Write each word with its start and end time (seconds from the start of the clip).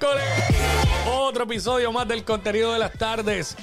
Miércoles, 0.00 0.24
otro 1.06 1.44
episodio 1.44 1.92
más 1.92 2.08
del 2.08 2.24
contenido 2.24 2.72
de 2.72 2.78
las 2.78 2.92
tardes. 2.92 3.54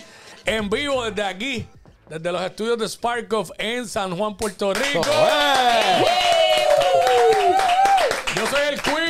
En 0.46 0.70
vivo 0.70 1.04
desde 1.06 1.24
aquí, 1.24 1.68
desde 2.08 2.32
los 2.32 2.42
estudios 2.44 2.78
de 2.78 2.88
Sparkoff 2.88 3.50
en 3.58 3.88
San 3.88 4.16
Juan, 4.16 4.38
Puerto 4.38 4.72
Rico. 4.72 5.02
Yo 8.36 8.48
soy 8.48 8.62
el 8.70 8.82
Quickie. 8.82 9.07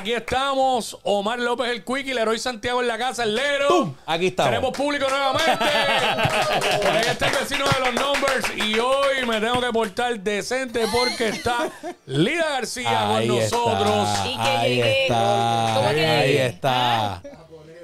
Aquí 0.00 0.14
estamos. 0.14 0.98
Omar 1.02 1.38
López 1.38 1.68
el 1.68 1.84
Quickie, 1.84 2.14
Leroy 2.14 2.38
Santiago 2.38 2.80
en 2.80 2.88
la 2.88 2.96
casa, 2.96 3.24
el 3.24 3.34
Lero. 3.34 3.94
Aquí 4.06 4.28
estamos. 4.28 4.50
Tenemos 4.50 4.72
público 4.76 5.06
nuevamente. 5.10 5.42
Por 6.82 6.90
ahí 6.96 7.04
está 7.06 7.26
el 7.28 7.34
vecino 7.36 7.64
de 7.66 7.80
los 7.80 7.94
numbers. 7.94 8.46
Y 8.56 8.78
hoy 8.78 9.26
me 9.26 9.40
tengo 9.40 9.60
que 9.60 9.70
portar 9.72 10.18
decente 10.20 10.86
porque 10.90 11.28
está 11.28 11.68
Lida 12.06 12.48
García 12.48 13.16
Ahí 13.16 13.28
con 13.28 13.36
nosotros. 13.38 14.08
está. 14.08 14.26
Y 14.28 14.36
que 14.36 14.40
Ahí 14.42 14.76
llegué. 14.76 15.02
está. 15.02 15.72
¿Cómo 15.76 15.90
que 15.90 16.06
Ahí 16.06 16.28
llegué? 16.28 16.46
está. 16.46 17.22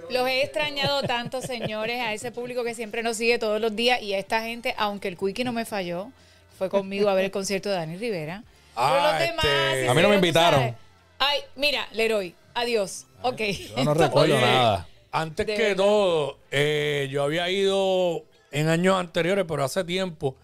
Los 0.09 0.29
he 0.29 0.43
extrañado 0.43 1.02
tanto, 1.02 1.43
señores, 1.43 2.01
a 2.01 2.15
ese 2.15 2.30
público 2.33 2.65
que 2.65 2.74
siempre 2.74 3.02
nos 3.02 3.19
sigue 3.19 3.38
todos 3.38 3.60
los 3.60 3.77
días 3.77 4.01
y 4.01 4.15
a 4.15 4.19
esta 4.19 4.41
gente, 4.41 4.74
aunque 4.79 5.09
el 5.09 5.19
Quickie 5.19 5.45
no 5.45 5.52
me 5.52 5.66
falló, 5.66 6.09
fue 6.57 6.71
conmigo 6.71 7.10
a 7.10 7.15
ver 7.15 7.27
el 7.27 7.30
concierto 7.30 7.69
de 7.69 7.74
Dani 7.74 7.96
Rivera. 7.98 8.43
Pero 8.74 8.87
Ah, 8.87 9.10
los 9.12 9.21
demás. 9.21 9.45
este- 9.45 9.88
A 9.88 9.95
mí 9.95 10.01
no 10.02 10.09
me 10.09 10.15
tú 10.15 10.24
invitaron. 10.27 10.60
sabes. 10.60 10.74
Ay, 11.19 11.41
mira, 11.56 11.88
Leroy, 11.93 12.34
adiós. 12.55 13.06
Ok. 13.23 13.41
Yo 13.77 13.84
no 13.84 13.95
recuerdo 13.95 14.38
nada. 14.41 14.88
Antes 15.13 15.46
De 15.46 15.54
que 15.54 15.63
verdad. 15.63 15.77
todo, 15.77 16.38
eh, 16.51 17.09
yo 17.10 17.23
había 17.23 17.49
ido 17.51 18.24
en 18.51 18.68
años 18.68 18.96
anteriores, 18.96 19.45
pero 19.49 19.65
hace 19.65 19.82
tiempo, 19.85 20.37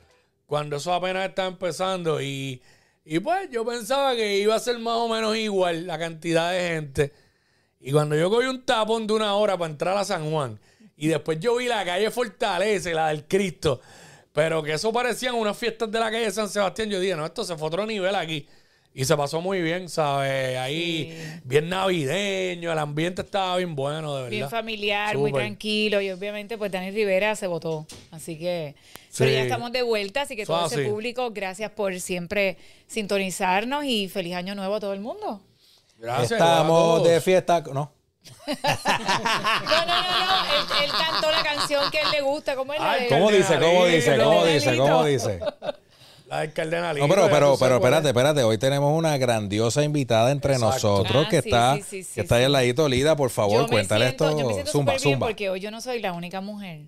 cuando 0.46 0.76
eso 0.76 0.92
apenas 0.94 1.28
estaba 1.28 1.48
empezando. 1.48 2.22
Y, 2.22 2.62
y 3.04 3.18
pues 3.20 3.50
yo 3.50 3.64
pensaba 3.66 4.14
que 4.16 4.38
iba 4.38 4.54
a 4.54 4.58
ser 4.60 4.78
más 4.78 4.94
o 4.96 5.08
menos 5.08 5.36
igual 5.36 5.86
la 5.86 5.98
cantidad 5.98 6.52
de 6.52 6.60
gente. 6.68 7.12
Y 7.80 7.92
cuando 7.92 8.16
yo 8.16 8.30
cogí 8.30 8.46
un 8.46 8.64
tapón 8.64 9.06
de 9.06 9.12
una 9.12 9.34
hora 9.34 9.58
para 9.58 9.70
entrar 9.70 9.96
a 9.96 10.04
San 10.04 10.30
Juan, 10.30 10.58
y 10.96 11.08
después 11.08 11.38
yo 11.40 11.56
vi 11.56 11.66
la 11.66 11.84
calle 11.84 12.10
Fortaleza, 12.10 12.90
y 12.90 12.94
la 12.94 13.08
del 13.08 13.24
Cristo, 13.24 13.80
pero 14.32 14.62
que 14.62 14.74
eso 14.74 14.92
parecían 14.92 15.34
unas 15.34 15.58
fiestas 15.58 15.90
de 15.90 15.98
la 15.98 16.10
calle 16.10 16.30
San 16.30 16.48
Sebastián, 16.48 16.88
yo 16.88 17.00
dije, 17.00 17.16
no, 17.16 17.26
esto 17.26 17.44
se 17.44 17.56
fue 17.56 17.66
a 17.66 17.68
otro 17.68 17.84
nivel 17.84 18.14
aquí. 18.14 18.46
Y 18.94 19.06
se 19.06 19.16
pasó 19.16 19.40
muy 19.40 19.62
bien, 19.62 19.88
¿sabes? 19.88 20.58
Ahí, 20.58 21.18
bien 21.44 21.70
navideño, 21.70 22.70
el 22.72 22.78
ambiente 22.78 23.22
estaba 23.22 23.56
bien 23.56 23.74
bueno, 23.74 24.14
de 24.14 24.22
verdad. 24.24 24.30
Bien 24.30 24.50
familiar, 24.50 25.16
muy 25.16 25.32
tranquilo 25.32 26.00
y 26.02 26.10
obviamente 26.10 26.58
pues 26.58 26.70
Dani 26.70 26.90
Rivera 26.90 27.34
se 27.34 27.46
votó. 27.46 27.86
Así 28.10 28.38
que... 28.38 28.74
Pero 29.16 29.30
ya 29.30 29.42
estamos 29.42 29.72
de 29.72 29.82
vuelta, 29.82 30.22
así 30.22 30.36
que 30.36 30.44
todo 30.46 30.66
es 30.66 30.72
ese 30.72 30.88
público, 30.88 31.30
gracias 31.32 31.70
por 31.70 31.98
siempre 32.00 32.56
sintonizarnos 32.86 33.84
y 33.84 34.08
feliz 34.08 34.34
año 34.34 34.54
nuevo 34.54 34.74
a 34.74 34.80
todo 34.80 34.92
el 34.92 35.00
mundo. 35.00 35.40
Gracias. 35.98 36.32
Estamos 36.32 37.04
de 37.04 37.20
fiesta. 37.20 37.62
No. 37.72 37.92
No, 38.42 39.86
no, 39.86 40.02
no, 40.02 40.26
no. 40.26 40.44
Él, 40.54 40.84
él 40.84 40.90
cantó 40.90 41.30
la 41.30 41.42
canción 41.42 41.90
que 41.90 41.98
a 41.98 42.02
él 42.02 42.10
le 42.12 42.20
gusta. 42.20 42.54
¿Cómo 42.56 42.72
es 42.72 42.80
la 42.80 42.92
Ay, 42.92 43.02
de- 43.04 43.08
¿Cómo 43.08 43.30
dice? 43.30 43.58
¿Cómo 43.58 43.86
dice? 43.86 44.16
¿Cómo 44.18 44.44
dice? 44.44 44.76
¿Cómo 44.76 45.04
dice? 45.04 45.40
La 46.32 46.40
del 46.40 46.52
cardenalito. 46.52 47.06
No, 47.06 47.14
pero, 47.14 47.28
pero, 47.30 47.56
pero 47.58 47.74
espérate, 47.76 48.06
es. 48.08 48.10
espérate. 48.12 48.42
Hoy 48.42 48.56
tenemos 48.58 48.96
una 48.96 49.18
grandiosa 49.18 49.84
invitada 49.84 50.30
entre 50.30 50.54
Exacto. 50.54 50.74
nosotros 50.74 51.24
Ah, 51.26 51.28
que 51.30 51.42
sí, 51.42 51.48
está, 51.48 51.76
sí, 51.76 51.82
sí, 51.82 52.02
sí, 52.04 52.14
que 52.14 52.20
está 52.22 52.36
ahí 52.36 52.44
al 52.44 52.52
ladito, 52.52 52.88
Lida. 52.88 53.14
Por 53.16 53.28
favor, 53.30 53.62
Yo 53.62 53.68
cuéntale 53.68 54.06
siento- 54.06 54.28
esto. 54.28 54.40
Yo 54.40 54.46
me 54.48 54.54
siento 54.54 54.72
zumba, 54.72 54.92
bien 54.92 55.02
zumba. 55.02 55.26
porque 55.26 55.50
hoy 55.50 55.60
yo 55.60 55.70
no 55.70 55.80
soy 55.82 56.00
la 56.00 56.12
única 56.14 56.40
mujer. 56.40 56.80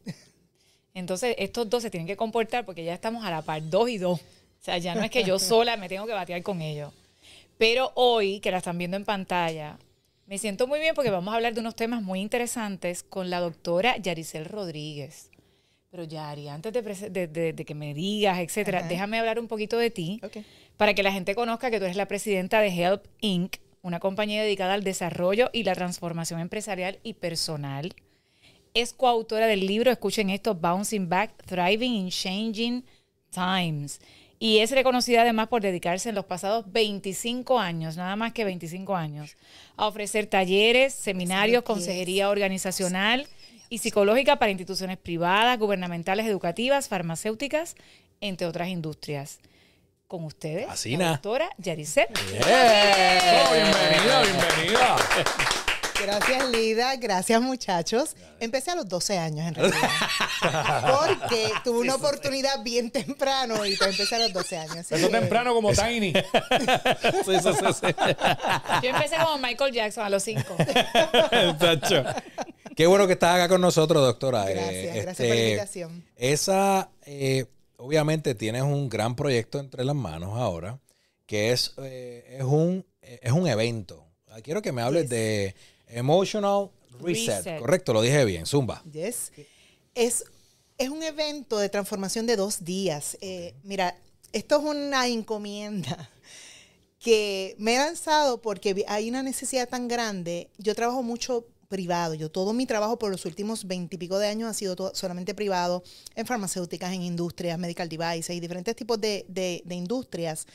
Entonces, 0.95 1.35
estos 1.39 1.69
dos 1.69 1.83
se 1.83 1.91
tienen 1.91 2.07
que 2.07 2.17
comportar 2.17 2.65
porque 2.65 2.85
ya 2.85 2.95
estamos 2.95 3.25
a 3.25 3.31
la 3.31 3.43
par, 3.43 3.69
dos 3.69 3.89
y 3.89 3.99
dos. 3.99 4.21
O 4.21 4.65
sea, 4.65 4.79
ya 4.79 4.95
no 4.95 5.03
es 5.03 5.11
que 5.11 5.25
yo 5.25 5.39
sola 5.39 5.77
me 5.77 5.89
tengo 5.89 6.07
que 6.07 6.13
batear 6.13 6.43
con 6.43 6.63
ellos. 6.63 6.93
Pero 7.59 7.93
hoy, 7.97 8.41
que 8.41 8.51
la 8.51 8.59
están 8.59 8.79
viendo 8.79 8.97
en 8.97 9.05
pantalla, 9.05 9.77
me 10.27 10.39
siento 10.39 10.67
muy 10.67 10.81
bien 10.81 10.95
porque 10.95 11.11
vamos 11.11 11.33
a 11.33 11.37
hablar 11.37 11.53
de 11.53 11.61
unos 11.61 11.77
temas 11.77 12.03
muy 12.03 12.21
interesantes 12.21 13.03
con 13.03 13.29
la 13.29 13.41
doctora 13.41 13.97
Yaricel 13.99 14.47
Rodríguez. 14.47 15.31
Pero 15.95 16.03
Yari, 16.03 16.49
antes 16.49 16.73
de, 16.73 16.83
prese- 16.83 17.09
de- 17.09 17.29
de- 17.29 17.53
de 17.53 17.65
que 17.65 17.73
me 17.73 17.95
digas, 17.95 18.41
etcétera, 18.41 18.81
Ajá. 18.81 18.89
déjame 18.89 19.21
hablar 19.21 19.39
un 19.39 19.47
poquito 19.47 19.79
de 19.79 19.91
ti 19.91 20.21
para 20.77 20.93
que 20.93 21.05
la 21.05 21.13
gente 21.13 21.37
conozca 21.37 21.71
que 21.71 21.79
tú 21.79 21.85
eres 21.85 21.95
la 21.97 22.09
presidenta 22.09 22.59
de 22.59 22.67
Help 22.71 23.05
Inc., 23.21 23.59
una 23.81 24.01
compañía 24.01 24.43
dedicada 24.43 24.75
al 24.75 24.83
desarrollo 24.83 25.51
y 25.53 25.63
la 25.63 25.73
transformación 25.77 26.41
empresarial 26.41 26.99
y 27.05 27.15
personal. 27.15 27.95
Es 28.75 28.93
coautora 28.93 29.47
del 29.47 29.69
libro, 29.69 29.93
escuchen 29.93 30.31
esto, 30.31 30.57
Bouncing 30.57 31.09
Back, 31.09 31.31
Thriving 31.47 31.95
in 31.95 32.09
Changing 32.11 32.85
Times. 33.31 34.01
Y 34.41 34.59
es 34.59 34.73
reconocida 34.73 35.23
además 35.23 35.47
por 35.47 35.63
dedicarse 35.63 36.09
en 36.09 36.17
los 36.17 36.25
pasados 36.25 36.65
25 36.73 37.61
años, 37.61 37.97
nada 37.97 38.17
más 38.17 38.33
que 38.33 38.45
25 38.45 38.97
años, 38.97 39.37
a 39.77 39.87
ofrecer 39.87 40.27
talleres, 40.27 40.93
seminarios, 40.93 41.63
consejería 41.63 42.31
organizacional 42.31 43.29
y 43.75 43.79
psicológica 43.79 44.37
para 44.37 44.53
instituciones 44.53 44.99
privadas, 44.99 45.59
gubernamentales, 45.59 46.27
educativas, 46.27 46.87
farmacéuticas, 46.87 47.75
entre 48.21 48.47
otras 48.47 48.69
industrias. 48.69 49.41
Con 50.07 50.23
ustedes, 50.25 50.69
Así 50.69 50.97
la 50.97 51.09
doctora 51.09 51.49
Yaricet. 51.59 52.09
Oh, 52.09 53.53
bienvenida, 53.53 54.23
bienvenida. 54.23 54.97
Gracias, 56.01 56.49
Lida. 56.51 56.95
Gracias, 56.97 57.41
muchachos. 57.41 58.15
Empecé 58.39 58.71
a 58.71 58.75
los 58.77 58.87
12 58.89 59.19
años, 59.19 59.49
en 59.49 59.55
realidad. 59.55 59.89
Porque 61.09 61.51
tuve 61.65 61.81
una 61.81 61.95
oportunidad 61.97 62.63
bien 62.63 62.91
temprano 62.91 63.65
y 63.67 63.77
pues 63.77 63.91
empecé 63.91 64.15
a 64.17 64.19
los 64.21 64.33
12 64.33 64.57
años. 64.57 64.93
Eso 64.93 65.07
que- 65.09 65.19
temprano 65.19 65.53
como 65.55 65.73
Tiny. 65.73 66.13
Sí, 67.25 67.33
sí, 67.43 67.51
sí, 67.59 67.73
sí. 67.81 67.95
Yo 68.83 68.91
empecé 68.91 69.17
como 69.17 69.39
Michael 69.39 69.73
Jackson 69.73 70.05
a 70.05 70.11
los 70.11 70.23
5. 70.23 70.57
Qué 72.77 72.87
bueno 72.87 73.07
que 73.07 73.13
estás 73.15 73.37
acá 73.37 73.49
con 73.49 73.61
nosotros, 73.61 74.03
doctora. 74.03 74.45
Gracias, 74.49 74.73
Eh, 74.97 75.03
gracias 75.03 75.17
por 75.17 75.27
la 75.27 75.35
este, 75.35 75.49
invitación. 75.49 76.05
Esa, 76.17 76.91
eh, 77.07 77.47
obviamente, 77.77 78.35
tienes 78.35 78.63
un 78.63 78.89
gran 78.89 79.15
proyecto 79.17 79.59
entre 79.61 79.85
las 79.85 79.95
manos 79.95 80.37
ahora, 80.39 80.81
que 81.27 81.53
es, 81.53 81.73
eh, 81.79 82.37
es, 82.39 82.45
un, 82.45 82.85
es 83.03 83.33
un 83.33 83.47
evento. 83.47 84.05
Ah, 84.29 84.41
Quiero 84.43 84.61
que 84.63 84.73
me 84.73 84.83
hables 84.83 85.03
Yes. 85.03 85.11
de 85.11 85.55
Emotional 85.89 86.71
Reset. 87.01 87.37
Reset. 87.45 87.61
Correcto, 87.61 87.93
lo 87.93 88.03
dije 88.03 88.25
bien. 88.25 88.47
Zumba. 88.47 88.83
Yes. 88.91 89.31
Es, 89.95 90.25
es 90.79 90.89
un 90.89 91.03
evento 91.03 91.59
de 91.59 91.69
transformación 91.69 92.27
de 92.27 92.37
dos 92.37 92.65
días. 92.65 93.17
Eh, 93.21 93.55
mira, 93.63 93.97
esto 94.33 94.59
es 94.59 94.65
una 94.65 95.07
encomienda 95.07 96.11
que 96.99 97.55
me 97.59 97.75
he 97.77 97.79
lanzado 97.79 98.41
porque 98.43 98.85
hay 98.89 99.09
una 99.09 99.23
necesidad 99.23 99.69
tan 99.69 99.87
grande. 99.89 100.49
Yo 100.59 100.75
trabajo 100.75 101.03
mucho 101.03 101.47
privado. 101.69 102.15
Yo 102.15 102.31
todo 102.31 102.53
mi 102.53 102.67
trabajo 102.67 102.99
por 102.99 103.11
los 103.11 103.25
últimos 103.25 103.67
veintipico 103.67 104.19
de 104.19 104.29
años 104.29 104.51
ha 104.51 104.55
sido 104.55 104.77
todo- 104.77 104.95
solamente 104.95 105.35
privado 105.35 105.83
en 106.15 106.27
farmacéuticas, 106.27 106.93
en 106.93 107.03
industrias, 107.03 107.59
medical 107.59 107.89
devices 107.89 108.37
y 108.37 108.41
diferentes 108.41 108.77
tipos 108.77 109.01
de, 109.01 109.25
de- 109.29 109.63
de 109.65 109.75
industrias. 109.75 110.47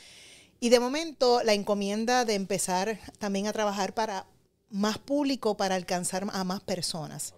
Y 0.60 0.68
de 0.68 0.80
momento 0.80 1.42
la 1.42 1.54
encomienda 1.54 2.24
de 2.24 2.34
empezar 2.34 3.00
también 3.18 3.46
a 3.46 3.52
trabajar 3.52 3.94
para 3.94 4.26
más 4.68 4.98
público, 4.98 5.56
para 5.56 5.74
alcanzar 5.74 6.26
a 6.32 6.44
más 6.44 6.60
personas. 6.60 7.34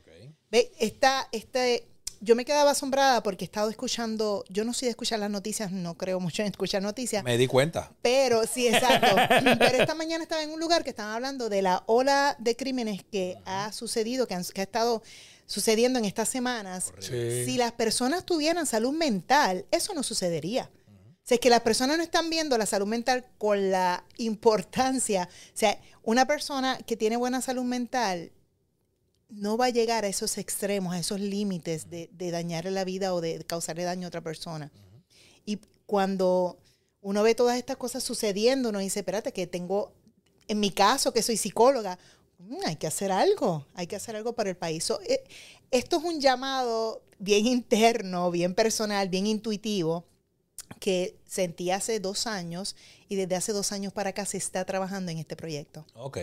Ve, 0.50 0.70
esta, 0.78 1.28
este, 1.32 1.86
yo 2.24 2.36
me 2.36 2.44
quedaba 2.44 2.70
asombrada 2.70 3.22
porque 3.22 3.44
he 3.44 3.46
estado 3.46 3.68
escuchando, 3.68 4.44
yo 4.48 4.64
no 4.64 4.72
soy 4.72 4.86
de 4.86 4.90
escuchar 4.90 5.18
las 5.18 5.28
noticias, 5.28 5.72
no 5.72 5.94
creo 5.98 6.20
mucho 6.20 6.42
en 6.42 6.48
escuchar 6.48 6.80
noticias, 6.80 7.24
Me 7.24 7.36
di 7.36 7.46
cuenta. 7.48 7.92
pero 8.00 8.46
sí, 8.46 8.68
exacto. 8.68 9.08
pero 9.58 9.78
esta 9.78 9.94
mañana 9.96 10.22
estaba 10.22 10.42
en 10.42 10.50
un 10.50 10.60
lugar 10.60 10.84
que 10.84 10.90
estaban 10.90 11.12
hablando 11.12 11.48
de 11.48 11.62
la 11.62 11.82
ola 11.86 12.36
de 12.38 12.54
crímenes 12.56 13.02
que 13.10 13.36
ha 13.44 13.72
sucedido, 13.72 14.26
que, 14.28 14.34
han- 14.34 14.44
que 14.44 14.60
ha 14.60 14.64
estado 14.64 15.02
sucediendo 15.46 15.98
en 15.98 16.04
estas 16.04 16.28
semanas. 16.28 16.92
Sí. 17.00 17.44
Si 17.44 17.56
las 17.58 17.72
personas 17.72 18.24
tuvieran 18.24 18.66
salud 18.66 18.92
mental, 18.92 19.66
eso 19.72 19.92
no 19.92 20.02
sucedería. 20.04 20.70
O 21.24 21.24
sea, 21.24 21.34
es 21.36 21.40
que 21.40 21.50
las 21.50 21.60
personas 21.60 21.98
no 21.98 22.02
están 22.02 22.30
viendo 22.30 22.56
la 22.56 22.66
salud 22.66 22.86
mental 22.86 23.26
con 23.38 23.70
la 23.70 24.04
importancia. 24.18 25.28
O 25.30 25.50
sea, 25.56 25.78
una 26.02 26.26
persona 26.26 26.78
que 26.86 26.96
tiene 26.96 27.16
buena 27.16 27.40
salud 27.40 27.64
mental 27.64 28.32
no 29.32 29.56
va 29.56 29.66
a 29.66 29.70
llegar 29.70 30.04
a 30.04 30.08
esos 30.08 30.36
extremos, 30.38 30.94
a 30.94 30.98
esos 30.98 31.18
límites 31.20 31.88
de, 31.88 32.10
de 32.12 32.30
dañarle 32.30 32.70
la 32.70 32.84
vida 32.84 33.14
o 33.14 33.20
de 33.20 33.44
causarle 33.44 33.84
daño 33.84 34.06
a 34.06 34.08
otra 34.08 34.20
persona. 34.20 34.70
Y 35.44 35.58
cuando 35.86 36.58
uno 37.00 37.22
ve 37.22 37.34
todas 37.34 37.58
estas 37.58 37.76
cosas 37.76 38.02
sucediendo, 38.02 38.68
uno 38.68 38.78
dice, 38.78 39.00
espérate, 39.00 39.32
que 39.32 39.46
tengo, 39.46 39.92
en 40.48 40.60
mi 40.60 40.70
caso, 40.70 41.12
que 41.12 41.22
soy 41.22 41.36
psicóloga, 41.36 41.98
mm, 42.38 42.58
hay 42.66 42.76
que 42.76 42.86
hacer 42.86 43.10
algo, 43.10 43.66
hay 43.74 43.86
que 43.86 43.96
hacer 43.96 44.16
algo 44.16 44.34
para 44.34 44.50
el 44.50 44.56
país. 44.56 44.90
Eh, 45.06 45.24
esto 45.70 45.96
es 45.96 46.04
un 46.04 46.20
llamado 46.20 47.02
bien 47.18 47.46
interno, 47.46 48.30
bien 48.30 48.54
personal, 48.54 49.08
bien 49.08 49.26
intuitivo, 49.26 50.04
que 50.78 51.16
sentí 51.26 51.70
hace 51.70 52.00
dos 52.00 52.26
años 52.26 52.76
y 53.08 53.16
desde 53.16 53.36
hace 53.36 53.52
dos 53.52 53.72
años 53.72 53.92
para 53.92 54.10
acá 54.10 54.26
se 54.26 54.36
está 54.36 54.64
trabajando 54.64 55.10
en 55.10 55.18
este 55.18 55.36
proyecto, 55.36 55.86
Ok, 55.94 56.18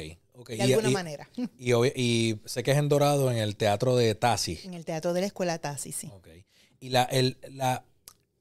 de 0.45 0.55
Y- 0.57 0.61
alguna 0.61 0.89
y- 0.89 0.93
manera, 0.93 1.29
Y, 1.95 2.35
sé 2.45 2.63
que 2.63 2.71
es 2.71 2.77
en 2.77 2.89
Dorado, 2.89 3.31
en 3.31 3.37
el 3.37 3.55
teatro 3.55 3.95
de 3.95 4.15
Tassi. 4.15 4.59
en 4.63 4.73
el 4.73 4.85
teatro 4.85 5.13
de 5.13 5.21
la 5.21 5.27
escuela 5.27 5.57
Tassi, 5.59 5.91
sí. 5.91 6.11
Y 6.79 6.89
la, 6.89 7.03
el, 7.03 7.37
la, 7.49 7.83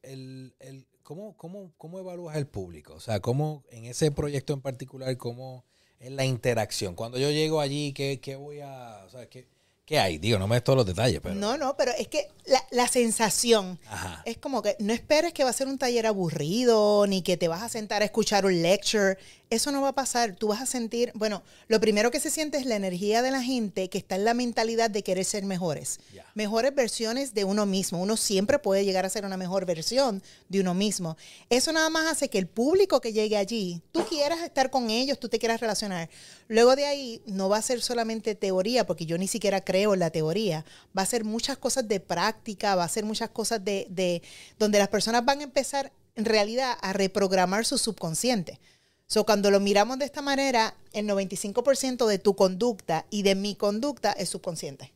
el, 0.01 0.53
el- 0.59 0.85
¿cómo, 1.03 1.35
cómo, 1.37 1.71
¿cómo 1.77 1.99
evalúas 1.99 2.37
el 2.37 2.47
público? 2.47 2.93
O 2.93 2.99
sea, 2.99 3.19
¿cómo 3.19 3.63
en 3.69 3.85
ese 3.85 4.11
proyecto 4.11 4.53
en 4.53 4.61
particular, 4.61 5.15
cómo 5.17 5.65
en 5.99 6.15
la 6.15 6.23
interacción. 6.25 6.95
Cuando 6.95 7.17
yo 7.17 7.29
llego 7.29 7.59
allí, 7.59 7.91
¿qué, 7.91 8.19
qué 8.21 8.37
voy 8.37 8.61
a... 8.61 9.03
O 9.05 9.09
sea, 9.09 9.27
¿qué, 9.27 9.47
qué 9.89 9.97
hay? 9.97 10.19
Digo, 10.19 10.37
no 10.37 10.47
me 10.47 10.55
des 10.55 10.63
todos 10.63 10.77
los 10.77 10.85
detalles, 10.85 11.19
pero... 11.19 11.33
No, 11.33 11.57
no, 11.57 11.75
pero 11.75 11.91
es 11.97 12.07
que 12.07 12.27
la, 12.45 12.63
la 12.69 12.87
sensación 12.87 13.79
Ajá. 13.89 14.21
es 14.23 14.37
como 14.37 14.61
que 14.61 14.75
no 14.77 14.93
esperes 14.93 15.33
que 15.33 15.43
va 15.43 15.49
a 15.49 15.53
ser 15.53 15.67
un 15.67 15.79
taller 15.79 16.05
aburrido, 16.05 17.07
ni 17.07 17.23
que 17.23 17.37
te 17.37 17.47
vas 17.47 17.63
a 17.63 17.69
sentar 17.69 18.03
a 18.03 18.05
escuchar 18.05 18.45
un 18.45 18.61
lecture. 18.61 19.17
Eso 19.49 19.71
no 19.71 19.81
va 19.81 19.89
a 19.89 19.95
pasar. 19.95 20.35
Tú 20.35 20.49
vas 20.49 20.61
a 20.61 20.67
sentir, 20.67 21.11
bueno, 21.15 21.41
lo 21.67 21.79
primero 21.79 22.11
que 22.11 22.19
se 22.19 22.29
siente 22.29 22.59
es 22.59 22.67
la 22.67 22.75
energía 22.75 23.23
de 23.23 23.31
la 23.31 23.41
gente 23.41 23.89
que 23.89 23.97
está 23.97 24.15
en 24.15 24.25
la 24.25 24.35
mentalidad 24.35 24.91
de 24.91 25.01
querer 25.01 25.25
ser 25.25 25.43
mejores. 25.43 25.99
Mejores 26.35 26.75
versiones 26.75 27.33
de 27.33 27.45
uno 27.45 27.65
mismo. 27.65 27.99
Uno 27.99 28.15
siempre 28.15 28.59
puede 28.59 28.85
llegar 28.85 29.07
a 29.07 29.09
ser 29.09 29.25
una 29.25 29.37
mejor 29.37 29.65
versión 29.65 30.21
de 30.49 30.59
uno 30.59 30.75
mismo. 30.75 31.17
Eso 31.49 31.71
nada 31.71 31.89
más 31.89 32.05
hace 32.05 32.29
que 32.29 32.37
el 32.37 32.45
público 32.45 33.01
que 33.01 33.11
llegue 33.11 33.37
allí, 33.37 33.81
tú 33.91 34.05
quieras 34.05 34.41
estar 34.41 34.69
con 34.69 34.91
ellos, 34.91 35.19
tú 35.19 35.29
te 35.29 35.39
quieras 35.39 35.61
relacionar. 35.61 36.09
Luego 36.47 36.75
de 36.75 36.85
ahí 36.85 37.23
no 37.25 37.49
va 37.49 37.57
a 37.57 37.63
ser 37.63 37.81
solamente 37.81 38.35
teoría, 38.35 38.85
porque 38.85 39.07
yo 39.07 39.17
ni 39.17 39.27
siquiera 39.27 39.61
creo 39.61 39.78
en 39.83 39.99
la 39.99 40.09
teoría. 40.09 40.65
Va 40.97 41.01
a 41.01 41.05
ser 41.05 41.23
muchas 41.23 41.57
cosas 41.57 41.87
de 41.87 41.99
práctica, 41.99 42.75
va 42.75 42.83
a 42.83 42.89
ser 42.89 43.05
muchas 43.05 43.29
cosas 43.29 43.63
de, 43.63 43.87
de 43.89 44.21
donde 44.57 44.79
las 44.79 44.89
personas 44.89 45.25
van 45.25 45.39
a 45.39 45.43
empezar 45.43 45.91
en 46.15 46.25
realidad 46.25 46.77
a 46.81 46.93
reprogramar 46.93 47.65
su 47.65 47.77
subconsciente. 47.77 48.59
So, 49.07 49.25
cuando 49.25 49.49
lo 49.49 49.59
miramos 49.59 49.97
de 49.97 50.05
esta 50.05 50.21
manera, 50.21 50.75
el 50.93 51.07
95% 51.07 52.05
de 52.05 52.19
tu 52.19 52.35
conducta 52.35 53.05
y 53.09 53.23
de 53.23 53.33
mi 53.33 53.55
conducta 53.55 54.11
es 54.11 54.29
subconsciente. 54.29 54.93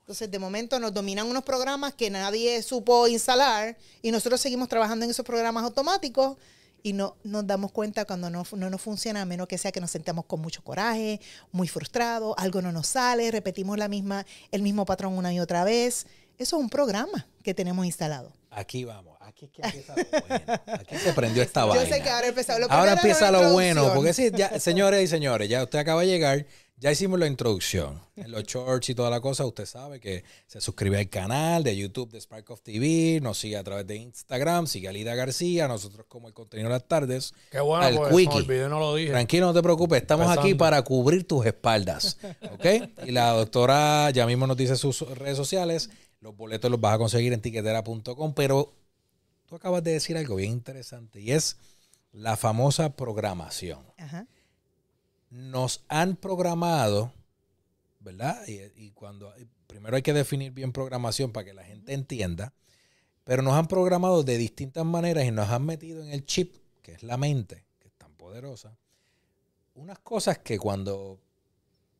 Entonces, 0.00 0.30
de 0.30 0.38
momento 0.38 0.78
nos 0.78 0.92
dominan 0.92 1.26
unos 1.26 1.42
programas 1.42 1.94
que 1.94 2.10
nadie 2.10 2.62
supo 2.62 3.08
instalar 3.08 3.76
y 4.02 4.10
nosotros 4.10 4.40
seguimos 4.40 4.68
trabajando 4.68 5.04
en 5.04 5.10
esos 5.10 5.24
programas 5.24 5.64
automáticos 5.64 6.36
y 6.86 6.92
no 6.92 7.16
nos 7.24 7.44
damos 7.44 7.72
cuenta 7.72 8.04
cuando 8.04 8.30
no, 8.30 8.44
no 8.52 8.70
nos 8.70 8.80
funciona, 8.80 9.22
a 9.22 9.24
menos 9.24 9.48
que 9.48 9.58
sea 9.58 9.72
que 9.72 9.80
nos 9.80 9.90
sentamos 9.90 10.24
con 10.26 10.40
mucho 10.40 10.62
coraje, 10.62 11.20
muy 11.50 11.66
frustrados, 11.66 12.36
algo 12.38 12.62
no 12.62 12.70
nos 12.70 12.86
sale, 12.86 13.28
repetimos 13.32 13.76
la 13.76 13.88
misma, 13.88 14.24
el 14.52 14.62
mismo 14.62 14.84
patrón 14.84 15.18
una 15.18 15.34
y 15.34 15.40
otra 15.40 15.64
vez. 15.64 16.06
Eso 16.38 16.56
es 16.56 16.62
un 16.62 16.70
programa 16.70 17.26
que 17.42 17.54
tenemos 17.54 17.84
instalado. 17.86 18.32
Aquí 18.52 18.84
vamos. 18.84 19.18
Aquí 19.20 19.48
que 19.48 19.62
empieza 19.64 19.96
lo 19.96 20.26
bueno. 20.28 20.62
Aquí 20.78 20.96
se 20.96 21.12
prendió 21.12 21.42
esta 21.42 21.62
Yo 21.62 21.68
vaina. 21.70 21.96
sé 21.96 22.02
que 22.02 22.08
ahora 22.08 22.28
empezó 22.28 22.56
lo 22.56 22.70
Ahora 22.70 22.92
empieza 22.92 23.30
lo 23.32 23.52
bueno, 23.52 23.92
porque 23.92 24.14
sí, 24.14 24.30
ya, 24.32 24.60
señores 24.60 25.02
y 25.02 25.08
señores, 25.08 25.48
ya 25.48 25.64
usted 25.64 25.80
acaba 25.80 26.02
de 26.02 26.06
llegar, 26.06 26.46
ya 26.78 26.92
hicimos 26.92 27.18
la 27.18 27.26
introducción. 27.26 28.00
En 28.16 28.30
los 28.30 28.44
shorts 28.44 28.90
y 28.90 28.94
toda 28.94 29.08
la 29.08 29.20
cosa, 29.20 29.46
usted 29.46 29.64
sabe 29.64 29.98
que 29.98 30.24
se 30.46 30.60
suscribe 30.60 30.98
al 30.98 31.08
canal 31.08 31.64
de 31.64 31.76
YouTube 31.76 32.10
de 32.10 32.20
Spark 32.20 32.50
of 32.50 32.60
TV, 32.60 33.18
nos 33.22 33.38
sigue 33.38 33.56
a 33.56 33.64
través 33.64 33.86
de 33.86 33.96
Instagram, 33.96 34.66
sigue 34.66 34.88
a 34.88 34.92
Lida 34.92 35.14
García, 35.14 35.68
nosotros 35.68 36.06
como 36.08 36.28
el 36.28 36.34
contenido 36.34 36.68
de 36.68 36.74
las 36.74 36.86
tardes. 36.86 37.32
Qué 37.50 37.60
bueno, 37.60 37.84
al 37.84 38.10
pues, 38.10 38.28
olvidó 38.28 38.66
y 38.66 38.70
no 38.70 38.78
lo 38.78 38.94
dije. 38.94 39.10
Tranquilo, 39.10 39.46
no 39.46 39.54
te 39.54 39.62
preocupes, 39.62 40.02
estamos 40.02 40.28
aquí 40.36 40.54
para 40.54 40.82
cubrir 40.82 41.26
tus 41.26 41.46
espaldas, 41.46 42.18
¿ok? 42.52 42.66
Y 43.06 43.12
la 43.12 43.30
doctora 43.30 44.10
ya 44.10 44.26
mismo 44.26 44.46
nos 44.46 44.56
dice 44.56 44.76
sus 44.76 45.00
redes 45.00 45.36
sociales, 45.36 45.90
los 46.20 46.36
boletos 46.36 46.70
los 46.70 46.80
vas 46.80 46.94
a 46.94 46.98
conseguir 46.98 47.32
en 47.32 47.40
tiquetera.com, 47.40 48.34
pero 48.34 48.74
tú 49.46 49.56
acabas 49.56 49.82
de 49.82 49.92
decir 49.92 50.16
algo 50.16 50.36
bien 50.36 50.52
interesante 50.52 51.20
y 51.20 51.32
es 51.32 51.56
la 52.12 52.36
famosa 52.36 52.96
programación. 52.96 53.80
Ajá. 53.96 54.26
Nos 55.30 55.84
han 55.88 56.16
programado, 56.16 57.12
¿verdad? 58.00 58.46
Y, 58.46 58.60
y 58.76 58.90
cuando 58.92 59.32
primero 59.66 59.96
hay 59.96 60.02
que 60.02 60.12
definir 60.12 60.52
bien 60.52 60.72
programación 60.72 61.32
para 61.32 61.44
que 61.44 61.54
la 61.54 61.64
gente 61.64 61.92
entienda, 61.92 62.54
pero 63.24 63.42
nos 63.42 63.54
han 63.54 63.66
programado 63.66 64.22
de 64.22 64.38
distintas 64.38 64.84
maneras 64.84 65.24
y 65.24 65.30
nos 65.32 65.48
han 65.50 65.66
metido 65.66 66.02
en 66.02 66.10
el 66.10 66.24
chip, 66.24 66.56
que 66.82 66.92
es 66.92 67.02
la 67.02 67.16
mente, 67.16 67.64
que 67.80 67.88
es 67.88 67.94
tan 67.94 68.14
poderosa, 68.14 68.76
unas 69.74 69.98
cosas 69.98 70.38
que 70.38 70.58
cuando, 70.58 71.20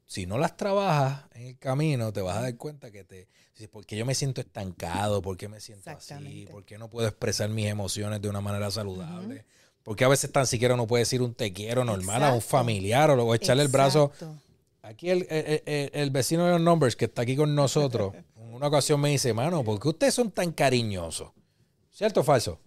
si 0.07 0.25
no 0.27 0.39
las 0.39 0.57
trabajas 0.57 1.25
en 1.35 1.49
el 1.49 1.59
camino, 1.59 2.13
te 2.13 2.23
vas 2.23 2.39
a 2.39 2.43
dar 2.43 2.57
cuenta 2.57 2.91
que 2.91 3.05
te, 3.05 3.29
dices, 3.53 3.69
¿por 3.69 3.85
qué 3.85 3.97
yo 3.97 4.07
me 4.07 4.15
siento 4.15 4.41
estancado? 4.41 5.21
¿Por 5.21 5.37
qué 5.37 5.49
me 5.49 5.61
siento 5.61 5.91
así? 5.91 6.47
¿Por 6.51 6.65
qué 6.65 6.79
no 6.79 6.89
puedo 6.89 7.09
expresar 7.09 7.51
mis 7.51 7.67
emociones 7.67 8.23
de 8.23 8.29
una 8.29 8.41
manera 8.41 8.71
saludable? 8.71 9.45
Porque 9.87 10.05
a 10.05 10.09
veces 10.09 10.31
tan 10.33 10.47
siquiera 10.49 10.77
no 10.77 10.87
puede 10.89 11.03
decir 11.03 11.23
un 11.23 11.33
te 11.33 11.53
quiero 11.53 11.85
normal 11.85 12.23
a 12.25 12.29
un 12.31 12.35
Exacto. 12.39 12.57
familiar 12.59 13.09
o 13.11 13.15
luego 13.15 13.35
echarle 13.37 13.63
el 13.63 13.69
brazo. 13.69 14.11
Exacto. 14.13 14.35
Aquí 14.83 15.11
el, 15.11 15.27
el- 15.31 15.63
el- 15.65 15.91
el 15.95 16.11
vecino 16.11 16.45
de 16.45 16.51
los 16.53 16.61
numbers 16.61 16.97
que 16.97 17.05
está 17.05 17.23
aquí 17.23 17.37
con 17.37 17.55
nosotros, 17.55 18.13
en 18.37 18.53
una 18.53 18.67
ocasión 18.67 19.01
me 19.01 19.11
dice, 19.11 19.33
mano, 19.33 19.63
¿por 19.63 19.79
qué 19.81 19.89
ustedes 19.89 20.13
son 20.13 20.33
tan 20.33 20.51
cariñosos? 20.51 21.31
¿Cierto 21.93 22.21
o 22.21 22.25
falso? 22.25 22.59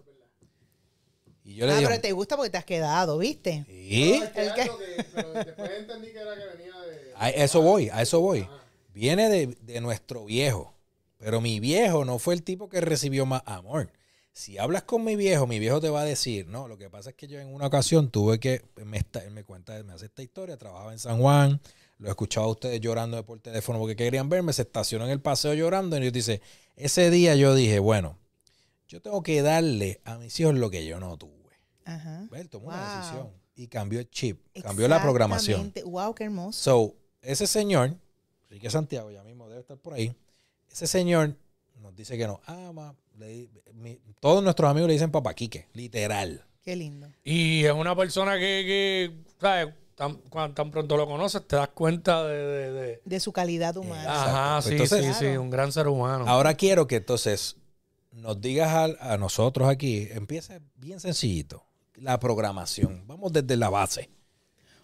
Y 1.44 1.56
yo 1.56 1.66
le 1.66 1.74
Ah, 1.74 1.78
digo, 1.78 1.90
pero 1.90 2.02
te 2.02 2.12
gusta 2.14 2.36
porque 2.38 2.50
te 2.52 2.58
has 2.58 2.66
quedado, 2.66 3.18
¿viste? 3.18 3.66
¿sí? 3.68 4.18
No, 4.20 4.26
es 4.26 4.32
que 4.32 4.42
¿El 4.48 4.54
qué? 4.54 4.62
algo 4.62 4.78
que- 4.78 5.04
pero 5.14 5.34
después 5.34 5.72
entendí 5.78 6.08
que 6.12 6.20
era 6.20 6.36
que 6.36 6.58
venía 6.58 6.80
de. 6.82 7.14
A 7.18 7.30
eso 7.32 7.62
voy, 7.62 7.90
a 7.90 8.02
eso 8.02 8.22
voy. 8.22 8.48
Viene 8.94 9.30
de, 9.30 9.48
de 9.62 9.82
nuestro 9.82 10.26
viejo. 10.26 10.74
Pero 11.18 11.42
mi 11.42 11.60
viejo 11.60 12.06
no 12.06 12.18
fue 12.18 12.34
el 12.34 12.44
tipo 12.44 12.70
que 12.70 12.80
recibió 12.82 13.26
más 13.26 13.42
amor. 13.46 13.92
Si 14.32 14.58
hablas 14.58 14.84
con 14.84 15.04
mi 15.04 15.16
viejo, 15.16 15.48
mi 15.48 15.60
viejo 15.60 15.82
te 15.82 15.90
va 15.90 16.02
a 16.02 16.06
decir, 16.06 16.48
no, 16.48 16.68
lo 16.68 16.78
que 16.78 16.90
pasa 16.90 17.10
es 17.10 17.16
que 17.16 17.28
yo 17.28 17.40
en 17.40 17.54
una 17.54 17.66
ocasión 17.68 18.10
tuve 18.10 18.40
que, 18.40 18.64
me, 18.86 18.98
está- 18.98 19.24
él 19.24 19.32
me 19.32 19.44
cuenta, 19.44 19.82
me 19.84 19.94
hace 19.94 20.06
esta 20.06 20.22
historia, 20.22 20.56
trabajaba 20.58 20.94
en 20.94 21.00
San 21.00 21.20
Juan, 21.20 21.60
lo 21.98 22.10
escuchaba 22.10 22.46
a 22.46 22.50
ustedes 22.50 22.80
llorando 22.80 23.24
por 23.26 23.40
teléfono 23.42 23.80
porque 23.80 23.96
querían 23.98 24.30
verme, 24.30 24.54
se 24.54 24.62
estacionó 24.62 25.04
en 25.06 25.12
el 25.12 25.20
paseo 25.20 25.54
llorando 25.54 25.98
y 25.98 26.06
yo 26.06 26.12
dice, 26.12 26.42
ese 26.78 27.10
día 27.10 27.36
yo 27.36 27.54
dije, 27.54 27.80
bueno, 27.80 28.18
yo 28.88 29.02
tengo 29.02 29.22
que 29.24 29.42
darle 29.42 30.00
a 30.06 30.18
mis 30.18 30.40
hijos 30.40 30.56
lo 30.56 30.70
que 30.70 30.86
yo 30.86 31.00
no 31.02 31.18
tuve. 31.18 31.34
Ajá. 31.84 32.26
Ver, 32.32 32.48
tomó 32.48 32.66
Wow. 32.68 32.76
una 32.76 32.96
decisión 32.98 33.30
y 33.56 33.68
cambió 33.68 34.00
el 34.00 34.10
chip, 34.10 34.40
cambió 34.64 34.88
la 34.88 35.02
programación. 35.02 35.74
Wow, 35.86 36.16
qué 36.16 36.24
hermoso. 36.26 36.62
So, 36.62 36.96
ese 37.22 37.46
señor, 37.46 37.96
Enrique 38.44 38.70
Santiago, 38.70 39.12
ya 39.12 39.22
mismo 39.24 39.50
debe 39.50 39.60
estar 39.60 39.78
por 39.78 39.96
ahí, 39.96 40.16
ese 40.72 40.88
señor 40.88 41.36
nos 41.82 41.94
dice 41.96 42.18
que 42.18 42.26
nos 42.28 42.40
ama. 42.46 42.96
Le- 43.20 43.50
mi- 43.74 44.00
todos 44.20 44.44
nuestros 44.44 44.70
amigos 44.70 44.88
le 44.88 44.94
dicen 44.94 45.12
papá 45.12 45.34
Quique, 45.34 45.68
literal. 45.74 46.44
Qué 46.64 46.76
lindo. 46.76 47.08
Y 47.24 47.64
es 47.66 47.72
una 47.74 47.96
persona 47.96 48.34
que, 48.36 48.40
que 48.66 49.12
¿sabes? 49.40 49.74
Tan, 49.96 50.16
cuan- 50.30 50.54
tan 50.56 50.72
pronto 50.72 50.96
lo 50.96 51.06
conoces, 51.08 51.46
te 51.48 51.56
das 51.58 51.70
cuenta 51.70 52.26
de... 52.26 52.38
de- 52.38 52.72
de- 52.72 53.02
De 53.04 53.20
su 53.20 53.32
calidad 53.34 53.76
humana. 53.78 54.06
Ajá, 54.56 54.62
sí, 54.62 54.72
Entonces- 54.72 55.06
sí, 55.06 55.14
sí, 55.14 55.20
Claro. 55.26 55.42
un 55.42 55.50
gran 55.50 55.72
ser 55.72 55.88
humano. 55.88 56.26
Ahora 56.28 56.54
quiero 56.54 56.88
que 56.88 56.98
entonces 56.98 57.58
nos 58.12 58.40
digas 58.40 58.70
a, 58.70 59.14
a 59.14 59.18
nosotros 59.18 59.68
aquí, 59.70 60.08
empieza 60.12 60.60
bien 60.76 61.00
sencillito, 61.02 61.66
la 61.96 62.20
programación. 62.20 63.04
Vamos 63.08 63.34
desde 63.34 63.58
la 63.58 63.70
base. 63.70 64.10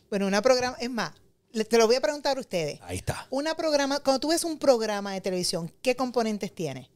Bueno, 0.09 0.27
una 0.27 0.41
programa, 0.41 0.75
es 0.79 0.89
más, 0.89 1.13
le- 1.51 1.63
te 1.65 1.77
lo 1.77 1.87
voy 1.87 1.95
a 1.95 2.01
preguntar 2.01 2.35
a 2.37 2.39
ustedes. 2.41 2.79
Ahí 2.83 2.97
está. 2.97 3.25
Una 3.29 3.55
programa, 3.55 3.99
cuando 4.01 4.19
tú 4.19 4.29
ves 4.29 4.43
un 4.43 4.59
programa 4.59 5.13
de 5.13 5.21
televisión, 5.21 5.71
¿qué 5.81 5.95
componentes 5.95 6.53
tiene? 6.53 6.89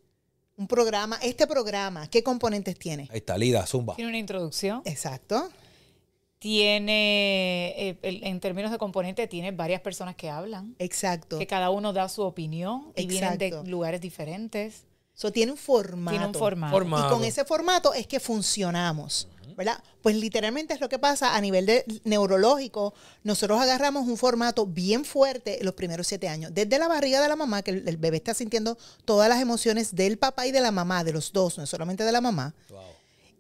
Un 0.60 0.68
programa, 0.68 1.18
este 1.24 1.48
programa, 1.48 2.10
¿qué 2.10 2.22
componentes 2.22 2.78
tiene? 2.78 3.08
Ahí 3.12 3.20
está, 3.20 3.38
Lida, 3.38 3.66
Zumba. 3.66 3.96
Tiene 3.96 4.10
una 4.10 4.18
introducción. 4.18 4.82
Exacto. 4.84 5.50
Tiene, 6.38 7.70
eh, 7.78 7.98
en 8.02 8.42
términos 8.42 8.70
de 8.70 8.78
componente, 8.78 9.26
tiene 9.28 9.52
varias 9.52 9.80
personas 9.80 10.18
que 10.18 10.30
hablan. 10.30 10.76
Exacto. 10.78 11.40
Que 11.40 11.48
cada 11.48 11.70
uno 11.70 11.94
da 11.94 12.10
su 12.10 12.24
opinión 12.24 12.92
y 12.98 13.08
vienen 13.08 13.36
Exacto. 13.36 13.64
de 13.64 13.70
lugares 13.70 14.02
diferentes. 14.02 14.84
So, 15.14 15.32
tiene 15.32 15.54
un 15.54 15.58
formato. 15.58 16.12
Tiene 16.12 16.28
un 16.28 16.34
formato. 16.34 16.74
Formato. 16.74 17.08
Y 17.08 17.10
con 17.10 17.24
ese 17.24 17.46
formato 17.46 17.94
es 17.94 18.06
que 18.06 18.20
funcionamos, 18.20 19.30
¿verdad? 19.60 19.84
Pues 20.02 20.16
literalmente 20.16 20.74
es 20.74 20.80
lo 20.80 20.88
que 20.88 21.00
pasa 21.00 21.36
a 21.36 21.42
nivel 21.42 21.66
de 21.66 21.84
neurológico. 22.06 22.94
Nosotros 23.26 23.60
agarramos 23.60 24.08
un 24.08 24.16
formato 24.16 24.66
bien 24.66 25.04
fuerte 25.04 25.60
en 25.60 25.66
los 25.66 25.74
primeros 25.74 26.08
siete 26.08 26.30
años. 26.30 26.54
Desde 26.54 26.80
la 26.80 26.88
barriga 26.88 27.22
de 27.22 27.28
la 27.28 27.36
mamá, 27.36 27.62
que 27.62 27.72
el, 27.72 27.86
el 27.86 27.98
bebé 27.98 28.16
está 28.16 28.34
sintiendo 28.34 28.78
todas 29.04 29.28
las 29.28 29.42
emociones 29.42 29.94
del 29.94 30.18
papá 30.18 30.48
y 30.48 30.54
de 30.54 30.62
la 30.62 30.72
mamá, 30.72 31.04
de 31.04 31.12
los 31.12 31.34
dos, 31.34 31.58
no 31.58 31.66
solamente 31.66 32.06
de 32.06 32.12
la 32.14 32.22
mamá. 32.22 32.56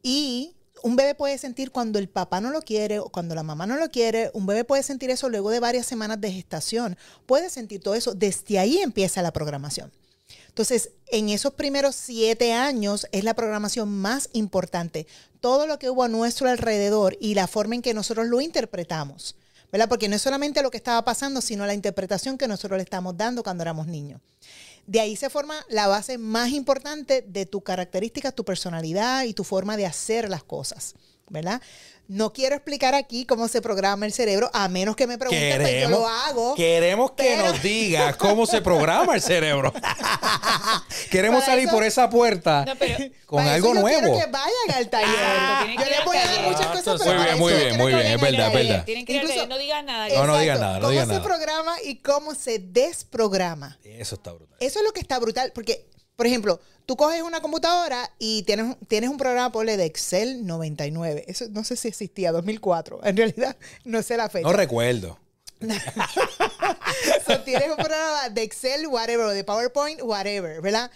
Y 0.03 0.57
un 0.83 0.97
bebé 0.97 1.15
puede 1.15 1.37
sentir 1.37 1.71
cuando 1.71 1.99
el 1.99 2.09
papá 2.09 2.41
no 2.41 2.51
lo 2.51 2.63
quiere 2.63 2.99
o 2.99 3.07
cuando 3.07 3.33
la 3.33 3.43
mamá 3.43 3.65
no 3.65 3.77
lo 3.77 3.89
quiere. 3.89 4.29
Un 4.33 4.45
bebé 4.45 4.65
puede 4.65 4.83
sentir 4.83 5.09
eso 5.11 5.29
luego 5.29 5.51
de 5.51 5.61
varias 5.61 5.85
semanas 5.85 6.19
de 6.19 6.33
gestación. 6.33 6.97
Puede 7.27 7.49
sentir 7.49 7.81
todo 7.81 7.95
eso. 7.95 8.13
Desde 8.13 8.59
ahí 8.59 8.79
empieza 8.79 9.21
la 9.21 9.31
programación. 9.31 9.89
Entonces, 10.59 10.91
en 11.07 11.29
esos 11.29 11.53
primeros 11.53 11.95
siete 11.95 12.51
años 12.51 13.07
es 13.13 13.23
la 13.23 13.33
programación 13.33 13.87
más 13.87 14.27
importante. 14.33 15.07
Todo 15.39 15.65
lo 15.67 15.79
que 15.79 15.89
hubo 15.89 16.03
a 16.03 16.09
nuestro 16.09 16.49
alrededor 16.49 17.15
y 17.21 17.33
la 17.33 17.47
forma 17.47 17.75
en 17.75 17.81
que 17.81 17.93
nosotros 17.93 18.27
lo 18.27 18.41
interpretamos. 18.41 19.37
¿Verdad? 19.71 19.87
Porque 19.87 20.09
no 20.09 20.17
es 20.17 20.21
solamente 20.21 20.61
lo 20.61 20.69
que 20.69 20.75
estaba 20.75 21.05
pasando, 21.05 21.39
sino 21.39 21.65
la 21.65 21.73
interpretación 21.73 22.37
que 22.37 22.49
nosotros 22.49 22.75
le 22.75 22.83
estamos 22.83 23.15
dando 23.15 23.41
cuando 23.41 23.61
éramos 23.61 23.87
niños. 23.87 24.19
De 24.85 24.99
ahí 24.99 25.15
se 25.15 25.29
forma 25.29 25.65
la 25.69 25.87
base 25.87 26.17
más 26.17 26.49
importante 26.49 27.23
de 27.25 27.45
tu 27.45 27.61
característica, 27.61 28.33
tu 28.33 28.43
personalidad 28.43 29.23
y 29.23 29.33
tu 29.33 29.45
forma 29.45 29.77
de 29.77 29.85
hacer 29.85 30.29
las 30.29 30.43
cosas. 30.43 30.93
¿Verdad? 31.29 31.61
No 32.07 32.33
quiero 32.33 32.55
explicar 32.55 32.95
aquí 32.95 33.23
cómo 33.25 33.47
se 33.47 33.61
programa 33.61 34.03
el 34.07 34.11
cerebro, 34.13 34.49
a 34.51 34.67
menos 34.67 34.95
que 34.95 35.05
me 35.05 35.19
pregunten, 35.19 35.57
pues 35.57 35.59
yo 35.59 35.65
Queremos, 35.75 35.99
lo 35.99 36.07
hago. 36.07 36.55
queremos 36.55 37.11
que 37.11 37.23
pero- 37.23 37.45
nos 37.51 37.61
diga 37.61 38.13
cómo 38.17 38.47
se 38.47 38.61
programa 38.61 39.13
el 39.13 39.21
cerebro. 39.21 39.71
queremos 41.11 41.41
Para 41.41 41.51
salir 41.53 41.65
eso- 41.67 41.75
por 41.75 41.83
esa 41.83 42.09
puerta 42.09 42.65
No, 42.65 42.75
pero- 42.75 42.97
con 43.25 43.43
Para 43.43 43.53
algo 43.55 43.67
eso 43.67 43.75
yo 43.75 43.81
nuevo. 43.81 43.99
Quiero 44.13 44.25
que 44.25 44.31
vayan 44.31 44.77
al 44.77 44.89
taller. 44.89 45.15
Tienen 45.65 45.77
yo 45.79 45.85
les 45.85 46.05
voy 46.05 46.17
a 46.17 46.25
dar 46.25 46.41
muchas 46.41 46.61
Ah, 46.65 46.71
cosas, 46.71 46.85
muy 46.87 46.97
pero 47.05 47.13
bien, 47.13 47.25
para 47.27 47.35
muy 47.37 47.53
eso 47.53 47.63
bien, 47.65 47.77
muy 47.77 47.93
bien, 47.93 48.07
es 48.07 48.21
verdad, 48.21 48.47
es 48.47 48.53
verdad. 48.53 48.85
Tienen 48.85 49.05
que 49.05 49.13
ir 49.13 49.19
al 49.19 49.25
Incluso- 49.29 49.47
no 49.47 49.57
digas 49.59 49.83
nada. 49.85 50.07
No, 50.09 50.25
no 50.27 50.37
digan 50.39 50.59
nada, 50.59 50.73
no 50.73 50.79
cómo 50.79 50.91
digan 50.91 51.07
se 51.07 51.13
nada. 51.13 51.23
programa 51.23 51.75
y 51.83 51.95
cómo 51.97 52.33
se 52.35 52.57
desprograma. 52.59 53.77
Eso 53.83 54.15
está 54.15 54.31
brutal. 54.31 54.57
Eso 54.59 54.79
es 54.79 54.85
lo 54.85 54.91
que 54.93 54.99
está 54.99 55.19
brutal, 55.19 55.51
porque, 55.53 55.85
por 56.19 56.27
ejemplo, 56.27 56.59
tú 56.85 56.97
coges 56.97 57.21
una 57.21 57.39
computadora 57.39 58.11
y 58.19 58.43
tienes, 58.43 58.75
tienes 58.89 59.09
un 59.09 59.15
programa, 59.15 59.53
ponle 59.53 59.77
de 59.77 59.85
Excel 59.85 60.45
99. 60.45 61.23
Eso 61.29 61.45
no 61.51 61.63
sé 61.63 61.77
si 61.77 61.87
existía, 61.87 62.33
2004. 62.33 62.99
En 63.05 63.15
realidad, 63.15 63.55
no 63.85 64.03
sé 64.03 64.17
la 64.17 64.27
fecha. 64.27 64.45
No 64.45 64.51
recuerdo. 64.51 65.17
So, 67.25 67.39
tienes 67.43 67.69
un 67.69 67.77
programa 67.77 68.27
de 68.29 68.43
Excel, 68.43 68.87
whatever, 68.87 69.27
o 69.27 69.29
de 69.29 69.45
PowerPoint, 69.45 70.01
whatever, 70.01 70.59
¿verdad? 70.59 70.91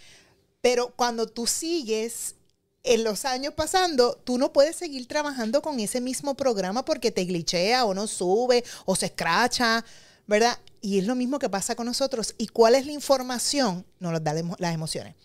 Pero 0.59 0.93
cuando 0.93 1.25
tú 1.27 1.47
sigues 1.47 2.35
en 2.83 3.05
los 3.05 3.23
años 3.23 3.53
pasando, 3.53 4.19
tú 4.25 4.37
no 4.37 4.51
puedes 4.51 4.75
seguir 4.75 5.07
trabajando 5.07 5.61
con 5.61 5.79
ese 5.79 6.01
mismo 6.01 6.35
programa 6.35 6.83
porque 6.83 7.11
te 7.11 7.23
glitchea 7.23 7.85
o 7.85 7.93
no 7.93 8.07
sube 8.07 8.65
o 8.83 8.97
se 8.97 9.05
escracha, 9.05 9.85
¿verdad? 10.27 10.57
Y 10.81 10.99
es 10.99 11.05
lo 11.05 11.15
mismo 11.15 11.39
que 11.39 11.49
pasa 11.49 11.75
con 11.75 11.85
nosotros. 11.85 12.35
¿Y 12.37 12.47
cuál 12.47 12.75
es 12.75 12.85
la 12.85 12.91
información? 12.91 13.85
Nos 13.99 14.11
lo 14.13 14.19
dan 14.19 14.53
las 14.59 14.73
emociones. 14.73 15.15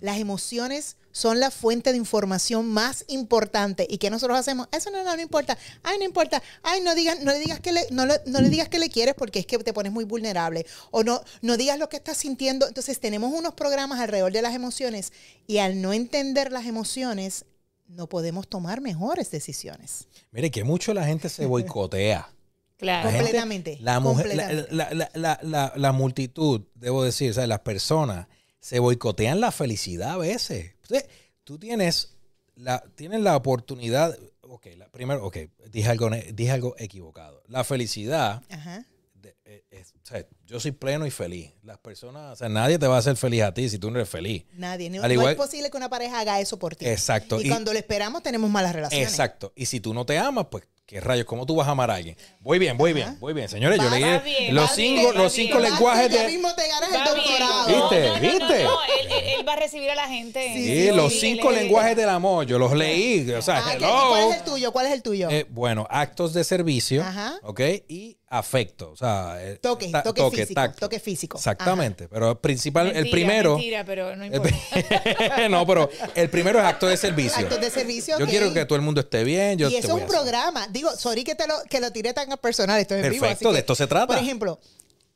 Las 0.00 0.18
emociones 0.18 0.96
son 1.12 1.38
la 1.38 1.50
fuente 1.52 1.92
de 1.92 1.96
información 1.96 2.66
más 2.66 3.04
importante. 3.08 3.86
¿Y 3.88 3.98
qué 3.98 4.10
nosotros 4.10 4.36
hacemos? 4.38 4.68
Eso 4.72 4.90
no, 4.90 5.02
no, 5.04 5.14
no 5.14 5.22
importa. 5.22 5.56
Ay, 5.84 5.98
no 5.98 6.04
importa. 6.04 6.42
Ay, 6.62 6.80
no 6.80 6.94
digas, 6.96 7.20
no 7.20 7.30
le 7.32 7.38
digas 7.38 7.60
que 7.60 7.72
le, 7.72 7.86
no, 7.90 8.04
le- 8.04 8.20
no 8.26 8.40
le 8.40 8.50
digas 8.50 8.68
que 8.68 8.80
le 8.80 8.90
quieres 8.90 9.14
porque 9.14 9.38
es 9.38 9.46
que 9.46 9.56
te 9.58 9.72
pones 9.72 9.92
muy 9.92 10.04
vulnerable. 10.04 10.66
O 10.90 11.04
no, 11.04 11.22
no 11.42 11.56
digas 11.56 11.78
lo 11.78 11.88
que 11.88 11.96
estás 11.96 12.16
sintiendo. 12.16 12.66
Entonces 12.66 12.98
tenemos 12.98 13.32
unos 13.32 13.54
programas 13.54 14.00
alrededor 14.00 14.32
de 14.32 14.42
las 14.42 14.54
emociones 14.54 15.12
y 15.46 15.58
al 15.58 15.80
no 15.80 15.92
entender 15.92 16.50
las 16.50 16.66
emociones, 16.66 17.44
no 17.86 18.08
podemos 18.08 18.48
tomar 18.48 18.80
mejores 18.80 19.30
decisiones. 19.30 20.08
Mire 20.32 20.50
que 20.50 20.64
mucho 20.64 20.92
la 20.92 21.04
gente 21.06 21.28
se 21.28 21.46
boicotea. 21.46 22.28
Claro. 22.76 23.04
La 23.04 23.10
gente- 23.10 23.18
Completamente, 23.24 23.78
La, 23.80 24.00
mujer, 24.00 24.26
la, 24.36 24.48
completamente. 24.48 24.74
la- 24.74 24.94
la- 24.94 25.10
la- 25.14 25.40
la- 25.42 25.72
la 25.76 25.92
multitud, 25.92 26.62
debo 26.74 27.04
decir, 27.04 27.30
o 27.30 27.34
sea, 27.34 27.46
las 27.46 27.60
personas 27.60 28.26
se 28.60 28.78
boicotean 28.78 29.40
la 29.40 29.52
felicidad 29.52 30.12
a 30.12 30.16
veces. 30.16 30.72
Entonces, 30.82 31.08
tú 31.44 31.58
tienes 31.58 32.16
la, 32.56 32.82
tienes 32.94 33.20
la 33.20 33.36
oportunidad. 33.36 34.16
Ok, 34.42 34.66
la, 34.76 34.88
primero, 34.88 35.24
ok, 35.24 35.36
dije 35.70 35.88
algo, 35.88 36.10
dije 36.32 36.50
algo 36.50 36.74
equivocado. 36.78 37.42
La 37.48 37.64
felicidad, 37.64 38.42
Ajá. 38.50 38.84
de- 39.14 39.36
eh, 39.44 39.64
es- 39.70 39.92
o 40.02 40.06
sea, 40.06 40.24
yo 40.46 40.60
soy 40.60 40.70
pleno 40.72 41.06
y 41.06 41.10
feliz. 41.10 41.52
Las 41.62 41.78
personas, 41.78 42.32
o 42.34 42.36
sea, 42.36 42.48
nadie 42.48 42.78
te 42.78 42.86
va 42.86 42.96
a 42.96 42.98
hacer 42.98 43.16
feliz 43.16 43.42
a 43.42 43.52
ti 43.54 43.68
si 43.68 43.78
tú 43.78 43.90
no 43.90 43.98
eres 43.98 44.08
feliz. 44.08 44.44
Nadie. 44.54 44.88
No, 44.90 45.02
Al 45.02 45.08
no 45.08 45.14
igual- 45.14 45.32
es 45.32 45.36
posible 45.36 45.70
que 45.70 45.76
una 45.76 45.88
pareja 45.90 46.20
haga 46.20 46.40
eso 46.40 46.58
por 46.58 46.76
ti. 46.76 46.86
Exacto. 46.86 47.40
Y, 47.40 47.46
Y- 47.46 47.48
cuando 47.48 47.72
lo 47.72 47.78
esperamos 47.78 48.22
tenemos 48.22 48.48
malas 48.50 48.72
relaciones. 48.74 49.08
Exacto. 49.08 49.52
Y 49.56 49.66
si 49.66 49.80
tú 49.80 49.92
no 49.94 50.04
te 50.06 50.16
amas, 50.18 50.46
pues, 50.50 50.64
¿qué 50.86 51.00
rayos? 51.00 51.24
¿Cómo 51.26 51.46
tú 51.46 51.56
vas 51.56 51.66
a 51.68 51.70
amar 51.72 51.90
a 51.90 51.94
alguien? 51.94 52.16
Voy 52.40 52.58
bien, 52.58 52.76
voy 52.76 52.92
bien, 52.92 53.18
voy 53.20 53.32
bien. 53.32 53.48
Señores, 53.48 53.78
yo 53.78 53.84
Va- 53.86 53.90
leí 53.90 54.02
va 54.02 54.18
bien, 54.18 54.54
los 54.54 54.70
cinco, 54.72 55.02
bien, 55.12 55.14
los 55.22 55.32
cinco 55.32 55.58
lenguajes 55.58 56.10
de... 56.10 56.26
mismo 56.28 56.54
te 56.54 56.68
ganas 56.68 56.92
el 56.92 57.04
doctorado. 57.14 57.66
¿Viste? 57.66 58.00
No, 58.00 58.08
no, 58.08 58.14
no, 58.14 58.20
¿Viste? 58.20 58.64
no, 58.64 58.78
él, 58.84 59.12
él- 59.12 59.38
él 59.40 59.48
va 59.48 59.52
a 59.54 59.56
recibir 59.56 59.90
a 59.90 59.94
la 59.94 60.08
gente. 60.08 60.52
Sí, 60.54 60.64
Sí, 60.64 60.92
los 60.92 61.12
sí, 61.12 61.20
cinco 61.20 61.50
él- 61.50 61.56
lenguajes 61.56 61.96
del 61.96 62.08
amor, 62.08 62.46
yo 62.46 62.58
los 62.58 62.72
leí. 62.74 63.30
O 63.32 63.42
sea, 63.42 63.58
Ah, 63.58 63.70
¿qué- 63.70 63.76
hello. 63.84 64.08
¿Cuál 64.10 64.30
es 64.30 64.36
el 64.36 64.44
tuyo? 64.44 64.72
¿Cuál 64.72 64.86
es 64.86 64.92
el 64.92 65.02
tuyo? 65.02 65.30
Eh, 65.30 65.46
bueno, 65.48 65.86
actos 65.90 66.32
de 66.34 66.44
servicio, 66.44 67.02
Ajá. 67.02 67.34
¿ok? 67.42 67.60
Y 67.88 68.18
afecto, 68.38 68.90
o 68.90 68.96
sea... 68.96 69.36
eh, 69.38 69.58
Toque, 69.62 69.88
ta- 69.88 70.02
toque 70.02 70.30
físico, 70.30 70.54
tacto. 70.54 70.80
toque 70.80 71.00
físico. 71.00 71.36
Exactamente, 71.38 72.08
pero 72.08 72.32
el 72.32 72.38
principal, 72.38 72.94
el 72.94 73.08
primero... 73.10 73.52
Mentira, 73.56 73.84
pero 73.84 74.14
no 74.16 74.24
el 74.24 74.34
importa. 74.34 75.48
no, 75.48 75.66
pero 75.66 75.88
el 76.14 76.30
primero 76.30 76.58
es 76.58 76.64
acto 76.64 76.86
de 76.86 76.96
servicio. 76.96 77.38
Actos 77.38 77.60
de 77.60 77.70
servicio, 77.70 78.18
Yo 78.18 78.26
quiero 78.26 78.52
que 78.52 78.64
todo 78.66 78.76
el 78.76 78.82
mundo 78.82 79.00
esté 79.00 79.24
bien, 79.24 79.58
yo 79.58 79.68
y 79.68 79.72
te 79.72 79.78
eso 79.78 79.88
es 79.88 79.92
un 79.94 79.98
hacer. 80.00 80.08
programa. 80.08 80.66
Digo, 80.68 80.90
sorry 80.96 81.24
que 81.24 81.34
te 81.34 81.46
lo, 81.46 81.54
que 81.70 81.80
lo 81.80 81.90
tiré 81.92 82.12
tan 82.12 82.28
personal. 82.38 82.80
Esto 82.80 82.94
es 82.94 83.04
en 83.04 83.12
vivo, 83.12 83.22
Perfecto, 83.22 83.48
así 83.48 83.52
de 83.54 83.58
que, 83.58 83.60
esto 83.60 83.74
se 83.74 83.86
trata. 83.86 84.06
Por 84.08 84.18
ejemplo, 84.18 84.58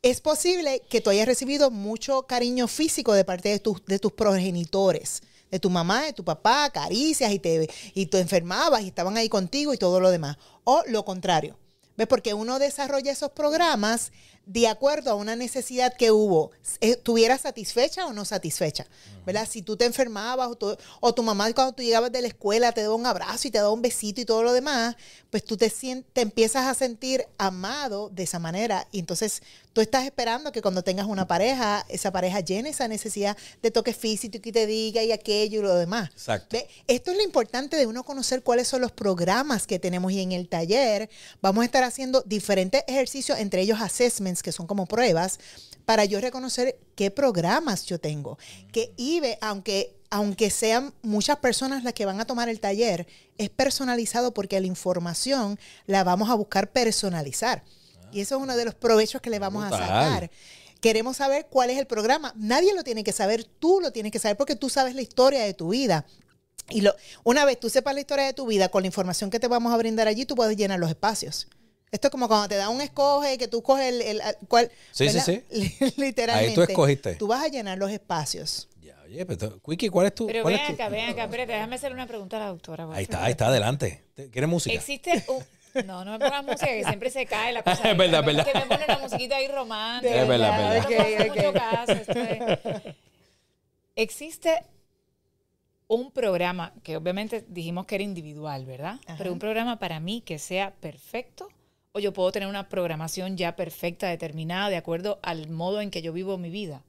es 0.02 0.20
posible 0.20 0.82
que 0.88 1.00
tú 1.00 1.10
hayas 1.10 1.26
recibido 1.26 1.70
mucho 1.70 2.22
cariño 2.22 2.68
físico 2.68 3.12
de 3.14 3.24
parte 3.24 3.48
de 3.48 3.58
tus, 3.58 3.84
de 3.86 3.98
tus 3.98 4.12
progenitores. 4.12 5.22
De 5.50 5.58
tu 5.58 5.70
mamá, 5.70 6.04
de 6.04 6.12
tu 6.12 6.24
papá, 6.24 6.68
caricias 6.70 7.32
y 7.32 7.38
te, 7.38 7.70
y 7.94 8.04
tú 8.06 8.18
enfermabas 8.18 8.82
y 8.82 8.88
estaban 8.88 9.16
ahí 9.16 9.30
contigo 9.30 9.72
y 9.72 9.78
todo 9.78 9.98
lo 9.98 10.10
demás. 10.10 10.36
O 10.64 10.82
lo 10.88 11.06
contrario. 11.06 11.56
¿Ves? 11.98 12.06
Porque 12.06 12.32
uno 12.32 12.60
desarrolla 12.60 13.10
esos 13.10 13.32
programas 13.32 14.12
de 14.48 14.66
acuerdo 14.66 15.10
a 15.10 15.14
una 15.14 15.36
necesidad 15.36 15.94
que 15.94 16.10
hubo, 16.10 16.52
eh, 16.80 16.92
estuviera 16.92 17.36
satisfecha 17.36 18.06
o 18.06 18.14
no 18.14 18.24
satisfecha, 18.24 18.86
¿verdad? 19.26 19.46
Si 19.48 19.60
tú 19.60 19.76
te 19.76 19.84
enfermabas 19.84 20.48
o 20.48 20.54
tu, 20.56 20.74
o 21.00 21.14
tu 21.14 21.22
mamá 21.22 21.52
cuando 21.52 21.74
tú 21.74 21.82
llegabas 21.82 22.10
de 22.10 22.22
la 22.22 22.28
escuela 22.28 22.72
te 22.72 22.80
daba 22.80 22.94
un 22.94 23.04
abrazo 23.04 23.46
y 23.46 23.50
te 23.50 23.58
daba 23.58 23.70
un 23.70 23.82
besito 23.82 24.22
y 24.22 24.24
todo 24.24 24.42
lo 24.42 24.54
demás, 24.54 24.96
pues 25.28 25.44
tú 25.44 25.58
te, 25.58 25.70
te 26.14 26.22
empiezas 26.22 26.66
a 26.66 26.72
sentir 26.72 27.26
amado 27.36 28.08
de 28.08 28.22
esa 28.22 28.38
manera 28.38 28.88
y 28.90 29.00
entonces 29.00 29.42
tú 29.74 29.82
estás 29.82 30.06
esperando 30.06 30.50
que 30.50 30.62
cuando 30.62 30.82
tengas 30.82 31.06
una 31.06 31.28
pareja, 31.28 31.84
esa 31.90 32.10
pareja 32.10 32.40
llene 32.40 32.70
esa 32.70 32.88
necesidad 32.88 33.36
de 33.62 33.70
toque 33.70 33.92
físico 33.92 34.38
y 34.38 34.40
que 34.40 34.50
te 34.50 34.66
diga 34.66 35.02
y 35.02 35.12
aquello 35.12 35.60
y 35.60 35.62
lo 35.62 35.74
demás. 35.74 36.08
Exacto. 36.10 36.56
¿Ve? 36.56 36.66
Esto 36.86 37.10
es 37.10 37.18
lo 37.18 37.22
importante 37.22 37.76
de 37.76 37.86
uno 37.86 38.02
conocer 38.02 38.42
cuáles 38.42 38.66
son 38.66 38.80
los 38.80 38.92
programas 38.92 39.66
que 39.66 39.78
tenemos 39.78 40.10
y 40.10 40.22
en 40.22 40.32
el 40.32 40.48
taller 40.48 41.10
vamos 41.42 41.62
a 41.62 41.66
estar 41.66 41.84
haciendo 41.84 42.22
diferentes 42.22 42.82
ejercicios, 42.88 43.38
entre 43.38 43.60
ellos 43.60 43.80
assessments, 43.80 44.37
que 44.42 44.52
son 44.52 44.66
como 44.66 44.86
pruebas, 44.86 45.38
para 45.84 46.04
yo 46.04 46.20
reconocer 46.20 46.78
qué 46.94 47.10
programas 47.10 47.86
yo 47.86 47.98
tengo. 47.98 48.38
Que 48.72 48.92
IBE, 48.96 49.38
aunque, 49.40 49.96
aunque 50.10 50.50
sean 50.50 50.92
muchas 51.02 51.38
personas 51.38 51.84
las 51.84 51.94
que 51.94 52.06
van 52.06 52.20
a 52.20 52.26
tomar 52.26 52.48
el 52.48 52.60
taller, 52.60 53.06
es 53.38 53.50
personalizado 53.50 54.34
porque 54.34 54.60
la 54.60 54.66
información 54.66 55.58
la 55.86 56.04
vamos 56.04 56.30
a 56.30 56.34
buscar 56.34 56.70
personalizar. 56.72 57.64
Y 58.12 58.20
eso 58.20 58.36
es 58.36 58.42
uno 58.42 58.56
de 58.56 58.64
los 58.64 58.74
provechos 58.74 59.20
que 59.20 59.30
le 59.30 59.38
vamos 59.38 59.64
a 59.64 59.70
sacar. 59.70 60.30
Queremos 60.80 61.16
saber 61.16 61.46
cuál 61.50 61.70
es 61.70 61.78
el 61.78 61.86
programa. 61.86 62.32
Nadie 62.36 62.74
lo 62.74 62.84
tiene 62.84 63.02
que 63.04 63.12
saber, 63.12 63.44
tú 63.44 63.80
lo 63.80 63.92
tienes 63.92 64.12
que 64.12 64.18
saber 64.18 64.36
porque 64.36 64.56
tú 64.56 64.68
sabes 64.68 64.94
la 64.94 65.02
historia 65.02 65.42
de 65.42 65.54
tu 65.54 65.70
vida. 65.70 66.06
Y 66.70 66.82
lo, 66.82 66.94
una 67.24 67.44
vez 67.44 67.58
tú 67.58 67.70
sepas 67.70 67.94
la 67.94 68.00
historia 68.00 68.26
de 68.26 68.34
tu 68.34 68.46
vida, 68.46 68.68
con 68.68 68.82
la 68.82 68.86
información 68.86 69.30
que 69.30 69.40
te 69.40 69.48
vamos 69.48 69.72
a 69.72 69.76
brindar 69.76 70.06
allí, 70.06 70.26
tú 70.26 70.34
puedes 70.34 70.56
llenar 70.56 70.78
los 70.78 70.90
espacios. 70.90 71.48
Esto 71.90 72.08
es 72.08 72.10
como 72.10 72.28
cuando 72.28 72.48
te 72.48 72.56
da 72.56 72.68
un 72.68 72.80
escoge, 72.80 73.38
que 73.38 73.48
tú 73.48 73.62
coges 73.62 73.86
el... 73.86 74.02
el- 74.02 74.20
cuál, 74.48 74.70
Sí, 74.92 75.08
sí, 75.08 75.16
¿verdad? 75.16 75.44
Literalmente. 75.96 76.50
Ahí 76.50 76.54
tú 76.54 76.62
escogiste. 76.62 77.14
Tú 77.16 77.26
vas 77.26 77.42
a 77.44 77.48
llenar 77.48 77.78
los 77.78 77.90
espacios. 77.90 78.68
Ya, 78.82 78.96
oye, 79.06 79.24
pero, 79.24 79.58
Quickie, 79.62 79.88
¿cuál 79.88 80.06
es 80.08 80.14
tu...? 80.14 80.26
Pero 80.26 80.42
cuál 80.42 80.54
ven 80.54 80.62
es 80.62 80.68
tu- 80.68 80.74
acá, 80.74 80.88
ven 80.90 81.08
acá, 81.10 81.24
espérate, 81.24 81.52
déjame 81.52 81.76
hacerle 81.76 81.94
una 81.94 82.06
pregunta 82.06 82.36
a 82.36 82.40
la 82.40 82.46
doctora. 82.48 82.86
Ahí 82.92 83.04
está, 83.04 83.24
ahí 83.24 83.30
está, 83.32 83.46
adelante. 83.48 84.04
¿Te- 84.14 84.28
¿Quieres 84.30 84.50
música? 84.50 84.74
Existe 84.76 85.24
un... 85.28 85.42
No, 85.86 86.04
no 86.04 86.12
me 86.12 86.18
pongas 86.18 86.44
música, 86.44 86.66
que 86.66 86.82
siempre 86.84 87.08
se 87.10 87.24
cae 87.26 87.52
la 87.52 87.62
cosa. 87.64 87.90
Es 87.90 87.96
verdad, 87.96 88.20
me- 88.24 88.32
verdad. 88.34 88.46
Que 88.52 88.58
me 88.58 88.66
ponen 88.66 88.84
una 88.88 88.98
musiquita 88.98 89.36
ahí 89.36 89.48
romántica. 89.48 90.22
Es 90.22 90.28
verdad, 90.28 90.58
verdad. 90.58 90.88
me 90.88 90.96
hace 91.06 91.30
Ok, 91.30 91.36
mucho 91.36 91.48
ok. 91.50 91.56
caso, 91.56 91.92
es- 91.92 92.94
Existe 93.96 94.62
un 95.88 96.10
programa, 96.10 96.72
que 96.82 96.96
obviamente 96.96 97.44
dijimos 97.48 97.86
que 97.86 97.94
era 97.96 98.04
individual, 98.04 98.66
¿verdad? 98.66 98.96
Ajá. 99.06 99.16
Pero 99.18 99.32
un 99.32 99.38
programa 99.38 99.78
para 99.78 100.00
mí 100.00 100.20
que 100.20 100.38
sea 100.38 100.72
perfecto, 100.80 101.48
o 101.98 102.00
yo 102.00 102.12
puedo 102.12 102.32
tener 102.32 102.48
una 102.48 102.68
programación 102.68 103.36
ya 103.36 103.56
perfecta, 103.56 104.08
determinada, 104.08 104.70
de 104.70 104.76
acuerdo 104.76 105.18
al 105.22 105.48
modo 105.50 105.80
en 105.80 105.90
que 105.90 106.00
yo 106.00 106.12
vivo 106.12 106.38
mi 106.38 106.50
vida. 106.50 106.82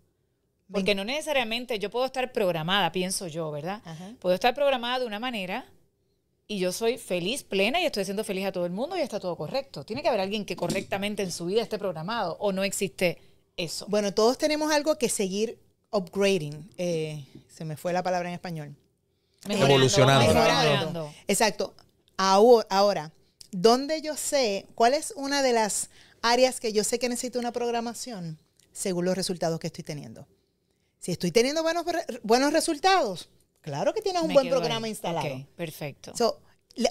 Porque 0.71 0.93
no 0.93 1.03
necesariamente 1.03 1.79
yo 1.79 1.89
puedo 1.89 2.05
estar 2.05 2.31
programada, 2.31 2.91
pienso 2.91 3.25
yo, 3.27 3.49
¿verdad? 3.49 3.81
Ajá. 3.85 4.13
Puedo 4.19 4.35
estar 4.35 4.53
programada 4.53 4.99
de 4.99 5.07
una 5.07 5.19
manera 5.19 5.65
y 6.47 6.59
yo 6.59 6.71
soy 6.71 6.99
feliz, 6.99 7.43
plena 7.43 7.81
y 7.81 7.85
estoy 7.85 8.01
haciendo 8.01 8.23
feliz 8.23 8.45
a 8.45 8.51
todo 8.51 8.67
el 8.67 8.71
mundo 8.71 8.95
y 8.95 9.01
está 9.01 9.19
todo 9.19 9.35
correcto. 9.35 9.83
Tiene 9.83 10.03
que 10.03 10.09
haber 10.09 10.21
alguien 10.21 10.45
que 10.45 10.55
correctamente 10.55 11.23
en 11.23 11.31
su 11.31 11.47
vida 11.47 11.63
esté 11.63 11.79
programado 11.79 12.37
o 12.39 12.51
no 12.51 12.63
existe 12.63 13.19
eso. 13.57 13.85
Bueno, 13.89 14.13
todos 14.13 14.37
tenemos 14.37 14.71
algo 14.71 14.95
que 14.97 15.09
seguir 15.09 15.57
upgrading. 15.91 16.69
Eh, 16.77 17.25
se 17.47 17.65
me 17.65 17.75
fue 17.75 17.91
la 17.91 18.03
palabra 18.03 18.29
en 18.29 18.35
español. 18.35 18.75
Mejorando, 19.47 19.73
Evolucionando. 19.73 20.33
mejorando. 20.33 21.13
Exacto. 21.27 21.73
Ahora, 22.17 22.67
ahora, 22.69 23.11
¿dónde 23.51 24.01
yo 24.01 24.15
sé 24.15 24.68
cuál 24.75 24.94
es 24.94 25.13
una 25.15 25.41
de 25.41 25.53
las 25.53 25.89
áreas 26.22 26.60
que 26.60 26.74
yo 26.74 26.84
sé 26.84 27.00
que 27.00 27.10
necesito 27.10 27.39
una 27.39 27.51
programación 27.51 28.39
según 28.72 29.06
los 29.06 29.15
resultados 29.15 29.60
que 29.60 29.68
estoy 29.68 29.84
teniendo? 29.84 30.27
Si 31.00 31.12
estoy 31.12 31.32
teniendo 31.32 31.63
buenos, 31.63 31.86
buenos 32.24 32.51
resultados, 32.51 33.29
claro 33.62 33.94
que 33.94 34.01
tienes 34.01 34.22
un 34.22 34.27
Me 34.27 34.34
buen 34.34 34.50
programa 34.50 34.86
ahí. 34.86 34.91
instalado. 34.91 35.27
Ok, 35.27 35.46
perfecto. 35.56 36.13
So, 36.15 36.41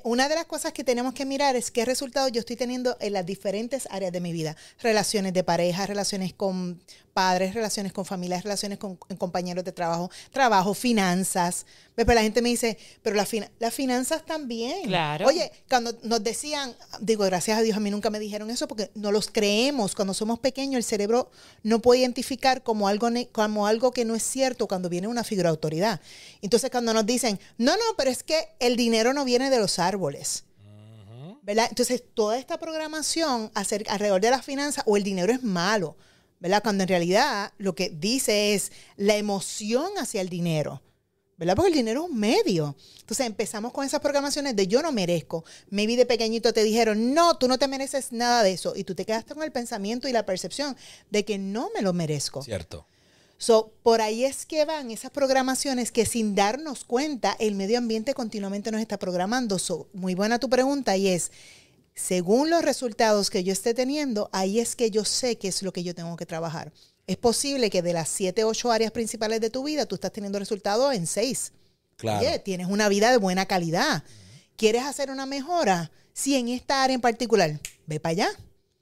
una 0.02 0.28
de 0.28 0.34
las 0.34 0.44
cosas 0.46 0.72
que 0.72 0.84
tenemos 0.84 1.14
que 1.14 1.24
mirar 1.24 1.56
es 1.56 1.70
qué 1.70 1.84
resultados 1.84 2.32
yo 2.32 2.40
estoy 2.40 2.56
teniendo 2.56 2.96
en 3.00 3.12
las 3.12 3.24
diferentes 3.24 3.88
áreas 3.90 4.12
de 4.12 4.20
mi 4.20 4.32
vida. 4.32 4.56
Relaciones 4.80 5.32
de 5.32 5.44
pareja, 5.44 5.86
relaciones 5.86 6.34
con 6.34 6.82
padres, 7.14 7.54
relaciones 7.54 7.92
con 7.92 8.04
familias, 8.04 8.42
relaciones 8.42 8.78
con 8.78 8.96
compañeros 8.96 9.64
de 9.64 9.72
trabajo, 9.72 10.10
trabajo, 10.30 10.74
finanzas. 10.74 11.64
¿Ves? 11.98 12.06
Pero 12.06 12.14
la 12.14 12.22
gente 12.22 12.40
me 12.42 12.48
dice, 12.48 12.78
pero 13.02 13.16
la 13.16 13.26
fina- 13.26 13.50
las 13.58 13.74
finanzas 13.74 14.24
también. 14.24 14.84
Claro. 14.84 15.26
Oye, 15.26 15.50
cuando 15.68 15.98
nos 16.04 16.22
decían, 16.22 16.72
digo, 17.00 17.24
gracias 17.24 17.58
a 17.58 17.62
Dios, 17.62 17.76
a 17.76 17.80
mí 17.80 17.90
nunca 17.90 18.08
me 18.08 18.20
dijeron 18.20 18.50
eso 18.50 18.68
porque 18.68 18.92
no 18.94 19.10
los 19.10 19.26
creemos. 19.28 19.96
Cuando 19.96 20.14
somos 20.14 20.38
pequeños, 20.38 20.76
el 20.76 20.84
cerebro 20.84 21.32
no 21.64 21.80
puede 21.80 22.02
identificar 22.02 22.62
como 22.62 22.86
algo, 22.86 23.08
como 23.32 23.66
algo 23.66 23.90
que 23.90 24.04
no 24.04 24.14
es 24.14 24.22
cierto 24.22 24.68
cuando 24.68 24.88
viene 24.88 25.08
una 25.08 25.24
figura 25.24 25.48
de 25.48 25.54
autoridad. 25.54 26.00
Entonces, 26.40 26.70
cuando 26.70 26.94
nos 26.94 27.04
dicen, 27.04 27.40
no, 27.56 27.72
no, 27.72 27.82
pero 27.96 28.10
es 28.10 28.22
que 28.22 28.46
el 28.60 28.76
dinero 28.76 29.12
no 29.12 29.24
viene 29.24 29.50
de 29.50 29.58
los 29.58 29.80
árboles. 29.80 30.44
¿verdad? 31.42 31.66
Entonces, 31.68 32.04
toda 32.14 32.38
esta 32.38 32.58
programación 32.58 33.50
acerca, 33.54 33.92
alrededor 33.92 34.20
de 34.20 34.30
las 34.30 34.44
finanzas 34.44 34.84
o 34.86 34.96
el 34.96 35.02
dinero 35.02 35.32
es 35.32 35.42
malo, 35.42 35.96
¿verdad? 36.40 36.62
Cuando 36.62 36.84
en 36.84 36.88
realidad 36.90 37.52
lo 37.58 37.74
que 37.74 37.88
dice 37.90 38.54
es 38.54 38.70
la 38.96 39.16
emoción 39.16 39.90
hacia 39.98 40.20
el 40.20 40.28
dinero, 40.28 40.80
¿verdad? 41.38 41.54
Porque 41.54 41.70
el 41.70 41.74
dinero 41.74 42.04
es 42.04 42.10
un 42.10 42.18
medio. 42.18 42.76
Entonces 43.00 43.26
empezamos 43.26 43.72
con 43.72 43.86
esas 43.86 44.00
programaciones 44.00 44.56
de 44.56 44.66
yo 44.66 44.82
no 44.82 44.92
merezco. 44.92 45.44
Maybe 45.70 45.96
de 45.96 46.04
pequeñito 46.04 46.52
te 46.52 46.64
dijeron, 46.64 47.14
no, 47.14 47.38
tú 47.38 47.48
no 47.48 47.58
te 47.58 47.68
mereces 47.68 48.12
nada 48.12 48.42
de 48.42 48.52
eso. 48.52 48.74
Y 48.76 48.84
tú 48.84 48.94
te 48.94 49.06
quedaste 49.06 49.34
con 49.34 49.44
el 49.44 49.52
pensamiento 49.52 50.08
y 50.08 50.12
la 50.12 50.26
percepción 50.26 50.76
de 51.10 51.24
que 51.24 51.38
no 51.38 51.70
me 51.74 51.80
lo 51.80 51.92
merezco. 51.92 52.42
Cierto. 52.42 52.86
So, 53.40 53.72
por 53.84 54.00
ahí 54.00 54.24
es 54.24 54.44
que 54.46 54.64
van 54.64 54.90
esas 54.90 55.12
programaciones 55.12 55.92
que 55.92 56.06
sin 56.06 56.34
darnos 56.34 56.84
cuenta 56.84 57.36
el 57.38 57.54
medio 57.54 57.78
ambiente 57.78 58.12
continuamente 58.12 58.72
nos 58.72 58.80
está 58.80 58.98
programando. 58.98 59.60
So, 59.60 59.88
muy 59.92 60.16
buena 60.16 60.40
tu 60.40 60.50
pregunta 60.50 60.96
y 60.96 61.06
es, 61.06 61.30
según 61.94 62.50
los 62.50 62.62
resultados 62.62 63.30
que 63.30 63.44
yo 63.44 63.52
esté 63.52 63.74
teniendo, 63.74 64.28
ahí 64.32 64.58
es 64.58 64.74
que 64.74 64.90
yo 64.90 65.04
sé 65.04 65.38
qué 65.38 65.46
es 65.46 65.62
lo 65.62 65.72
que 65.72 65.84
yo 65.84 65.94
tengo 65.94 66.16
que 66.16 66.26
trabajar. 66.26 66.72
Es 67.08 67.16
posible 67.16 67.70
que 67.70 67.80
de 67.80 67.94
las 67.94 68.10
siete, 68.10 68.44
ocho 68.44 68.70
áreas 68.70 68.92
principales 68.92 69.40
de 69.40 69.48
tu 69.48 69.64
vida, 69.64 69.86
tú 69.86 69.94
estás 69.94 70.12
teniendo 70.12 70.38
resultados 70.38 70.94
en 70.94 71.06
seis. 71.06 71.52
Claro. 71.96 72.20
Oye, 72.20 72.38
tienes 72.38 72.66
una 72.66 72.90
vida 72.90 73.10
de 73.10 73.16
buena 73.16 73.46
calidad. 73.46 74.04
¿Quieres 74.56 74.84
hacer 74.84 75.10
una 75.10 75.24
mejora? 75.24 75.90
Sí, 76.12 76.36
en 76.36 76.48
esta 76.48 76.82
área 76.82 76.94
en 76.94 77.00
particular, 77.00 77.58
ve 77.86 77.98
para 77.98 78.10
allá. 78.10 78.28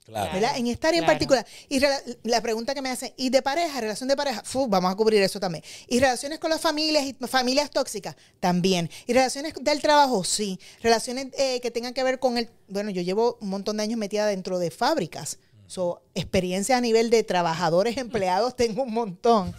Claro. 0.06 0.32
¿verdad? 0.32 0.56
En 0.56 0.66
esta 0.66 0.88
área 0.88 1.00
en 1.00 1.06
particular. 1.06 1.46
Y 1.68 1.80
la 2.24 2.40
pregunta 2.40 2.74
que 2.74 2.82
me 2.82 2.88
hacen, 2.88 3.12
¿y 3.16 3.30
de 3.30 3.42
pareja, 3.42 3.80
relación 3.80 4.08
de 4.08 4.16
pareja? 4.16 4.42
Vamos 4.68 4.92
a 4.92 4.96
cubrir 4.96 5.22
eso 5.22 5.38
también. 5.38 5.62
¿Y 5.86 6.00
relaciones 6.00 6.40
con 6.40 6.50
las 6.50 6.60
familias 6.60 7.04
y 7.04 7.14
familias 7.28 7.70
tóxicas? 7.70 8.16
También. 8.40 8.90
¿Y 9.06 9.12
relaciones 9.12 9.54
del 9.60 9.80
trabajo? 9.80 10.24
Sí. 10.24 10.58
Relaciones 10.82 11.28
eh, 11.38 11.60
que 11.60 11.70
tengan 11.70 11.94
que 11.94 12.02
ver 12.02 12.18
con 12.18 12.38
el... 12.38 12.50
Bueno, 12.66 12.90
yo 12.90 13.02
llevo 13.02 13.38
un 13.40 13.50
montón 13.50 13.76
de 13.76 13.84
años 13.84 13.98
metida 13.98 14.26
dentro 14.26 14.58
de 14.58 14.72
fábricas. 14.72 15.38
So, 15.66 16.02
experiencia 16.14 16.76
a 16.76 16.80
nivel 16.80 17.10
de 17.10 17.22
trabajadores, 17.22 17.96
empleados, 17.98 18.56
tengo 18.56 18.82
un 18.82 18.92
montón. 18.92 19.54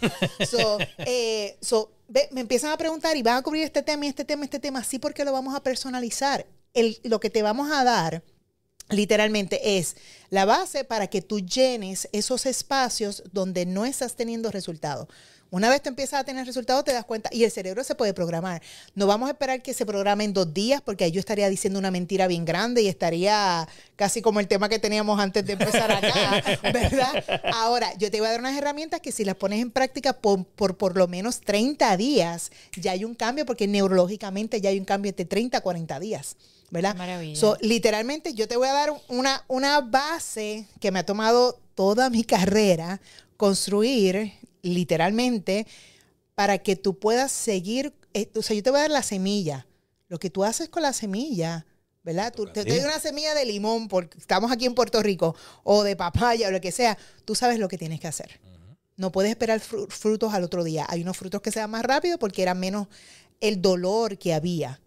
So, 0.48 0.78
eh, 0.98 1.56
so, 1.60 1.90
ve, 2.08 2.28
me 2.32 2.40
empiezan 2.40 2.70
a 2.70 2.76
preguntar 2.76 3.16
y 3.16 3.22
van 3.22 3.36
a 3.36 3.42
cubrir 3.42 3.64
este 3.64 3.82
tema 3.82 4.06
y 4.06 4.08
este 4.08 4.24
tema, 4.24 4.44
este 4.44 4.58
tema. 4.58 4.82
Sí, 4.84 4.98
porque 4.98 5.24
lo 5.24 5.32
vamos 5.32 5.54
a 5.54 5.62
personalizar. 5.62 6.46
El, 6.74 6.98
lo 7.04 7.18
que 7.18 7.30
te 7.30 7.42
vamos 7.42 7.70
a 7.72 7.82
dar 7.84 8.22
literalmente 8.90 9.78
es 9.78 9.96
la 10.30 10.44
base 10.44 10.84
para 10.84 11.08
que 11.08 11.22
tú 11.22 11.40
llenes 11.40 12.08
esos 12.12 12.46
espacios 12.46 13.22
donde 13.32 13.66
no 13.66 13.84
estás 13.84 14.16
teniendo 14.16 14.50
resultados. 14.50 15.08
Una 15.50 15.70
vez 15.70 15.82
tú 15.82 15.88
empiezas 15.88 16.20
a 16.20 16.24
tener 16.24 16.46
resultados, 16.46 16.84
te 16.84 16.92
das 16.92 17.04
cuenta, 17.04 17.30
y 17.32 17.44
el 17.44 17.50
cerebro 17.50 17.82
se 17.84 17.94
puede 17.94 18.14
programar. 18.14 18.62
No 18.94 19.06
vamos 19.06 19.28
a 19.28 19.32
esperar 19.32 19.62
que 19.62 19.74
se 19.74 19.86
programe 19.86 20.24
en 20.24 20.32
dos 20.32 20.52
días, 20.52 20.80
porque 20.82 21.04
ahí 21.04 21.10
yo 21.10 21.20
estaría 21.20 21.48
diciendo 21.48 21.78
una 21.78 21.90
mentira 21.90 22.26
bien 22.26 22.44
grande 22.44 22.82
y 22.82 22.88
estaría 22.88 23.66
casi 23.96 24.22
como 24.22 24.40
el 24.40 24.48
tema 24.48 24.68
que 24.68 24.78
teníamos 24.78 25.18
antes 25.18 25.44
de 25.46 25.54
empezar 25.54 25.90
acá, 25.90 26.42
¿verdad? 26.72 27.24
Ahora, 27.54 27.92
yo 27.96 28.10
te 28.10 28.18
voy 28.20 28.28
a 28.28 28.32
dar 28.32 28.40
unas 28.40 28.56
herramientas 28.56 29.00
que 29.00 29.10
si 29.10 29.24
las 29.24 29.36
pones 29.36 29.60
en 29.60 29.70
práctica 29.70 30.12
por 30.12 30.38
por, 30.44 30.76
por 30.76 30.96
lo 30.96 31.08
menos 31.08 31.40
30 31.40 31.96
días, 31.96 32.50
ya 32.76 32.92
hay 32.92 33.04
un 33.04 33.14
cambio, 33.14 33.46
porque 33.46 33.66
neurológicamente 33.66 34.60
ya 34.60 34.70
hay 34.70 34.78
un 34.78 34.84
cambio 34.84 35.10
entre 35.10 35.24
30 35.24 35.58
a 35.58 35.60
40 35.60 36.00
días. 36.00 36.36
¿Verdad? 36.70 36.94
Maravilla. 36.96 37.34
So, 37.34 37.56
literalmente 37.62 38.34
yo 38.34 38.46
te 38.46 38.56
voy 38.56 38.68
a 38.68 38.74
dar 38.74 38.92
una, 39.08 39.42
una 39.48 39.80
base 39.80 40.66
que 40.80 40.90
me 40.90 40.98
ha 40.98 41.06
tomado 41.06 41.58
toda 41.74 42.10
mi 42.10 42.24
carrera 42.24 43.00
construir, 43.38 44.34
literalmente, 44.62 45.66
para 46.34 46.58
que 46.58 46.76
tú 46.76 46.98
puedas 46.98 47.32
seguir. 47.32 47.94
eh, 48.14 48.30
o 48.34 48.42
sea, 48.42 48.56
yo 48.56 48.62
te 48.62 48.70
voy 48.70 48.78
a 48.78 48.82
dar 48.82 48.90
la 48.90 49.02
semilla. 49.02 49.66
Lo 50.08 50.18
que 50.18 50.30
tú 50.30 50.44
haces 50.44 50.68
con 50.68 50.82
la 50.82 50.92
semilla, 50.92 51.66
¿verdad? 52.02 52.32
Tú, 52.34 52.46
te, 52.46 52.64
te 52.64 52.70
doy 52.70 52.84
una 52.84 52.98
semilla 53.00 53.34
de 53.34 53.44
limón, 53.44 53.88
porque 53.88 54.16
estamos 54.18 54.50
aquí 54.50 54.64
en 54.64 54.74
Puerto 54.74 55.02
Rico, 55.02 55.36
o 55.64 55.82
de 55.82 55.96
papaya, 55.96 56.48
o 56.48 56.50
lo 56.50 56.60
que 56.60 56.72
sea. 56.72 56.96
Tú 57.24 57.34
sabes 57.34 57.58
lo 57.58 57.68
que 57.68 57.76
tienes 57.76 58.00
que 58.00 58.06
hacer. 58.08 58.40
No 58.96 59.12
puedes 59.12 59.30
esperar 59.30 59.60
fru- 59.60 59.88
frutos 59.90 60.32
al 60.34 60.42
otro 60.44 60.64
día. 60.64 60.86
Hay 60.88 61.02
unos 61.02 61.16
frutos 61.16 61.40
que 61.42 61.52
se 61.52 61.60
dan 61.60 61.70
más 61.70 61.84
rápido 61.84 62.18
porque 62.18 62.42
era 62.42 62.54
menos 62.54 62.88
el 63.40 63.60
dolor 63.62 64.18
que 64.18 64.32
había. 64.34 64.80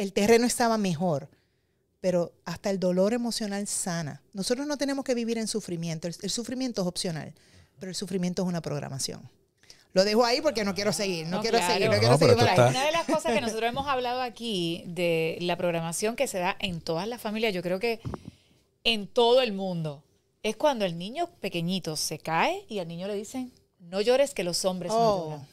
El 0.00 0.12
terreno 0.12 0.46
estaba 0.46 0.78
mejor, 0.78 1.28
pero 2.00 2.32
hasta 2.44 2.70
el 2.70 2.78
dolor 2.80 3.12
emocional 3.12 3.66
sana. 3.66 4.22
Nosotros 4.32 4.66
no 4.66 4.78
tenemos 4.78 5.04
que 5.04 5.14
vivir 5.14 5.38
en 5.38 5.48
sufrimiento. 5.48 6.08
El, 6.08 6.14
el 6.22 6.30
sufrimiento 6.30 6.82
es 6.82 6.88
opcional, 6.88 7.34
pero 7.78 7.90
el 7.90 7.94
sufrimiento 7.96 8.42
es 8.42 8.48
una 8.48 8.60
programación. 8.60 9.20
Lo 9.92 10.04
dejo 10.04 10.24
ahí 10.24 10.40
porque 10.42 10.62
no 10.64 10.74
quiero 10.74 10.92
seguir, 10.92 11.26
no, 11.26 11.36
No, 11.36 11.42
quiero 11.42 11.56
claro. 11.58 11.72
seguir, 11.72 11.88
no, 11.88 11.94
No, 11.94 12.00
quiero 12.00 12.18
pero 12.18 12.32
seguir 12.32 12.44
esto 12.44 12.54
por 12.56 12.64
ahí. 12.64 12.68
está- 12.68 12.78
Una 12.78 12.86
de 12.86 12.92
las 12.92 13.06
cosas 13.06 13.32
que 13.32 13.40
nosotros 13.40 13.68
hemos 13.70 13.86
hablado 13.88 14.20
aquí 14.20 14.84
de 14.86 15.38
la 15.40 15.56
programación 15.56 16.16
que 16.16 16.26
se 16.26 16.38
da 16.38 16.54
en 16.58 16.80
todas 16.82 17.08
las 17.08 17.20
familias, 17.20 17.54
yo 17.54 17.62
creo 17.62 17.78
que 17.78 18.00
en 18.84 19.06
todo 19.08 19.40
el 19.40 19.52
mundo, 19.52 20.02
es 20.42 20.54
cuando 20.56 20.84
el 20.84 20.96
niño 20.98 21.28
pequeñito 21.40 21.96
se 21.96 22.18
cae 22.18 22.64
y 22.68 22.78
al 22.78 22.88
niño 22.88 23.08
le 23.08 23.14
dicen, 23.14 23.52
no 23.80 24.00
llores 24.00 24.32
que 24.34 24.44
los 24.44 24.64
hombres 24.64 24.92
no 24.92 24.98
Oh, 24.98 25.24
lloran. 25.30 25.46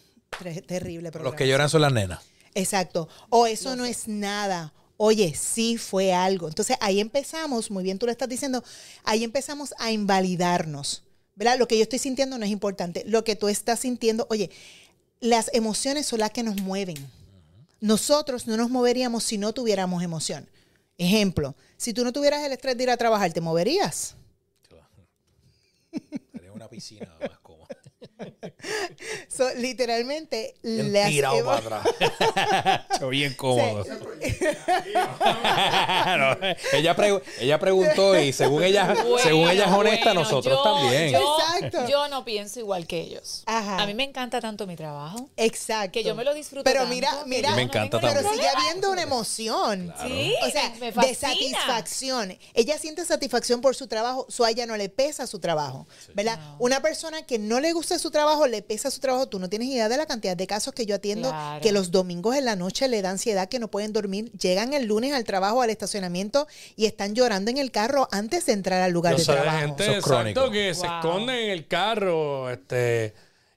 ter- 0.55 0.65
terrible 0.65 1.09
Los 1.21 1.35
que 1.35 1.47
lloran 1.47 1.69
son 1.69 1.81
las 1.81 1.93
nenas. 1.93 2.19
Exacto. 2.53 3.07
O 3.29 3.47
eso 3.47 3.75
no 3.75 3.85
es 3.85 4.07
nada. 4.07 4.73
Oye, 4.97 5.33
sí 5.35 5.77
fue 5.77 6.13
algo. 6.13 6.47
Entonces 6.47 6.77
ahí 6.81 6.99
empezamos, 6.99 7.71
muy 7.71 7.83
bien 7.83 7.97
tú 7.97 8.05
lo 8.05 8.11
estás 8.11 8.29
diciendo, 8.29 8.63
ahí 9.03 9.23
empezamos 9.23 9.73
a 9.79 9.91
invalidarnos. 9.91 11.03
¿Verdad? 11.35 11.57
Lo 11.57 11.67
que 11.67 11.77
yo 11.77 11.83
estoy 11.83 11.99
sintiendo 11.99 12.37
no 12.37 12.45
es 12.45 12.51
importante. 12.51 13.03
Lo 13.07 13.23
que 13.23 13.35
tú 13.35 13.47
estás 13.47 13.79
sintiendo, 13.79 14.27
oye, 14.29 14.49
las 15.19 15.49
emociones 15.53 16.05
son 16.05 16.19
las 16.19 16.31
que 16.31 16.43
nos 16.43 16.61
mueven. 16.61 16.97
Nosotros 17.79 18.47
no 18.47 18.55
nos 18.57 18.69
moveríamos 18.69 19.23
si 19.23 19.37
no 19.37 19.53
tuviéramos 19.53 20.03
emoción. 20.03 20.49
Ejemplo, 20.97 21.55
si 21.77 21.93
tú 21.93 22.03
no 22.03 22.13
tuvieras 22.13 22.43
el 22.43 22.51
estrés 22.51 22.77
de 22.77 22.83
ir 22.83 22.89
a 22.89 22.97
trabajar, 22.97 23.33
¿te 23.33 23.41
moverías? 23.41 24.15
Una 26.53 26.69
piscina. 26.69 27.11
So, 29.27 29.49
literalmente, 29.55 30.55
Bien 30.63 30.93
las 30.93 31.09
tirado 31.09 31.43
para 31.45 31.81
atrás. 31.81 32.85
Hecho 32.95 33.09
bien 33.09 33.33
cómodo. 33.33 33.83
No, 35.23 36.37
ella, 36.73 36.95
pregu- 36.95 37.21
ella 37.39 37.59
preguntó 37.59 38.19
y 38.19 38.31
según 38.33 38.63
ella, 38.63 38.93
según 39.21 39.49
ella 39.49 39.65
es 39.65 39.71
honesta, 39.71 40.05
Bueno, 40.13 40.21
nosotros 40.21 40.57
yo- 40.57 40.63
también. 40.63 41.11
Yo, 41.11 41.37
Exacto. 41.59 41.87
yo 41.87 42.07
no 42.07 42.23
pienso 42.25 42.59
igual 42.59 42.85
que 42.87 42.99
ellos. 43.01 43.43
Ajá. 43.45 43.81
A 43.81 43.85
mí 43.87 43.93
me 43.93 44.03
encanta 44.03 44.39
tanto 44.41 44.67
mi 44.67 44.75
trabajo. 44.75 45.29
Exacto. 45.37 45.91
Que 45.93 46.03
yo 46.03 46.15
me 46.15 46.23
lo 46.23 46.33
disfruto 46.33 46.63
Pero 46.63 46.81
tanto 46.81 46.93
mira, 46.95 47.23
mira, 47.25 47.49
Me 47.51 47.55
no 47.57 47.61
encanta 47.69 47.99
pero 47.99 48.21
sigue 48.31 48.47
habiendo 48.47 48.91
una 48.91 49.01
emoción. 49.03 49.93
Sí, 50.05 50.33
O 50.43 50.49
sea, 50.49 50.71
me, 50.79 50.91
de 50.91 51.15
satisfacción. 51.15 52.37
Ella 52.53 52.77
siente 52.77 53.05
satisfacción 53.05 53.61
por 53.61 53.75
su 53.75 53.87
trabajo, 53.87 54.25
so 54.29 54.45
a 54.45 54.49
ella 54.51 54.65
no 54.65 54.77
le 54.77 54.89
pesa 54.89 55.27
su 55.27 55.39
trabajo, 55.39 55.87
¿verdad? 56.13 56.39
Una 56.59 56.81
persona 56.81 57.23
que 57.25 57.39
no 57.39 57.59
le 57.59 57.73
gusta 57.73 57.97
su 57.99 58.11
trabajo, 58.13 58.47
le 58.47 58.61
pesa 58.61 58.89
su 58.89 59.01
trabajo. 59.01 59.27
Tú 59.27 59.39
no 59.39 59.49
tienes 59.49 59.67
idea 59.67 59.89
de 59.89 59.97
la 59.97 60.05
cantidad 60.05 60.37
de 60.37 60.47
casos 60.47 60.73
que 60.73 60.85
yo 60.85 60.95
atiendo 60.95 61.27
Claro. 61.29 61.61
que 61.61 61.73
los 61.73 61.91
domingos 61.91 62.37
en 62.37 62.45
la 62.45 62.55
noche 62.55 62.87
le 62.87 63.01
da 63.01 63.09
ansiedad, 63.09 63.49
que 63.49 63.59
no 63.59 63.67
pueden 63.67 63.91
dormir, 63.91 64.31
llegan 64.39 64.73
el 64.73 64.85
lunes 64.85 65.13
al 65.13 65.25
trabajo, 65.25 65.61
al 65.61 65.69
estacionamiento 65.69 66.47
y 66.77 66.85
están 66.85 67.13
llorando 67.15 67.51
en 67.51 67.57
el 67.57 67.71
carro 67.71 68.07
antes 68.11 68.45
de 68.45 68.53
entrar 68.53 68.81
al 68.81 68.93
lugar 68.93 69.13
Yo 69.15 69.17
de 69.19 69.25
trabajo. 69.25 69.57
gente 69.59 69.83
Eso 69.83 69.91
es 69.91 69.97
exacto 69.97 70.49
que 70.51 70.73
se 70.73 70.85
esconden 70.87 71.35
en 71.35 71.49
el 71.49 71.67
carro, 71.67 72.49
este, 72.49 73.13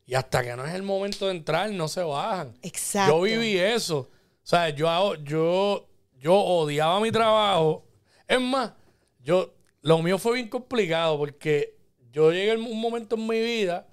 y 0.07 0.15
hasta 0.15 0.43
que 0.43 0.57
no 0.57 0.65
es 0.67 0.75
el 0.75 0.83
momento 0.83 1.27
de 1.27 1.33
entrar, 1.37 1.71
no 1.71 1.87
se 1.87 2.03
bajan. 2.03 2.53
Exacto. 2.63 3.15
Yo 3.15 3.23
viví 3.23 3.59
eso. 3.59 3.99
O 3.99 4.09
sea, 4.49 4.71
yo, 4.71 4.89
hago- 4.89 5.15
yo, 5.17 5.87
yo 6.19 6.35
odiaba 6.35 6.99
mi 7.01 7.13
trabajo. 7.13 7.85
Es 8.27 8.41
más, 8.41 8.73
yo, 9.21 9.53
lo 9.83 9.99
mío 10.03 10.19
fue 10.19 10.35
bien 10.35 10.49
complicado 10.49 11.19
porque 11.19 11.77
yo 12.13 12.33
llegué 12.33 12.53
a 12.53 12.55
un 12.55 12.81
momento 12.81 13.17
en 13.17 13.27
mi 13.27 13.41
vida 13.41 13.87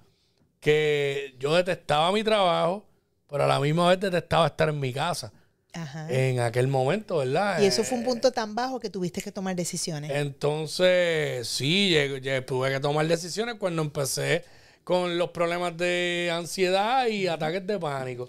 que 0.64 1.36
yo 1.38 1.54
detestaba 1.54 2.10
mi 2.10 2.24
trabajo, 2.24 2.86
pero 3.28 3.44
a 3.44 3.46
la 3.46 3.60
misma 3.60 3.90
vez 3.90 4.00
detestaba 4.00 4.46
estar 4.46 4.70
en 4.70 4.80
mi 4.80 4.94
casa. 4.94 5.30
Ajá. 5.74 6.06
En 6.10 6.40
aquel 6.40 6.68
momento, 6.68 7.18
¿verdad? 7.18 7.60
y 7.60 7.66
eso 7.66 7.82
fue 7.84 7.96
Eh, 7.98 8.00
un 8.00 8.06
punto 8.06 8.30
tan 8.32 8.54
bajo 8.54 8.80
que 8.80 8.88
tuviste 8.88 9.20
que 9.20 9.30
tomar 9.30 9.54
decisiones. 9.56 10.10
entonces, 10.10 11.46
sí, 11.48 11.90
llegué- 11.90 12.20
llegué- 12.22 12.42
tuve 12.42 12.70
que 12.70 12.80
tomar 12.80 13.06
decisiones 13.06 13.56
cuando 13.56 13.82
empecé 13.82 14.44
con 14.84 15.18
los 15.18 15.30
problemas 15.30 15.76
de 15.76 16.30
ansiedad 16.32 17.06
y 17.08 17.26
ataques 17.26 17.66
de 17.66 17.78
pánico. 17.78 18.28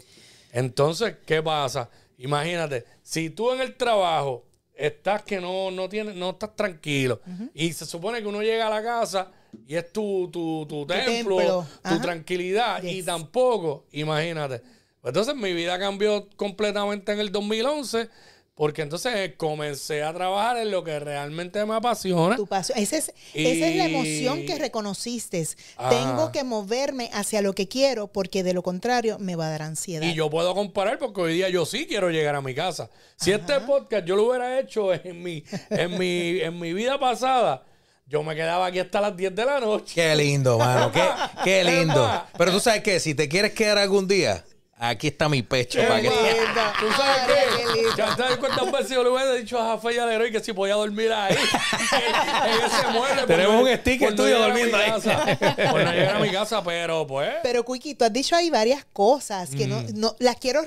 Entonces, 0.52 1.16
¿qué 1.26 1.42
pasa? 1.42 1.90
Imagínate, 2.18 2.84
si 3.04 3.30
tú 3.30 3.52
en 3.54 3.62
el 3.62 3.76
trabajo 3.76 4.44
estás 4.74 5.22
que 5.24 5.40
no, 5.40 5.72
no 5.72 5.88
tienes, 5.88 6.16
no 6.16 6.32
estás 6.32 6.54
tranquilo. 6.56 7.22
Y 7.54 7.72
se 7.74 7.86
supone 7.86 8.22
que 8.22 8.28
uno 8.28 8.42
llega 8.42 8.68
a 8.68 8.70
la 8.70 8.84
casa 8.84 9.32
y 9.68 9.76
es 9.76 9.92
tu, 9.92 10.30
tu, 10.32 10.66
tu 10.68 10.86
templo, 10.86 11.38
templo. 11.38 11.68
tu 11.82 11.90
Ajá. 11.90 12.02
tranquilidad. 12.02 12.84
Y 12.84 13.04
tampoco, 13.04 13.86
imagínate. 13.92 14.60
Pues 15.02 15.12
Entonces 15.12 15.36
mi 15.36 15.54
vida 15.54 15.78
cambió 15.78 16.28
completamente 16.36 17.12
en 17.12 17.20
el 17.20 17.32
2011 17.32 18.10
porque 18.56 18.84
entonces 18.84 19.34
comencé 19.36 20.02
a 20.02 20.14
trabajar 20.14 20.58
en 20.58 20.72
lo 20.72 20.82
que 20.82 20.98
realmente 20.98 21.64
me 21.66 21.76
apasiona. 21.76 22.38
Tu. 22.38 22.48
Esa 22.50 22.74
es, 22.78 22.92
esa 22.94 23.14
es 23.34 23.76
la 23.76 23.86
emoción 23.86 24.46
que 24.46 24.58
reconociste. 24.58 25.46
Tengo 25.90 26.32
que 26.32 26.46
moverme 26.46 27.10
hacia 27.14 27.42
lo 27.42 27.54
que 27.54 27.68
quiero 27.68 28.08
porque 28.08 28.44
de 28.44 28.54
lo 28.54 28.64
contrario 28.64 29.20
me 29.20 29.36
va 29.36 29.48
a 29.48 29.50
dar 29.50 29.62
ansiedad. 29.64 30.08
Y 30.08 30.14
yo 30.14 30.30
puedo 30.30 30.56
comparar 30.56 30.98
porque 31.00 31.20
hoy 31.20 31.34
día 31.34 31.50
yo 31.50 31.66
sí 31.66 31.86
quiero 31.86 32.10
llegar 32.10 32.34
a 32.36 32.42
mi 32.42 32.56
casa. 32.56 32.90
Si 33.18 33.32
este 33.34 33.60
podcast 33.60 34.08
yo 34.08 34.16
lo 34.16 34.30
hubiera 34.30 34.58
hecho 34.58 34.94
en 34.94 35.22
mi, 35.22 35.44
en 35.70 35.98
mi, 35.98 36.40
en 36.40 36.58
mi 36.58 36.72
vida 36.72 36.98
pasada, 36.98 37.66
yo 38.08 38.22
me 38.24 38.36
quedaba 38.36 38.68
aquí 38.68 38.80
hasta 38.80 39.02
las 39.02 39.16
10 39.18 39.36
de 39.36 39.46
la 39.46 39.60
noche. 39.60 39.94
Qué 39.96 40.16
lindo, 40.16 40.60
mano. 40.60 40.92
Qué, 40.92 41.04
qué 41.44 41.64
lindo. 41.66 42.24
Pero 42.38 42.52
tú 42.52 42.60
sabes 42.60 42.84
que 42.84 43.00
si 43.00 43.16
te 43.16 43.28
quieres 43.28 43.54
quedar 43.54 43.80
algún 43.80 44.08
día, 44.08 44.44
aquí 44.78 45.08
está 45.08 45.28
mi 45.28 45.42
pecho 45.42 45.80
Qué 45.80 45.88
para 45.88 46.02
que. 46.02 46.10
¿Tú 46.80 46.92
sabes 46.96 47.22
qué 47.28 47.74
qué? 47.74 47.86
Ya 47.98 48.16
sabes 48.16 48.38
cuántas 48.38 48.72
veces 48.72 48.90
yo 48.90 49.04
le 49.04 49.10
hubiera 49.10 49.34
dicho 49.34 49.60
a 49.60 49.76
Jafé 49.76 49.96
y 49.96 49.98
al 49.98 50.10
Leroy 50.10 50.32
que 50.32 50.40
si 50.40 50.54
podía 50.54 50.76
dormir 50.76 51.12
ahí. 51.12 51.36
ese 52.66 52.88
mueble. 52.92 53.22
por 53.22 53.28
Tenemos 53.28 53.64
un 53.64 53.78
sticker 53.78 54.16
tuyo 54.16 54.40
durmiendo 54.44 54.78
ahí. 54.78 54.92
casa. 54.92 55.26
Por 55.72 55.84
no 55.84 55.92
llegar 55.92 56.18
a 56.18 56.20
mi 56.20 56.30
casa, 56.30 56.64
pero 56.64 57.08
pues. 57.08 57.34
Pero, 57.42 57.66
Quiki, 57.66 57.96
tú 57.96 58.06
has 58.06 58.14
dicho 58.14 58.36
ahí 58.36 58.50
varias 58.52 58.86
cosas 58.86 59.50
que 59.50 59.66
no, 59.68 59.82
no 59.94 60.16
las 60.20 60.36
quiero 60.36 60.64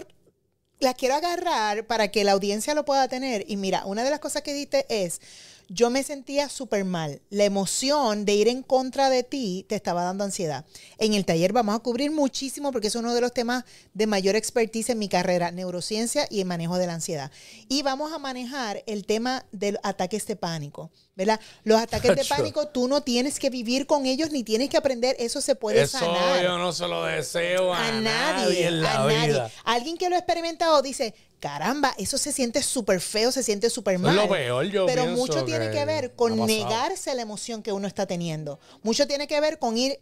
las 0.80 0.94
quiero 0.94 1.16
agarrar 1.16 1.86
para 1.86 2.08
que 2.08 2.24
la 2.24 2.32
audiencia 2.32 2.74
lo 2.74 2.84
pueda 2.84 3.08
tener. 3.08 3.44
Y 3.48 3.56
mira, 3.56 3.84
una 3.84 4.04
de 4.04 4.10
las 4.10 4.20
cosas 4.20 4.42
que 4.42 4.54
diste 4.54 4.86
es, 4.88 5.20
yo 5.68 5.90
me 5.90 6.02
sentía 6.02 6.48
súper 6.48 6.84
mal. 6.84 7.20
La 7.30 7.44
emoción 7.44 8.24
de 8.24 8.34
ir 8.34 8.48
en 8.48 8.62
contra 8.62 9.10
de 9.10 9.22
ti 9.22 9.66
te 9.68 9.74
estaba 9.74 10.02
dando 10.02 10.24
ansiedad. 10.24 10.64
En 10.98 11.14
el 11.14 11.24
taller 11.24 11.52
vamos 11.52 11.74
a 11.74 11.80
cubrir 11.80 12.10
muchísimo 12.10 12.72
porque 12.72 12.88
es 12.88 12.94
uno 12.94 13.14
de 13.14 13.20
los 13.20 13.32
temas 13.32 13.64
de 13.92 14.06
mayor 14.06 14.34
expertise 14.34 14.90
en 14.90 14.98
mi 14.98 15.08
carrera, 15.08 15.50
neurociencia 15.50 16.26
y 16.30 16.42
manejo 16.44 16.78
de 16.78 16.86
la 16.86 16.94
ansiedad. 16.94 17.30
Y 17.68 17.82
vamos 17.82 18.12
a 18.12 18.18
manejar 18.18 18.82
el 18.86 19.04
tema 19.04 19.44
del 19.52 19.78
ataques 19.82 20.26
de 20.26 20.36
pánico, 20.36 20.90
¿verdad? 21.18 21.40
Los 21.64 21.80
ataques 21.80 22.14
de 22.14 22.24
pánico, 22.24 22.68
tú 22.68 22.86
no 22.86 23.02
tienes 23.02 23.40
que 23.40 23.50
vivir 23.50 23.88
con 23.88 24.06
ellos 24.06 24.30
ni 24.30 24.44
tienes 24.44 24.70
que 24.70 24.76
aprender, 24.76 25.16
eso 25.18 25.40
se 25.40 25.56
puede 25.56 25.82
Eso 25.82 25.98
sanar 25.98 26.44
yo 26.44 26.58
no 26.58 26.72
se 26.72 26.86
lo 26.86 27.02
deseo 27.02 27.74
a, 27.74 27.88
a 27.88 27.90
nadie, 27.90 28.44
nadie, 28.44 28.66
en 28.68 28.82
la 28.82 29.02
a 29.02 29.06
nadie. 29.08 29.42
Alguien 29.64 29.98
que 29.98 30.08
lo 30.08 30.14
ha 30.14 30.18
experimentado 30.20 30.80
dice, 30.80 31.16
caramba, 31.40 31.92
eso 31.98 32.18
se 32.18 32.30
siente 32.30 32.62
súper 32.62 33.00
feo, 33.00 33.32
se 33.32 33.42
siente 33.42 33.68
súper 33.68 33.98
mal. 33.98 34.14
lo 34.14 34.28
peor, 34.28 34.66
yo 34.66 34.86
Pero 34.86 35.06
mucho 35.06 35.44
tiene 35.44 35.72
que 35.72 35.84
ver 35.84 36.12
con 36.14 36.46
negarse 36.46 37.12
la 37.16 37.22
emoción 37.22 37.64
que 37.64 37.72
uno 37.72 37.88
está 37.88 38.06
teniendo. 38.06 38.60
Mucho 38.84 39.08
tiene 39.08 39.26
que 39.26 39.40
ver 39.40 39.58
con 39.58 39.76
ir 39.76 39.98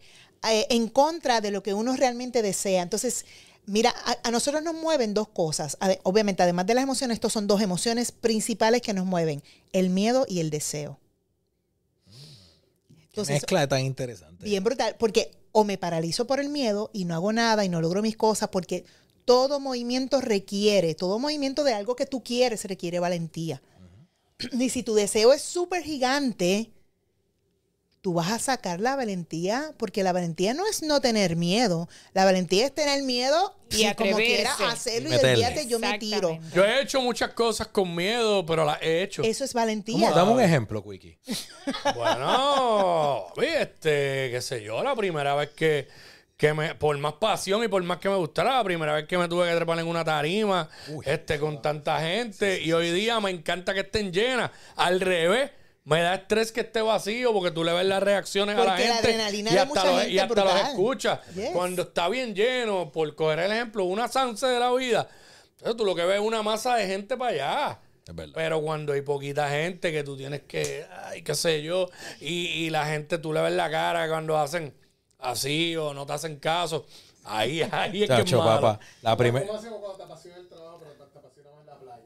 eh, 0.46 0.66
en 0.68 0.86
contra 0.88 1.40
de 1.40 1.50
lo 1.50 1.62
que 1.62 1.72
uno 1.72 1.96
realmente 1.96 2.42
desea. 2.42 2.82
Entonces, 2.82 3.24
mira, 3.64 3.94
a, 4.04 4.18
a 4.22 4.30
nosotros 4.30 4.62
nos 4.62 4.74
mueven 4.74 5.14
dos 5.14 5.28
cosas. 5.28 5.78
Obviamente, 6.02 6.42
además 6.42 6.66
de 6.66 6.74
las 6.74 6.82
emociones, 6.82 7.14
estos 7.14 7.32
son 7.32 7.46
dos 7.46 7.62
emociones 7.62 8.12
principales 8.12 8.82
que 8.82 8.92
nos 8.92 9.06
mueven, 9.06 9.42
el 9.72 9.88
miedo 9.88 10.26
y 10.28 10.40
el 10.40 10.50
deseo. 10.50 10.98
Entonces, 13.16 13.36
mezcla 13.36 13.66
tan 13.66 13.80
interesante. 13.80 14.44
Bien 14.44 14.62
brutal, 14.62 14.94
porque 14.98 15.30
o 15.50 15.64
me 15.64 15.78
paralizo 15.78 16.26
por 16.26 16.38
el 16.38 16.50
miedo 16.50 16.90
y 16.92 17.06
no 17.06 17.14
hago 17.14 17.32
nada 17.32 17.64
y 17.64 17.70
no 17.70 17.80
logro 17.80 18.02
mis 18.02 18.14
cosas, 18.14 18.50
porque 18.50 18.84
todo 19.24 19.58
movimiento 19.58 20.20
requiere, 20.20 20.94
todo 20.94 21.18
movimiento 21.18 21.64
de 21.64 21.72
algo 21.72 21.96
que 21.96 22.04
tú 22.04 22.22
quieres 22.22 22.64
requiere 22.64 23.00
valentía. 23.00 23.62
Y 24.52 24.68
si 24.68 24.82
tu 24.82 24.94
deseo 24.94 25.32
es 25.32 25.40
súper 25.40 25.82
gigante, 25.82 26.72
tú 28.06 28.14
vas 28.14 28.30
a 28.30 28.38
sacar 28.38 28.78
la 28.78 28.94
valentía, 28.94 29.72
porque 29.78 30.04
la 30.04 30.12
valentía 30.12 30.54
no 30.54 30.64
es 30.68 30.80
no 30.80 31.00
tener 31.00 31.34
miedo, 31.34 31.88
la 32.14 32.24
valentía 32.24 32.66
es 32.66 32.72
tener 32.72 33.02
miedo 33.02 33.56
Y 33.68 33.84
y, 33.84 33.94
como 33.96 34.16
quieras 34.16 34.60
hacerlo 34.60 35.08
y 35.08 35.10
Meterle. 35.10 35.44
olvídate, 35.44 35.66
yo 35.66 35.80
me 35.80 35.98
tiro. 35.98 36.38
Yo 36.54 36.64
he 36.64 36.82
hecho 36.82 37.00
muchas 37.00 37.32
cosas 37.32 37.66
con 37.66 37.96
miedo, 37.96 38.46
pero 38.46 38.64
las 38.64 38.80
he 38.80 39.02
hecho. 39.02 39.24
Eso 39.24 39.42
es 39.42 39.52
¿Cómo? 39.52 39.64
valentía. 39.64 40.12
Dame 40.12 40.30
un 40.30 40.40
ejemplo, 40.40 40.84
Quickie. 40.84 41.18
Bueno, 41.96 43.26
este, 43.42 44.30
qué 44.30 44.38
sé 44.40 44.62
yo, 44.62 44.84
la 44.84 44.94
primera 44.94 45.34
vez 45.34 45.50
que, 45.56 45.88
que 46.36 46.54
me, 46.54 46.76
por 46.76 46.96
más 46.98 47.14
pasión 47.14 47.64
y 47.64 47.66
por 47.66 47.82
más 47.82 47.98
que 47.98 48.08
me 48.08 48.14
gustara, 48.14 48.58
la 48.58 48.62
primera 48.62 48.92
vez 48.92 49.08
que 49.08 49.18
me 49.18 49.26
tuve 49.26 49.48
que 49.48 49.56
trepar 49.56 49.80
en 49.80 49.88
una 49.88 50.04
tarima, 50.04 50.70
este, 51.04 51.40
con 51.40 51.60
tanta 51.60 52.00
gente, 52.02 52.62
y 52.62 52.70
hoy 52.72 52.92
día 52.92 53.18
me 53.18 53.30
encanta 53.32 53.74
que 53.74 53.80
estén 53.80 54.12
llenas. 54.12 54.52
Al 54.76 55.00
revés, 55.00 55.50
me 55.86 56.02
da 56.02 56.16
estrés 56.16 56.50
que 56.50 56.60
esté 56.62 56.82
vacío 56.82 57.32
porque 57.32 57.52
tú 57.52 57.62
le 57.62 57.72
ves 57.72 57.86
las 57.86 58.02
reacciones 58.02 58.56
a 58.56 58.58
la 58.58 58.64
Porque 58.66 58.88
la 58.88 58.94
gente 58.94 59.08
adrenalina 59.08 59.52
y 59.52 59.56
hasta, 59.56 59.66
mucha 59.66 59.84
los, 59.84 60.00
gente 60.00 60.12
y 60.12 60.18
hasta 60.18 60.44
los 60.44 60.60
escuchas. 60.62 61.20
Yes. 61.34 61.50
Cuando 61.52 61.82
está 61.82 62.08
bien 62.08 62.34
lleno, 62.34 62.90
por 62.90 63.14
coger 63.14 63.38
el 63.38 63.52
ejemplo, 63.52 63.84
una 63.84 64.08
Sanse 64.08 64.46
de 64.46 64.58
la 64.58 64.72
vida, 64.72 65.08
entonces 65.52 65.76
tú 65.76 65.84
lo 65.84 65.94
que 65.94 66.04
ves 66.04 66.20
es 66.20 66.26
una 66.26 66.42
masa 66.42 66.74
de 66.74 66.88
gente 66.88 67.16
para 67.16 67.30
allá. 67.30 67.80
Es 68.04 68.14
verdad. 68.14 68.32
Pero 68.34 68.60
cuando 68.62 68.94
hay 68.94 69.02
poquita 69.02 69.48
gente 69.48 69.92
que 69.92 70.02
tú 70.02 70.16
tienes 70.16 70.42
que, 70.42 70.84
ay, 71.04 71.22
qué 71.22 71.34
sé 71.36 71.62
yo, 71.62 71.88
y, 72.20 72.46
y 72.46 72.70
la 72.70 72.86
gente 72.86 73.18
tú 73.18 73.32
le 73.32 73.40
ves 73.40 73.52
la 73.52 73.70
cara 73.70 74.08
cuando 74.08 74.36
hacen 74.38 74.74
así 75.20 75.76
o 75.76 75.94
no 75.94 76.04
te 76.04 76.14
hacen 76.14 76.36
caso, 76.40 76.84
ahí, 77.22 77.62
ahí 77.70 78.02
es 78.02 78.08
que 78.08 78.14
es 78.14 78.24
Chacho, 78.24 78.38
malo. 78.38 78.60
papá. 78.60 78.80
La 79.02 79.16
primera. 79.16 79.46
¿Cómo 79.46 79.58
hacemos 79.58 79.78
cuando 79.78 79.98
te 79.98 80.02
apasiona 80.02 80.38
el 80.38 80.48
trabajo, 80.48 80.80
pero 80.80 81.08
te 81.08 81.18
apasiona 81.18 81.50
más 81.52 81.64
la 81.64 81.78
playa? 81.78 82.02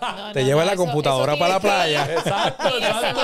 No, 0.00 0.32
Te 0.32 0.40
no, 0.40 0.46
lleva 0.46 0.60
no, 0.62 0.66
la 0.66 0.72
eso- 0.72 0.82
computadora 0.84 1.32
eso 1.34 1.38
para 1.40 1.54
la 1.54 1.60
que- 1.60 1.66
playa. 1.66 2.12
Exacto, 2.14 2.68
exacto. 2.78 3.20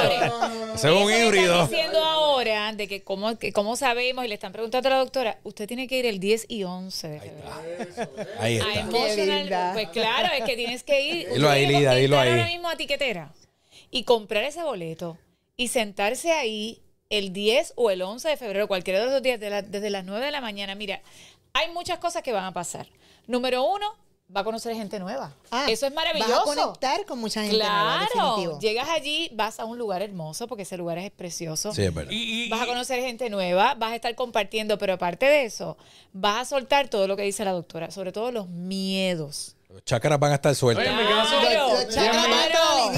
es 0.74 0.84
un 0.84 0.90
Eso 0.90 1.10
híbrido. 1.10 1.54
Están 1.54 1.70
diciendo 1.70 2.04
ahora 2.04 2.72
de 2.72 2.88
que 2.88 3.02
cómo, 3.02 3.38
que 3.38 3.52
cómo 3.52 3.76
sabemos 3.76 4.24
y 4.24 4.28
le 4.28 4.34
están 4.34 4.52
preguntando 4.52 4.88
a 4.88 4.92
la 4.92 4.98
doctora, 4.98 5.38
usted 5.44 5.66
tiene 5.66 5.88
que 5.88 5.98
ir 5.98 6.06
el 6.06 6.18
10 6.20 6.44
y 6.48 6.64
11 6.64 7.08
de 7.08 7.20
febrero. 7.20 8.10
Ahí 8.40 8.58
A 8.58 8.68
está. 8.68 8.80
Emotional- 8.80 9.40
linda. 9.40 9.70
pues 9.72 9.88
claro, 9.88 10.28
es 10.36 10.44
que 10.44 10.56
tienes 10.56 10.82
que 10.82 11.00
ir. 11.00 11.28
Dilo 11.32 11.48
ahí, 11.48 11.66
Lida, 11.66 11.94
dilo 11.94 12.18
ahí. 12.18 12.30
ahora 12.30 12.46
mismo 12.46 12.68
a 12.68 12.76
tiquetera 12.76 13.32
y 13.90 14.02
comprar 14.04 14.44
ese 14.44 14.62
boleto 14.62 15.16
y 15.56 15.68
sentarse 15.68 16.32
ahí 16.32 16.82
el 17.08 17.32
10 17.32 17.72
o 17.76 17.90
el 17.90 18.02
11 18.02 18.28
de 18.28 18.36
febrero, 18.36 18.66
cualquiera 18.68 18.98
de 18.98 19.04
los 19.06 19.14
dos 19.14 19.22
días, 19.22 19.38
de 19.40 19.48
la- 19.48 19.62
desde 19.62 19.88
las 19.90 20.04
9 20.04 20.26
de 20.26 20.32
la 20.32 20.40
mañana. 20.40 20.74
Mira, 20.74 21.00
hay 21.54 21.70
muchas 21.70 21.98
cosas 21.98 22.22
que 22.22 22.32
van 22.32 22.44
a 22.44 22.52
pasar. 22.52 22.86
Número 23.28 23.64
uno, 23.64 23.86
va 24.34 24.40
a 24.40 24.44
conocer 24.44 24.74
gente 24.74 24.98
nueva. 24.98 25.32
Ah, 25.50 25.66
Eso 25.68 25.86
es 25.86 25.94
maravilloso. 25.94 26.32
Vas 26.46 26.58
a 26.58 26.62
conectar 26.62 27.04
con 27.06 27.18
mucha 27.20 27.42
gente 27.42 27.58
nueva, 27.58 28.06
Claro, 28.12 28.30
definitivo. 28.30 28.58
llegas 28.60 28.88
allí, 28.88 29.30
vas 29.32 29.60
a 29.60 29.64
un 29.64 29.78
lugar 29.78 30.02
hermoso 30.02 30.46
porque 30.48 30.62
ese 30.64 30.76
lugar 30.76 30.98
es 30.98 31.10
precioso. 31.10 31.72
Sí, 31.72 31.82
es 31.82 31.94
verdad. 31.94 32.10
Y, 32.10 32.44
y- 32.46 32.48
Vas 32.48 32.62
a 32.62 32.66
conocer 32.66 33.00
gente 33.00 33.30
nueva, 33.30 33.74
vas 33.74 33.92
a 33.92 33.94
estar 33.94 34.14
compartiendo, 34.14 34.78
pero 34.78 34.94
aparte 34.94 35.26
de 35.26 35.44
eso, 35.44 35.76
vas 36.12 36.40
a 36.42 36.44
soltar 36.44 36.88
todo 36.88 37.06
lo 37.06 37.16
que 37.16 37.22
dice 37.22 37.44
la 37.44 37.52
doctora, 37.52 37.90
sobre 37.90 38.12
todo 38.12 38.32
los 38.32 38.48
miedos. 38.48 39.52
Los 39.68 39.84
chakras 39.84 40.18
van 40.18 40.32
a 40.32 40.36
estar 40.36 40.54
sueltos. 40.54 40.84
Oye, 40.86 40.92
en 40.92 40.96
mi 41.06 41.12
caso, 41.12 41.40
Claro, 41.40 41.68
Los 41.72 41.88
chakras 41.94 42.22
van 42.28 42.32
a 42.32 42.45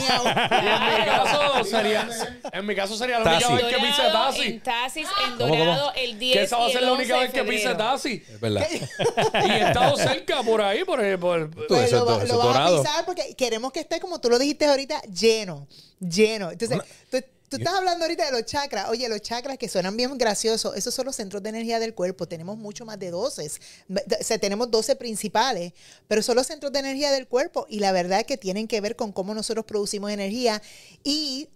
en 0.09 0.67
mi 0.99 1.05
caso 1.07 1.65
sería, 1.65 2.09
en 2.53 2.67
mi 2.67 2.75
caso 2.75 2.97
sería 2.97 3.19
la 3.21 3.31
única 3.33 3.49
vez 3.55 3.65
que 3.65 3.77
pise 3.77 4.03
taxi. 4.13 4.43
en 4.43 4.61
Taxis, 4.61 5.09
en 5.25 5.37
¿Cómo, 5.39 5.49
cómo? 5.51 5.65
Dorado, 5.65 5.93
el 5.97 6.19
10 6.19 6.37
Que 6.37 6.43
esa 6.45 6.57
va 6.57 6.67
a 6.67 6.71
ser 6.71 6.83
la 6.83 6.93
11 6.93 7.03
única 7.03 7.19
vez 7.21 7.33
que 7.33 7.45
pise 7.45 7.75
taxi. 7.75 8.25
Es 8.29 8.41
verdad. 8.41 8.67
Y 9.47 9.51
he 9.51 9.69
estado 9.69 9.97
cerca 9.97 10.43
por 10.43 10.61
ahí, 10.63 10.85
por, 10.85 10.99
por, 11.19 11.51
Tú, 11.51 11.65
Pues 11.69 11.85
eso 11.93 12.05
lo, 12.05 12.05
es 12.05 12.09
va- 12.11 12.19
do- 12.19 12.25
eso 12.25 12.33
lo 12.35 12.39
vamos 12.39 12.81
a 12.81 12.83
pisar 12.83 13.05
porque 13.05 13.35
queremos 13.37 13.73
que 13.73 13.81
esté, 13.81 14.01
como 14.01 14.21
tú 14.21 14.29
lo 14.31 14.39
dijiste 14.39 14.67
ahorita, 14.67 15.01
lleno, 15.03 15.67
lleno. 16.01 16.51
Entonces, 16.51 16.79
tú, 17.11 17.19
tú 17.49 17.57
estás 17.57 17.75
hablando 17.75 18.05
ahorita 18.05 18.27
de 18.27 18.33
los 18.33 18.45
chakras. 18.45 18.89
Oye, 18.89 19.09
los 19.09 19.21
chakras 19.23 19.59
que 19.59 19.69
suenan 19.69 19.97
bien 19.97 20.17
graciosos, 20.19 20.77
esos 20.77 20.95
son 20.95 21.07
los 21.07 21.17
centros 21.17 21.43
de 21.43 21.49
energía 21.49 21.79
del 21.79 21.95
cuerpo. 21.95 22.27
Tenemos 22.29 22.57
mucho 22.59 22.85
más 22.85 22.99
de 22.99 23.11
12. 23.11 23.51
O 23.91 24.25
sea, 24.25 24.39
tenemos 24.39 24.71
12 24.71 24.97
principales, 24.97 25.73
pero 26.07 26.23
son 26.23 26.37
los 26.37 26.47
centros 26.47 26.73
de 26.73 26.79
energía 26.81 27.11
del 27.11 27.27
cuerpo 27.27 27.67
y 27.69 27.81
la 27.81 27.93
verdad 27.93 28.21
es 28.21 28.27
que 28.27 28.37
tienen 28.37 28.69
que 28.69 28.81
ver 28.81 28.97
con 28.97 29.13
cómo 29.13 29.35
nosotros 29.35 29.65
producimos 29.65 30.11
energía 30.11 30.61
y 31.03 31.49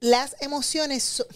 las 0.00 0.36
emociones... 0.40 1.02
so- 1.02 1.26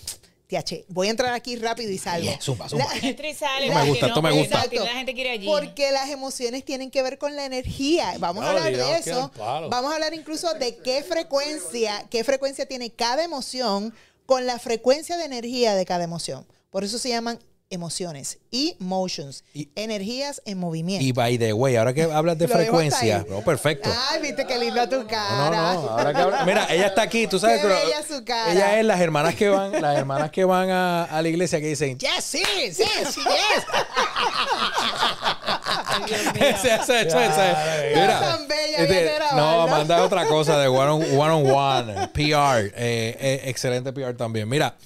TH, 0.48 0.84
voy 0.88 1.08
a 1.08 1.10
entrar 1.10 1.32
aquí 1.34 1.56
rápido 1.56 1.90
y 1.90 1.98
salgo. 1.98 2.28
Yeah, 2.28 2.40
zumba, 2.40 2.68
zumba. 2.68 2.86
La- 3.02 3.08
Entra 3.08 3.28
y 3.28 3.34
sale, 3.34 3.68
me 3.68 3.74
porque 3.74 3.88
gusta, 3.90 4.06
esto 4.06 4.22
me 4.22 4.30
gusta. 4.32 4.66
La 4.84 4.92
gente 4.92 5.12
quiere 5.14 5.30
allí. 5.30 5.46
Porque 5.46 5.90
las 5.90 6.08
emociones 6.10 6.64
tienen 6.64 6.90
que 6.90 7.02
ver 7.02 7.18
con 7.18 7.34
la 7.34 7.44
energía. 7.44 8.14
Vamos 8.18 8.44
a 8.44 8.50
hablar 8.50 8.76
de 8.76 8.96
eso. 8.98 9.30
Vamos 9.38 9.90
a 9.90 9.94
hablar 9.94 10.14
incluso 10.14 10.54
de 10.54 10.76
qué 10.78 11.02
frecuencia, 11.02 12.06
qué 12.10 12.22
frecuencia 12.24 12.66
tiene 12.66 12.90
cada 12.90 13.24
emoción 13.24 13.92
con 14.24 14.46
la 14.46 14.58
frecuencia 14.58 15.16
de 15.16 15.24
energía 15.24 15.74
de 15.74 15.84
cada 15.84 16.04
emoción. 16.04 16.46
Por 16.70 16.84
eso 16.84 16.98
se 16.98 17.08
llaman 17.08 17.38
emociones. 17.70 18.38
Emotions. 18.52 19.44
Y- 19.52 19.70
energías 19.74 20.40
en 20.44 20.58
movimiento. 20.58 21.04
Y 21.04 21.12
by 21.12 21.38
the 21.38 21.52
way, 21.52 21.76
ahora 21.76 21.92
que 21.92 22.02
hablas 22.04 22.38
de 22.38 22.48
frecuencia, 22.48 23.24
no, 23.28 23.42
perfecto. 23.42 23.90
Ay, 24.10 24.22
viste 24.22 24.46
qué 24.46 24.58
linda 24.58 24.88
tu 24.88 25.00
No, 25.02 25.06
cara. 25.08 25.74
no, 25.74 25.88
ahora 25.90 26.12
que 26.14 26.20
habla- 26.20 26.44
Mira, 26.44 26.66
ella 26.70 26.86
está 26.86 27.02
aquí, 27.02 27.26
tú 27.26 27.38
sabes 27.38 27.60
Qué 27.60 27.66
bella 27.66 28.02
su 28.06 28.24
cara. 28.24 28.52
ella 28.52 28.78
es 28.78 28.84
las 28.86 29.00
hermanas 29.00 29.34
que 29.34 29.48
van, 29.48 29.72
las 29.80 29.98
hermanas 29.98 30.30
que 30.30 30.44
van 30.44 30.70
a, 30.70 31.04
a 31.04 31.22
la 31.22 31.28
iglesia 31.28 31.60
que 31.60 31.68
dicen, 31.68 31.98
Yes, 31.98 32.24
sí, 32.24 32.42
sí, 32.72 32.84
sí, 33.10 33.20
yes. 33.20 33.64
Ese- 36.36 36.74
ese- 36.74 37.00
ese- 37.00 37.94
Mira, 37.94 38.38
este, 38.76 39.10
no, 39.34 39.66
manda 39.66 40.02
otra 40.04 40.26
cosa 40.26 40.58
de 40.58 40.68
one 40.68 40.90
on 40.90 41.02
one, 41.18 41.32
on 41.32 41.50
one, 41.50 42.08
PR. 42.08 42.66
eh, 42.76 43.16
eh, 43.18 43.40
excelente 43.46 43.92
PR 43.92 44.14
también. 44.14 44.48
Mira, 44.48 44.76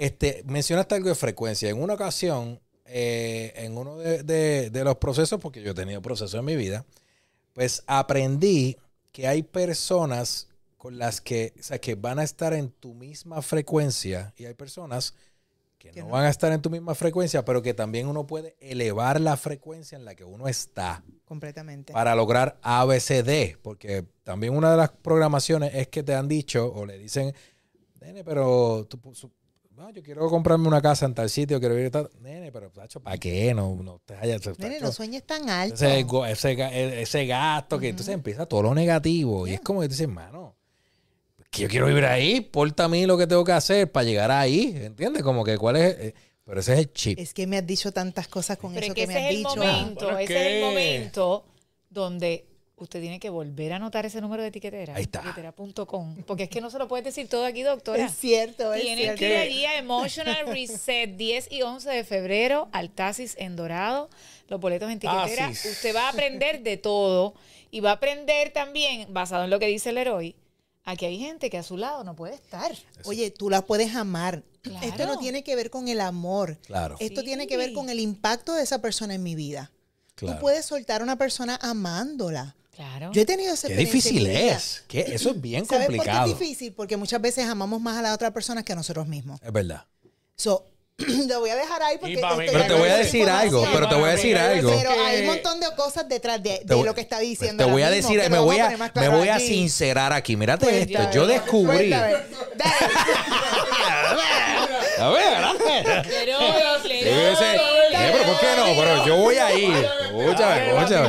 este, 0.00 0.42
mencionaste 0.46 0.94
algo 0.94 1.08
de 1.08 1.14
frecuencia. 1.14 1.68
En 1.68 1.82
una 1.82 1.94
ocasión, 1.94 2.60
eh, 2.86 3.52
en 3.56 3.76
uno 3.76 3.96
de, 3.98 4.22
de- 4.22 4.70
de 4.70 4.84
los 4.84 4.96
procesos, 4.96 5.40
porque 5.40 5.62
yo 5.62 5.72
he 5.72 5.74
tenido 5.74 6.00
procesos 6.02 6.38
en 6.38 6.44
mi 6.44 6.56
vida, 6.56 6.84
pues 7.52 7.82
aprendí 7.86 8.76
que 9.12 9.26
hay 9.28 9.42
personas 9.42 10.48
con 10.78 10.98
las 10.98 11.20
que, 11.20 11.52
o 11.60 11.62
sea, 11.62 11.78
que 11.78 11.94
van 11.94 12.18
a 12.18 12.22
estar 12.24 12.54
en 12.54 12.70
tu 12.70 12.94
misma 12.94 13.42
frecuencia 13.42 14.32
y 14.36 14.46
hay 14.46 14.54
personas 14.54 15.14
que 15.78 15.90
Que 15.90 16.00
no 16.00 16.06
no. 16.08 16.12
van 16.12 16.24
a 16.24 16.30
estar 16.30 16.52
en 16.52 16.62
tu 16.62 16.70
misma 16.70 16.94
frecuencia, 16.94 17.44
pero 17.44 17.60
que 17.62 17.74
también 17.74 18.06
uno 18.06 18.26
puede 18.26 18.56
elevar 18.60 19.20
la 19.20 19.36
frecuencia 19.36 19.96
en 19.96 20.04
la 20.04 20.14
que 20.14 20.24
uno 20.24 20.46
está 20.48 21.02
Completamente. 21.26 21.92
para 21.92 22.14
lograr 22.14 22.58
ABCD, 22.62 23.56
porque 23.62 24.04
también 24.24 24.54
una 24.56 24.70
de 24.70 24.76
las 24.78 24.90
programaciones 24.90 25.74
es 25.74 25.88
que 25.88 26.02
te 26.02 26.14
han 26.14 26.28
dicho 26.28 26.72
o 26.72 26.84
le 26.86 26.98
dicen, 26.98 27.34
pero 28.24 28.86
tú, 28.88 28.98
no, 29.80 29.88
yo 29.90 30.02
quiero 30.02 30.28
comprarme 30.28 30.68
una 30.68 30.82
casa 30.82 31.06
en 31.06 31.14
tal 31.14 31.30
sitio, 31.30 31.58
quiero 31.58 31.78
ir 31.78 31.86
a 31.86 31.90
tal, 31.90 32.10
nene, 32.20 32.52
pero 32.52 32.70
tacho, 32.70 33.00
¿para 33.00 33.16
qué? 33.16 33.54
No, 33.54 33.76
no 33.82 33.98
te 34.04 34.14
hayas, 34.14 34.46
Nene, 34.58 34.74
tacho, 34.74 34.84
no 34.84 34.92
sueñes 34.92 35.22
tan 35.24 35.48
alto. 35.48 35.74
ese, 35.74 36.04
ese, 36.28 36.52
e- 36.52 37.00
ese 37.02 37.26
gasto 37.26 37.78
que 37.78 37.88
entonces 37.88 38.12
empieza 38.14 38.44
todo 38.44 38.62
lo 38.62 38.74
negativo 38.74 39.46
y 39.46 39.54
es 39.54 39.60
como 39.60 39.80
que 39.80 39.88
dices, 39.88 40.06
mano, 40.06 40.54
que 41.50 41.62
yo 41.62 41.68
quiero 41.68 41.86
vivir 41.86 42.04
ahí, 42.04 42.42
porta 42.42 42.84
a 42.84 42.88
mí 42.88 43.06
lo 43.06 43.16
que 43.16 43.26
tengo 43.26 43.42
que 43.42 43.52
hacer 43.52 43.90
para 43.90 44.04
llegar 44.04 44.30
ahí, 44.30 44.72
¿entiendes? 44.76 45.22
Como 45.22 45.42
que 45.44 45.56
cuál 45.56 45.76
es, 45.76 45.96
eh, 45.98 46.14
pero 46.44 46.60
ese 46.60 46.74
es 46.74 46.78
el 46.80 46.92
chip. 46.92 47.18
Es 47.18 47.32
que 47.32 47.46
me 47.46 47.56
has 47.56 47.66
dicho 47.66 47.90
tantas 47.90 48.28
cosas 48.28 48.58
con 48.58 48.74
Pero 48.74 48.84
eso 48.84 48.92
es 48.92 48.94
que 48.94 49.06
que, 49.06 49.12
ese 49.12 49.12
me 49.14 49.18
has 49.18 49.30
es 49.30 49.30
el 49.30 49.36
dicho. 49.38 49.56
momento, 49.56 50.18
ese 50.18 50.46
es 50.46 50.52
el 50.52 50.60
momento 50.60 51.44
donde 51.88 52.49
usted 52.84 53.00
tiene 53.00 53.20
que 53.20 53.30
volver 53.30 53.72
a 53.72 53.76
anotar 53.76 54.06
ese 54.06 54.20
número 54.20 54.42
de 54.42 54.48
etiquetera. 54.48 54.94
Ahí 54.96 55.02
está. 55.02 55.20
Etiquetera.com. 55.20 56.16
Porque 56.26 56.44
es 56.44 56.48
que 56.50 56.60
no 56.60 56.70
se 56.70 56.78
lo 56.78 56.88
puedes 56.88 57.04
decir 57.04 57.28
todo 57.28 57.44
aquí, 57.44 57.62
doctora. 57.62 58.04
Es 58.06 58.16
cierto, 58.16 58.72
es 58.74 58.82
Tienen 58.82 58.98
cierto. 59.16 59.18
que 59.18 59.28
ir 59.28 59.36
allí 59.36 59.64
a 59.66 59.78
Emotional 59.78 60.46
Reset 60.46 61.16
10 61.16 61.52
y 61.52 61.62
11 61.62 61.90
de 61.90 62.04
febrero 62.04 62.68
al 62.72 62.90
Taxis 62.90 63.34
en 63.38 63.56
Dorado, 63.56 64.08
los 64.48 64.60
boletos 64.60 64.90
en 64.90 64.98
tiquetera. 64.98 65.46
Taxis. 65.48 65.72
Usted 65.72 65.94
va 65.94 66.06
a 66.06 66.08
aprender 66.10 66.62
de 66.62 66.76
todo 66.76 67.34
y 67.70 67.80
va 67.80 67.90
a 67.90 67.94
aprender 67.94 68.52
también, 68.52 69.12
basado 69.12 69.44
en 69.44 69.50
lo 69.50 69.58
que 69.58 69.66
dice 69.66 69.90
el 69.90 69.98
héroe, 69.98 70.34
aquí 70.84 71.04
hay 71.06 71.18
gente 71.18 71.50
que 71.50 71.58
a 71.58 71.62
su 71.62 71.76
lado 71.76 72.02
no 72.04 72.16
puede 72.16 72.34
estar. 72.34 72.72
Oye, 73.04 73.30
tú 73.30 73.50
la 73.50 73.62
puedes 73.62 73.94
amar. 73.94 74.42
Claro. 74.62 74.86
Esto 74.86 75.06
no 75.06 75.18
tiene 75.18 75.42
que 75.44 75.54
ver 75.56 75.70
con 75.70 75.88
el 75.88 76.00
amor. 76.00 76.58
Claro. 76.66 76.96
Esto 77.00 77.20
Sí. 77.20 77.26
tiene 77.26 77.46
que 77.46 77.56
ver 77.56 77.72
con 77.72 77.88
el 77.88 77.98
impacto 78.00 78.54
de 78.54 78.62
esa 78.62 78.80
persona 78.82 79.14
en 79.14 79.22
mi 79.22 79.34
vida. 79.34 79.70
Claro. 80.16 80.34
Tú 80.36 80.40
puedes 80.42 80.66
soltar 80.66 81.00
a 81.00 81.04
una 81.04 81.16
persona 81.16 81.58
amándola. 81.62 82.56
Claro. 82.74 83.10
Yo 83.12 83.22
he 83.22 83.26
tenido 83.26 83.52
esa 83.54 83.68
Qué 83.68 83.76
difícil 83.76 84.26
es. 84.26 84.84
que 84.88 85.00
Eso 85.00 85.30
es 85.30 85.40
bien 85.40 85.66
¿Sabes 85.66 85.86
por 85.86 85.96
complicado. 85.96 86.26
qué 86.26 86.32
es 86.32 86.38
difícil? 86.38 86.72
Porque 86.72 86.96
muchas 86.96 87.20
veces 87.20 87.46
amamos 87.46 87.80
más 87.80 87.98
a 87.98 88.02
la 88.02 88.14
otra 88.14 88.32
persona 88.32 88.62
que 88.62 88.72
a 88.72 88.76
nosotros 88.76 89.06
mismos. 89.06 89.40
Es 89.44 89.52
verdad. 89.52 89.84
So, 90.36 90.66
lo 91.28 91.40
voy 91.40 91.50
a 91.50 91.56
dejar 91.56 91.82
ahí 91.82 91.98
porque... 91.98 92.16
Mí 92.16 92.22
Pero 92.22 92.66
te 92.66 92.74
voy 92.74 92.88
a 92.88 92.96
decir 92.96 93.28
algo, 93.28 93.66
pero 93.72 93.88
te 93.88 93.94
voy 93.96 94.08
a 94.08 94.12
decir 94.12 94.36
algo. 94.38 94.70
Pero 94.70 94.90
hay 94.92 95.20
un 95.20 95.26
montón 95.26 95.60
de 95.60 95.66
cosas 95.76 96.08
detrás 96.08 96.42
de, 96.42 96.60
de 96.60 96.64
Te 96.64 96.74
voy- 96.74 96.84
lo 96.86 96.94
que 96.94 97.00
está 97.02 97.18
diciendo. 97.18 97.64
te 97.64 97.70
voy 97.70 97.82
a 97.82 97.90
mismo, 97.90 98.10
decir, 98.12 98.30
me 98.30 98.38
voy 98.38 98.58
a, 98.58 98.64
poner 98.64 98.78
más 98.78 98.88
me 98.88 98.92
claro 98.92 99.18
voy 99.18 99.28
a 99.28 99.34
aquí. 99.36 99.46
sincerar 99.46 100.12
aquí. 100.12 100.36
Mírate 100.36 100.64
Pues 100.66 100.76
esto. 100.82 100.92
ya, 100.92 101.10
Yo 101.10 101.26
descubrí. 101.26 101.90
A 105.00 105.08
ver, 105.10 105.24
¿verdad? 105.30 106.02
Pero, 106.04 106.38
Yo 107.30 107.36
sé- 107.36 107.54
Eh, 107.56 108.12
pero 108.12 108.24
¿por 108.24 108.40
qué 108.40 108.46
no? 108.56 108.64
Pero 108.80 109.06
yo 109.06 109.16
voy 109.16 109.34
a 109.36 109.54
ir. 109.58 109.72
Escúchame, 109.74 110.68
escúchame. 110.78 111.08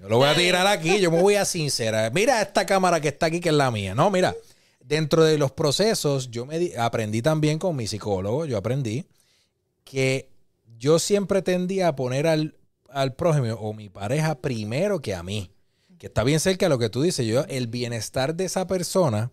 Yo 0.00 0.08
lo 0.08 0.16
voy 0.18 0.28
a 0.28 0.34
tirar 0.34 0.66
aquí, 0.66 1.00
yo 1.00 1.10
me 1.10 1.20
voy 1.20 1.34
a 1.36 1.44
sincerar. 1.44 2.12
Mira 2.12 2.40
esta 2.42 2.66
cámara 2.66 3.00
que 3.00 3.08
está 3.08 3.26
aquí, 3.26 3.40
que 3.40 3.48
es 3.50 3.54
la 3.54 3.70
mía. 3.70 3.94
No, 3.94 4.10
mira, 4.10 4.34
dentro 4.80 5.24
de 5.24 5.38
los 5.38 5.52
procesos, 5.52 6.30
yo 6.30 6.44
me 6.46 6.58
di- 6.58 6.74
aprendí 6.76 7.22
también 7.22 7.58
con 7.58 7.74
mi 7.76 7.86
psicólogo, 7.86 8.44
yo 8.46 8.56
aprendí 8.58 9.04
que 9.84 10.28
yo 10.78 10.98
siempre 10.98 11.42
tendía 11.42 11.88
a 11.88 11.96
poner 11.96 12.26
al, 12.26 12.56
al 12.88 13.14
prójimo 13.14 13.54
o 13.54 13.72
mi 13.72 13.88
pareja 13.88 14.34
primero 14.36 15.00
que 15.00 15.14
a 15.14 15.22
mí. 15.22 15.50
Que 15.98 16.06
está 16.08 16.24
bien 16.24 16.40
cerca 16.40 16.66
de 16.66 16.70
lo 16.70 16.78
que 16.78 16.88
tú 16.90 17.02
dices. 17.02 17.24
Yo, 17.26 17.44
el 17.48 17.68
bienestar 17.68 18.34
de 18.34 18.44
esa 18.46 18.66
persona, 18.66 19.30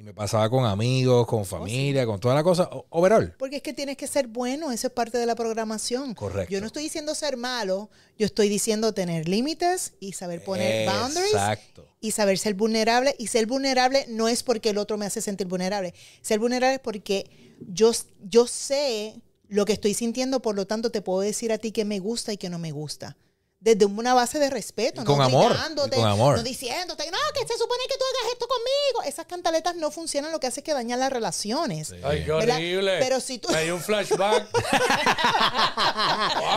y 0.00 0.02
me 0.02 0.14
pasaba 0.14 0.48
con 0.48 0.64
amigos, 0.64 1.26
con 1.26 1.44
familia, 1.44 2.06
con 2.06 2.18
toda 2.18 2.34
la 2.34 2.42
cosa, 2.42 2.70
overall. 2.88 3.34
Porque 3.38 3.56
es 3.56 3.62
que 3.62 3.74
tienes 3.74 3.98
que 3.98 4.06
ser 4.06 4.28
bueno, 4.28 4.72
eso 4.72 4.86
es 4.86 4.92
parte 4.94 5.18
de 5.18 5.26
la 5.26 5.34
programación. 5.34 6.14
Correcto. 6.14 6.50
Yo 6.50 6.58
no 6.62 6.68
estoy 6.68 6.84
diciendo 6.84 7.14
ser 7.14 7.36
malo, 7.36 7.90
yo 8.18 8.24
estoy 8.24 8.48
diciendo 8.48 8.94
tener 8.94 9.28
límites 9.28 9.92
y 10.00 10.12
saber 10.12 10.42
poner 10.42 10.88
boundaries 10.88 11.34
Exacto. 11.34 11.86
y 12.00 12.12
saber 12.12 12.38
ser 12.38 12.54
vulnerable. 12.54 13.14
Y 13.18 13.26
ser 13.26 13.44
vulnerable 13.44 14.06
no 14.08 14.28
es 14.28 14.42
porque 14.42 14.70
el 14.70 14.78
otro 14.78 14.96
me 14.96 15.04
hace 15.04 15.20
sentir 15.20 15.46
vulnerable. 15.46 15.92
Ser 16.22 16.38
vulnerable 16.38 16.76
es 16.76 16.80
porque 16.80 17.58
yo, 17.68 17.92
yo 18.22 18.46
sé 18.46 19.20
lo 19.48 19.66
que 19.66 19.74
estoy 19.74 19.92
sintiendo, 19.92 20.40
por 20.40 20.54
lo 20.54 20.66
tanto 20.66 20.90
te 20.90 21.02
puedo 21.02 21.20
decir 21.20 21.52
a 21.52 21.58
ti 21.58 21.72
que 21.72 21.84
me 21.84 21.98
gusta 21.98 22.32
y 22.32 22.38
que 22.38 22.48
no 22.48 22.58
me 22.58 22.72
gusta. 22.72 23.18
Desde 23.62 23.84
una 23.84 24.14
base 24.14 24.38
de 24.38 24.48
respeto, 24.48 25.02
no 25.02 25.06
con 25.06 25.20
amor, 25.20 25.54
con 25.94 26.06
amor. 26.06 26.36
no 26.38 26.42
diciéndote, 26.42 27.04
no, 27.10 27.18
que 27.34 27.46
se 27.46 27.58
supone 27.58 27.82
que 27.88 27.94
tú 27.98 28.04
hagas 28.08 28.32
esto 28.32 28.46
conmigo. 28.48 29.02
Esas 29.06 29.26
cantaletas 29.26 29.76
no 29.76 29.90
funcionan, 29.90 30.32
lo 30.32 30.40
que 30.40 30.46
hace 30.46 30.60
es 30.60 30.64
que 30.64 30.72
dañan 30.72 30.98
las 30.98 31.12
relaciones. 31.12 31.92
Ay, 32.02 32.24
qué 32.24 32.32
¿Verdad? 32.32 32.56
horrible. 32.56 32.96
Pero 33.00 33.20
si 33.20 33.36
tú- 33.38 33.50
Me 33.50 33.64
dio 33.64 33.74
un 33.76 33.82
flashback. 33.82 34.48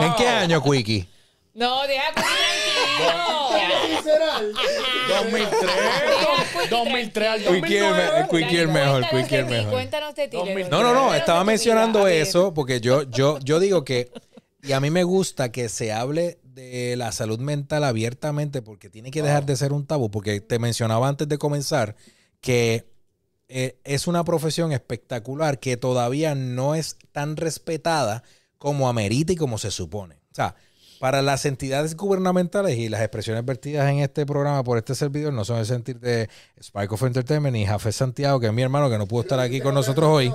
¿En 0.00 0.14
qué 0.14 0.28
año, 0.28 0.62
Quickie? 0.62 1.06
No, 1.52 1.86
deja 1.86 2.04
Quickie 2.14 3.04
tranquilo. 3.04 3.96
Sinceral. 3.96 4.52
2003. 5.08 6.70
2003 6.70 7.28
al 7.28 7.38
Quickie 7.38 7.76
es 7.76 7.82
el 7.84 7.90
2009. 7.90 8.12
me- 8.12 8.20
el 8.20 8.28
Quickie 8.28 8.60
es 8.62 8.68
mejor, 8.68 9.08
Quickie 9.10 9.42
ti, 9.44 9.50
mejor. 9.50 9.72
Cuéntanos 9.72 10.14
de 10.14 10.28
ti. 10.28 10.36
No, 10.70 10.82
no, 10.82 10.94
no, 10.94 11.14
estaba 11.14 11.44
mencionando 11.44 12.08
eso 12.08 12.54
porque 12.54 12.80
yo, 12.80 13.02
yo, 13.04 13.38
yo 13.40 13.60
digo 13.60 13.84
que, 13.84 14.10
y 14.62 14.72
a 14.72 14.80
mí 14.80 14.90
me 14.90 15.04
gusta 15.04 15.52
que 15.52 15.68
se 15.68 15.92
hable 15.92 16.38
de 16.54 16.96
la 16.96 17.12
salud 17.12 17.38
mental 17.38 17.84
abiertamente 17.84 18.62
porque 18.62 18.88
tiene 18.88 19.10
que 19.10 19.22
dejar 19.22 19.44
de 19.44 19.56
ser 19.56 19.72
un 19.72 19.86
tabú, 19.86 20.10
porque 20.10 20.40
te 20.40 20.58
mencionaba 20.58 21.08
antes 21.08 21.28
de 21.28 21.38
comenzar 21.38 21.96
que 22.40 22.86
eh, 23.48 23.78
es 23.84 24.06
una 24.06 24.24
profesión 24.24 24.72
espectacular 24.72 25.58
que 25.58 25.76
todavía 25.76 26.34
no 26.34 26.74
es 26.74 26.96
tan 27.12 27.36
respetada 27.36 28.22
como 28.58 28.88
amerita 28.88 29.32
y 29.32 29.36
como 29.36 29.58
se 29.58 29.70
supone. 29.70 30.14
O 30.32 30.34
sea, 30.34 30.56
para 31.00 31.20
las 31.20 31.44
entidades 31.44 31.96
gubernamentales 31.96 32.78
y 32.78 32.88
las 32.88 33.02
expresiones 33.02 33.44
vertidas 33.44 33.90
en 33.90 33.98
este 33.98 34.24
programa 34.24 34.64
por 34.64 34.78
este 34.78 34.94
servidor 34.94 35.32
no 35.32 35.44
son 35.44 35.58
el 35.58 35.66
sentir 35.66 36.00
de 36.00 36.30
Spike 36.56 36.94
of 36.94 37.02
Entertainment 37.02 37.54
ni 37.54 37.66
Jafé 37.66 37.92
Santiago, 37.92 38.40
que 38.40 38.46
es 38.46 38.52
mi 38.52 38.62
hermano 38.62 38.88
que 38.88 38.96
no 38.96 39.06
pudo 39.06 39.22
estar 39.22 39.38
aquí 39.40 39.60
con 39.60 39.74
nosotros 39.74 40.08
hoy. 40.08 40.32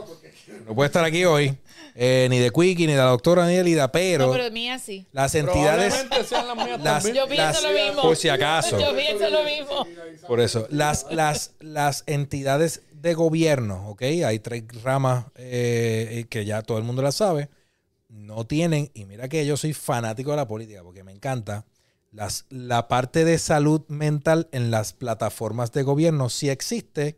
No 0.65 0.75
puede 0.75 0.88
estar 0.88 1.03
aquí 1.03 1.25
hoy. 1.25 1.57
eh, 2.01 2.27
ni 2.29 2.38
de 2.39 2.49
Quickie, 2.51 2.85
ni 2.88 2.93
de 2.93 2.99
la 2.99 3.05
doctora, 3.05 3.45
ni 3.47 3.55
de 3.55 3.63
Lida, 3.63 3.91
pero, 3.91 4.27
No, 4.27 4.31
pero 4.31 4.49
mía 4.51 4.79
sí. 4.79 5.05
las 5.12 5.35
entidades, 5.35 5.93
sean 6.25 6.47
las 6.47 6.55
mías 6.55 6.79
las. 6.81 7.03
Yo 7.13 7.27
pienso 7.27 7.38
las- 7.38 7.63
lo 7.63 7.71
mismo. 7.71 8.01
por 8.03 8.15
si 8.15 8.29
acaso. 8.29 8.79
Yo 8.79 8.95
pienso 8.95 9.29
lo 9.29 9.43
mismo. 9.43 9.85
Por 10.27 10.39
eso, 10.39 10.65
las, 10.69 11.07
las, 11.12 11.51
las 11.59 12.03
entidades 12.05 12.83
de 12.93 13.13
gobierno, 13.15 13.89
¿ok? 13.89 14.01
Hay 14.25 14.39
tres 14.39 14.63
ramas 14.83 15.25
eh, 15.35 16.25
que 16.29 16.45
ya 16.45 16.62
todo 16.62 16.77
el 16.77 16.83
mundo 16.85 17.01
las 17.01 17.15
sabe. 17.15 17.49
No 18.07 18.45
tienen, 18.45 18.89
y 18.93 19.05
mira 19.05 19.27
que 19.27 19.45
yo 19.45 19.57
soy 19.57 19.73
fanático 19.73 20.31
de 20.31 20.38
la 20.38 20.47
política 20.47 20.81
porque 20.83 21.03
me 21.03 21.12
encanta, 21.12 21.65
las, 22.12 22.45
la 22.49 22.88
parte 22.88 23.25
de 23.25 23.38
salud 23.39 23.81
mental 23.88 24.47
en 24.51 24.71
las 24.71 24.93
plataformas 24.93 25.71
de 25.73 25.83
gobierno, 25.83 26.29
si 26.29 26.49
existe, 26.49 27.17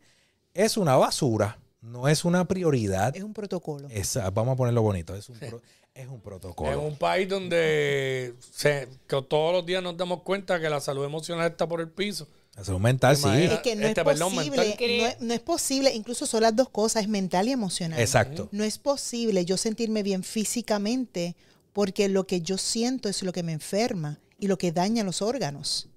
es 0.54 0.76
una 0.76 0.96
basura, 0.98 1.60
no 1.82 2.08
es 2.08 2.24
una 2.26 2.48
prioridad. 2.48 3.16
Es 3.16 3.24
un 3.24 3.34
protocolo. 3.34 3.88
Esa- 3.90 4.30
vamos 4.30 4.54
a 4.54 4.56
ponerlo 4.56 4.82
bonito, 4.82 5.16
es 5.16 5.30
un, 5.30 5.38
pro- 5.40 5.62
es 5.94 6.08
un 6.08 6.14
En 6.16 6.22
protocolo. 6.22 6.82
un 6.82 6.96
país 6.98 7.28
donde 7.28 8.36
se- 8.40 8.88
que 9.08 9.22
todos 9.24 9.54
los 9.54 9.66
días 9.66 9.82
nos 9.84 9.98
damos 9.98 10.22
cuenta 10.22 10.60
que 10.60 10.70
la 10.70 10.80
salud 10.80 11.04
emocional 11.04 11.50
está 11.52 11.68
por 11.68 11.82
el 11.82 11.90
piso. 11.90 12.28
La 12.56 12.64
salud 12.66 12.80
mental, 12.82 13.16
sí. 13.18 13.28
Es 13.30 13.60
que 13.62 13.76
no 13.76 13.88
Este, 13.88 14.02
es 14.02 14.06
perdón, 14.06 14.36
posible, 14.36 14.58
mental. 14.58 14.78
no 15.00 15.06
es, 15.08 15.22
no 15.22 15.34
es 15.34 15.40
posible, 15.40 15.94
incluso 15.96 16.26
son 16.26 16.42
las 16.42 16.56
dos 16.56 16.70
cosas, 16.70 17.04
es 17.04 17.10
mental 17.10 17.48
y 17.48 17.52
emocional. 17.52 18.00
Exacto. 18.00 18.50
No 18.52 18.64
es 18.64 18.78
posible 18.78 19.46
yo 19.46 19.56
sentirme 19.58 20.04
bien 20.04 20.22
físicamente 20.24 21.36
porque 21.74 22.10
lo 22.10 22.28
que 22.28 22.42
yo 22.42 22.58
siento 22.58 23.08
es 23.10 23.24
lo 23.24 23.32
que 23.32 23.44
me 23.44 23.54
enferma 23.54 24.20
y 24.38 24.48
lo 24.48 24.58
que 24.58 24.72
daña 24.74 25.04
los 25.04 25.22
órganos. 25.22 25.88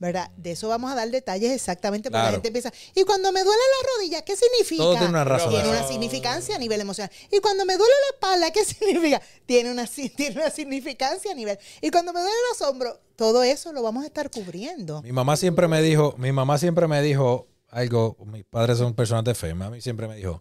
¿Verdad? 0.00 0.30
De 0.38 0.52
eso 0.52 0.66
vamos 0.68 0.90
a 0.90 0.94
dar 0.94 1.08
detalles 1.10 1.52
exactamente 1.52 2.08
porque 2.10 2.16
Claro. 2.22 2.26
la 2.28 2.32
gente 2.32 2.48
empieza. 2.48 2.72
Y 2.94 3.04
cuando 3.04 3.30
me 3.32 3.44
duele 3.44 3.60
la 3.82 3.88
rodilla, 3.96 4.22
¿qué 4.24 4.34
significa? 4.34 4.82
Todo 4.82 4.92
tiene 4.94 5.08
una 5.08 5.24
razón. 5.24 5.50
Tiene 5.50 5.68
una 5.68 5.86
significancia 5.86 6.56
a 6.56 6.58
nivel 6.58 6.80
emocional. 6.80 7.12
Y 7.30 7.38
cuando 7.40 7.66
me 7.66 7.76
duele 7.76 7.92
la 8.08 8.14
espalda, 8.16 8.50
¿qué 8.50 8.64
significa? 8.64 9.20
Tiene 9.44 9.70
una, 9.70 9.86
tiene 9.86 10.36
una 10.40 10.50
significancia 10.50 11.30
a 11.30 11.34
nivel. 11.34 11.58
Y 11.82 11.90
cuando 11.90 12.12
me 12.14 12.20
duelen 12.20 12.38
los 12.50 12.62
hombros, 12.66 12.96
todo 13.14 13.42
eso 13.42 13.72
lo 13.74 13.82
vamos 13.82 14.04
a 14.04 14.06
estar 14.06 14.30
cubriendo. 14.30 15.02
Mi 15.02 15.12
mamá 15.12 15.36
siempre 15.36 15.68
me 15.68 15.82
dijo, 15.82 16.14
mi 16.16 16.32
mamá 16.32 16.56
siempre 16.56 16.88
me 16.88 17.02
dijo 17.02 17.46
algo, 17.68 18.16
mis 18.24 18.44
padres 18.44 18.78
son 18.78 18.94
personas 18.94 19.24
de 19.24 19.34
fe, 19.34 19.52
mami 19.54 19.82
siempre 19.82 20.08
me 20.08 20.16
dijo, 20.16 20.40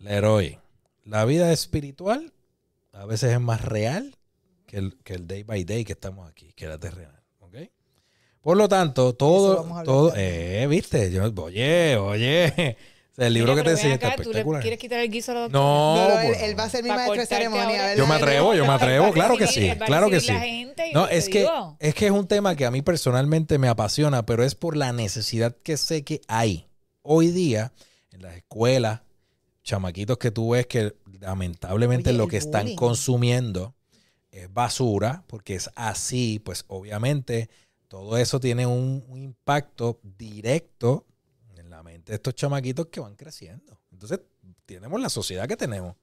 Leroy, 0.00 0.58
la 1.04 1.24
vida 1.24 1.52
espiritual 1.52 2.32
a 2.92 3.06
veces 3.06 3.32
es 3.32 3.40
más 3.40 3.62
real 3.64 4.18
que 4.66 4.78
el, 4.78 4.98
que 5.04 5.14
el 5.14 5.28
day 5.28 5.44
by 5.44 5.62
day 5.64 5.84
que 5.84 5.92
estamos 5.92 6.28
aquí, 6.28 6.52
que 6.54 6.66
la 6.66 6.78
terrenal. 6.78 7.15
Por 8.46 8.56
lo 8.56 8.68
tanto, 8.68 9.12
todo, 9.12 9.82
todo, 9.82 10.12
eh, 10.14 10.68
viste, 10.70 11.10
yo, 11.10 11.24
oye, 11.42 11.96
oye, 11.96 12.76
O 13.10 13.14
sea, 13.16 13.26
el 13.26 13.34
libro 13.34 13.54
Mira, 13.54 13.64
que 13.64 13.70
te 13.70 13.72
enseña 13.72 13.94
está 13.94 14.06
acá, 14.06 14.16
¿Tú 14.18 14.22
le 14.22 14.28
espectacular. 14.28 14.62
quieres 14.62 14.78
quitar 14.78 15.00
el 15.00 15.10
guiso 15.10 15.32
a 15.32 15.34
doctora? 15.34 15.60
No, 15.60 15.96
No, 15.96 16.20
él, 16.20 16.56
va 16.56 16.62
a 16.62 16.70
ser 16.70 16.84
mi 16.84 16.90
maestro 16.90 17.20
de 17.22 17.26
ceremonia. 17.26 17.96
Yo 17.96 18.06
me 18.06 18.14
atrevo, 18.14 18.54
yo 18.54 18.64
me 18.64 18.72
atrevo, 18.72 19.10
claro 19.10 19.36
que 19.36 19.48
sí, 19.48 19.68
claro 19.84 20.08
que 20.08 20.20
sí. 20.20 20.32
No, 20.94 21.08
es 21.08 21.28
que, 21.28 21.44
es 21.80 21.94
que 21.96 22.06
es 22.06 22.12
un 22.12 22.28
tema 22.28 22.54
que 22.54 22.64
a 22.66 22.70
mí 22.70 22.82
personalmente 22.82 23.58
me 23.58 23.66
apasiona, 23.66 24.24
pero 24.24 24.44
es 24.44 24.54
por 24.54 24.76
la 24.76 24.92
necesidad 24.92 25.56
que 25.64 25.76
sé 25.76 26.04
que 26.04 26.20
hay 26.28 26.68
hoy 27.02 27.32
día 27.32 27.72
en 28.12 28.22
las 28.22 28.36
escuelas, 28.36 29.00
chamaquitos 29.64 30.18
que 30.18 30.30
tú 30.30 30.50
ves 30.50 30.68
que 30.68 30.94
lamentablemente 31.18 32.10
Oye, 32.10 32.18
lo 32.18 32.28
que 32.28 32.36
están 32.36 32.76
consumiendo 32.76 33.74
es 34.30 34.54
basura, 34.54 35.24
porque 35.26 35.56
es 35.56 35.68
así, 35.74 36.38
pues 36.38 36.64
obviamente 36.68 37.50
todo 37.88 38.16
eso 38.16 38.40
tiene 38.40 38.66
un, 38.66 39.04
un 39.08 39.18
impacto 39.18 40.00
directo 40.02 41.06
en 41.56 41.70
la 41.70 41.82
mente 41.82 42.12
de 42.12 42.16
estos 42.16 42.34
chamaquitos 42.34 42.86
que 42.86 43.00
van 43.00 43.14
creciendo. 43.14 43.80
Entonces, 43.92 44.20
tenemos 44.66 45.00
la 45.00 45.08
sociedad 45.08 45.46
que 45.46 45.56
tenemos. 45.56 45.96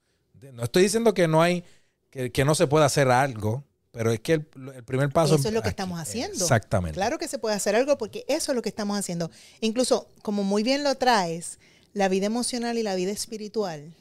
No 0.53 0.63
estoy 0.63 0.83
diciendo 0.83 1.13
que 1.13 1.27
no 1.27 1.41
hay, 1.41 1.63
que, 2.09 2.31
que 2.31 2.45
no 2.45 2.55
se 2.55 2.67
pueda 2.67 2.85
hacer 2.85 3.09
algo, 3.09 3.63
pero 3.91 4.11
es 4.11 4.19
que 4.19 4.33
el, 4.33 4.47
el 4.75 4.83
primer 4.83 5.11
paso... 5.11 5.35
Eso 5.35 5.47
es 5.47 5.53
lo 5.53 5.61
que 5.61 5.69
aquí. 5.69 5.73
estamos 5.73 5.99
haciendo. 5.99 6.35
Exactamente. 6.35 6.95
Claro 6.95 7.17
que 7.17 7.27
se 7.27 7.37
puede 7.37 7.55
hacer 7.55 7.75
algo 7.75 7.97
porque 7.97 8.25
eso 8.27 8.51
es 8.51 8.55
lo 8.55 8.61
que 8.61 8.69
estamos 8.69 8.97
haciendo. 8.97 9.29
Incluso, 9.61 10.09
como 10.21 10.43
muy 10.43 10.63
bien 10.63 10.83
lo 10.83 10.95
traes, 10.95 11.59
la 11.93 12.09
vida 12.09 12.25
emocional 12.25 12.77
y 12.77 12.83
la 12.83 12.95
vida 12.95 13.11
espiritual 13.11 13.95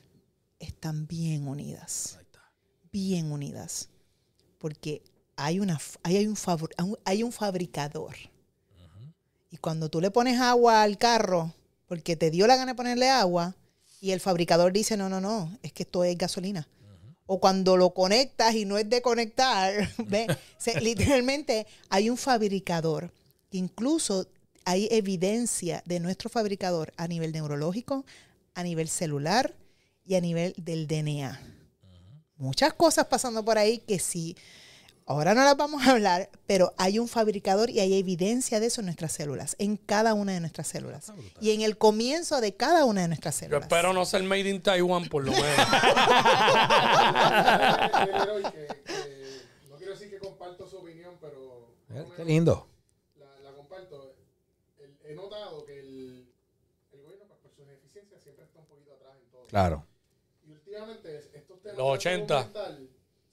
están 0.58 1.06
bien 1.06 1.46
unidas. 1.46 2.16
Ahí 2.18 2.24
está. 2.24 2.52
Bien 2.90 3.30
unidas. 3.30 3.88
Porque 4.58 5.02
hay, 5.44 5.58
una, 5.58 5.80
hay, 6.04 6.26
un, 6.26 6.36
hay 7.04 7.22
un 7.22 7.32
fabricador. 7.32 8.14
Y 9.50 9.56
cuando 9.56 9.90
tú 9.90 10.00
le 10.00 10.10
pones 10.10 10.40
agua 10.40 10.82
al 10.82 10.96
carro, 10.98 11.52
porque 11.86 12.16
te 12.16 12.30
dio 12.30 12.46
la 12.46 12.56
gana 12.56 12.72
de 12.72 12.76
ponerle 12.76 13.10
agua, 13.10 13.54
y 14.00 14.12
el 14.12 14.20
fabricador 14.20 14.72
dice, 14.72 14.96
no, 14.96 15.08
no, 15.08 15.20
no, 15.20 15.56
es 15.62 15.72
que 15.72 15.82
esto 15.82 16.04
es 16.04 16.16
gasolina. 16.16 16.68
O 17.26 17.40
cuando 17.40 17.76
lo 17.76 17.90
conectas 17.90 18.54
y 18.54 18.64
no 18.64 18.78
es 18.78 18.88
de 18.88 19.02
conectar, 19.02 19.90
literalmente 20.80 21.66
hay 21.88 22.08
un 22.08 22.16
fabricador. 22.16 23.12
Incluso 23.50 24.26
hay 24.64 24.88
evidencia 24.90 25.82
de 25.86 26.00
nuestro 26.00 26.30
fabricador 26.30 26.92
a 26.96 27.08
nivel 27.08 27.32
neurológico, 27.32 28.04
a 28.54 28.62
nivel 28.62 28.88
celular 28.88 29.54
y 30.04 30.14
a 30.14 30.20
nivel 30.20 30.54
del 30.56 30.86
DNA. 30.86 31.40
Muchas 32.36 32.72
cosas 32.74 33.06
pasando 33.06 33.44
por 33.44 33.58
ahí 33.58 33.78
que 33.78 33.98
sí, 33.98 34.36
ahora 35.12 35.34
no 35.34 35.44
las 35.44 35.56
vamos 35.56 35.86
a 35.86 35.92
hablar, 35.92 36.28
pero 36.46 36.72
hay 36.78 36.98
un 36.98 37.08
fabricador 37.08 37.70
y 37.70 37.80
hay 37.80 37.94
evidencia 37.98 38.58
de 38.60 38.66
eso 38.66 38.80
en 38.80 38.86
nuestras 38.86 39.12
células, 39.12 39.54
en 39.58 39.76
cada 39.76 40.14
una 40.14 40.32
de 40.32 40.40
nuestras 40.40 40.66
células. 40.68 41.12
Y 41.40 41.52
en 41.52 41.60
el 41.62 41.76
comienzo 41.78 42.40
de 42.40 42.54
cada 42.54 42.84
una 42.84 43.02
de 43.02 43.08
nuestras 43.08 43.34
Yo 43.36 43.40
células. 43.40 43.62
espero 43.62 43.92
no 43.92 44.04
ser 44.04 44.22
made 44.24 44.48
in 44.48 44.60
Taiwan, 44.62 45.08
por 45.08 45.24
lo 45.24 45.32
menos. 45.32 45.46
No 49.70 49.76
quiero 49.76 49.92
decir 49.92 50.10
que 50.10 50.18
comparto 50.18 50.66
su 50.66 50.78
opinión, 50.78 51.16
pero 51.20 51.72
Eh, 51.94 52.04
Qué 52.16 52.24
lindo. 52.24 52.66
La, 53.16 53.26
la 53.40 53.52
comparto. 53.56 54.14
El- 54.78 54.96
he 55.04 55.14
notado 55.14 55.64
que 55.66 55.78
el, 55.78 56.26
el 56.92 57.02
gobierno, 57.02 57.26
pues, 57.28 57.38
por 57.40 57.50
sus 57.54 57.68
eficiencias, 57.68 58.22
siempre 58.22 58.44
está 58.46 58.60
un 58.60 58.66
poquito 58.66 58.92
atrás 58.94 59.12
en 59.22 59.30
todo. 59.30 59.46
Claro. 59.46 59.84
Y 60.46 60.52
últimamente 60.52 61.18
es- 61.18 61.28
estos 61.34 61.60
temas 61.60 61.76
Los 61.78 61.86
de 61.86 61.92
80. 61.92 62.28
salud 62.42 62.54
mental 62.54 62.88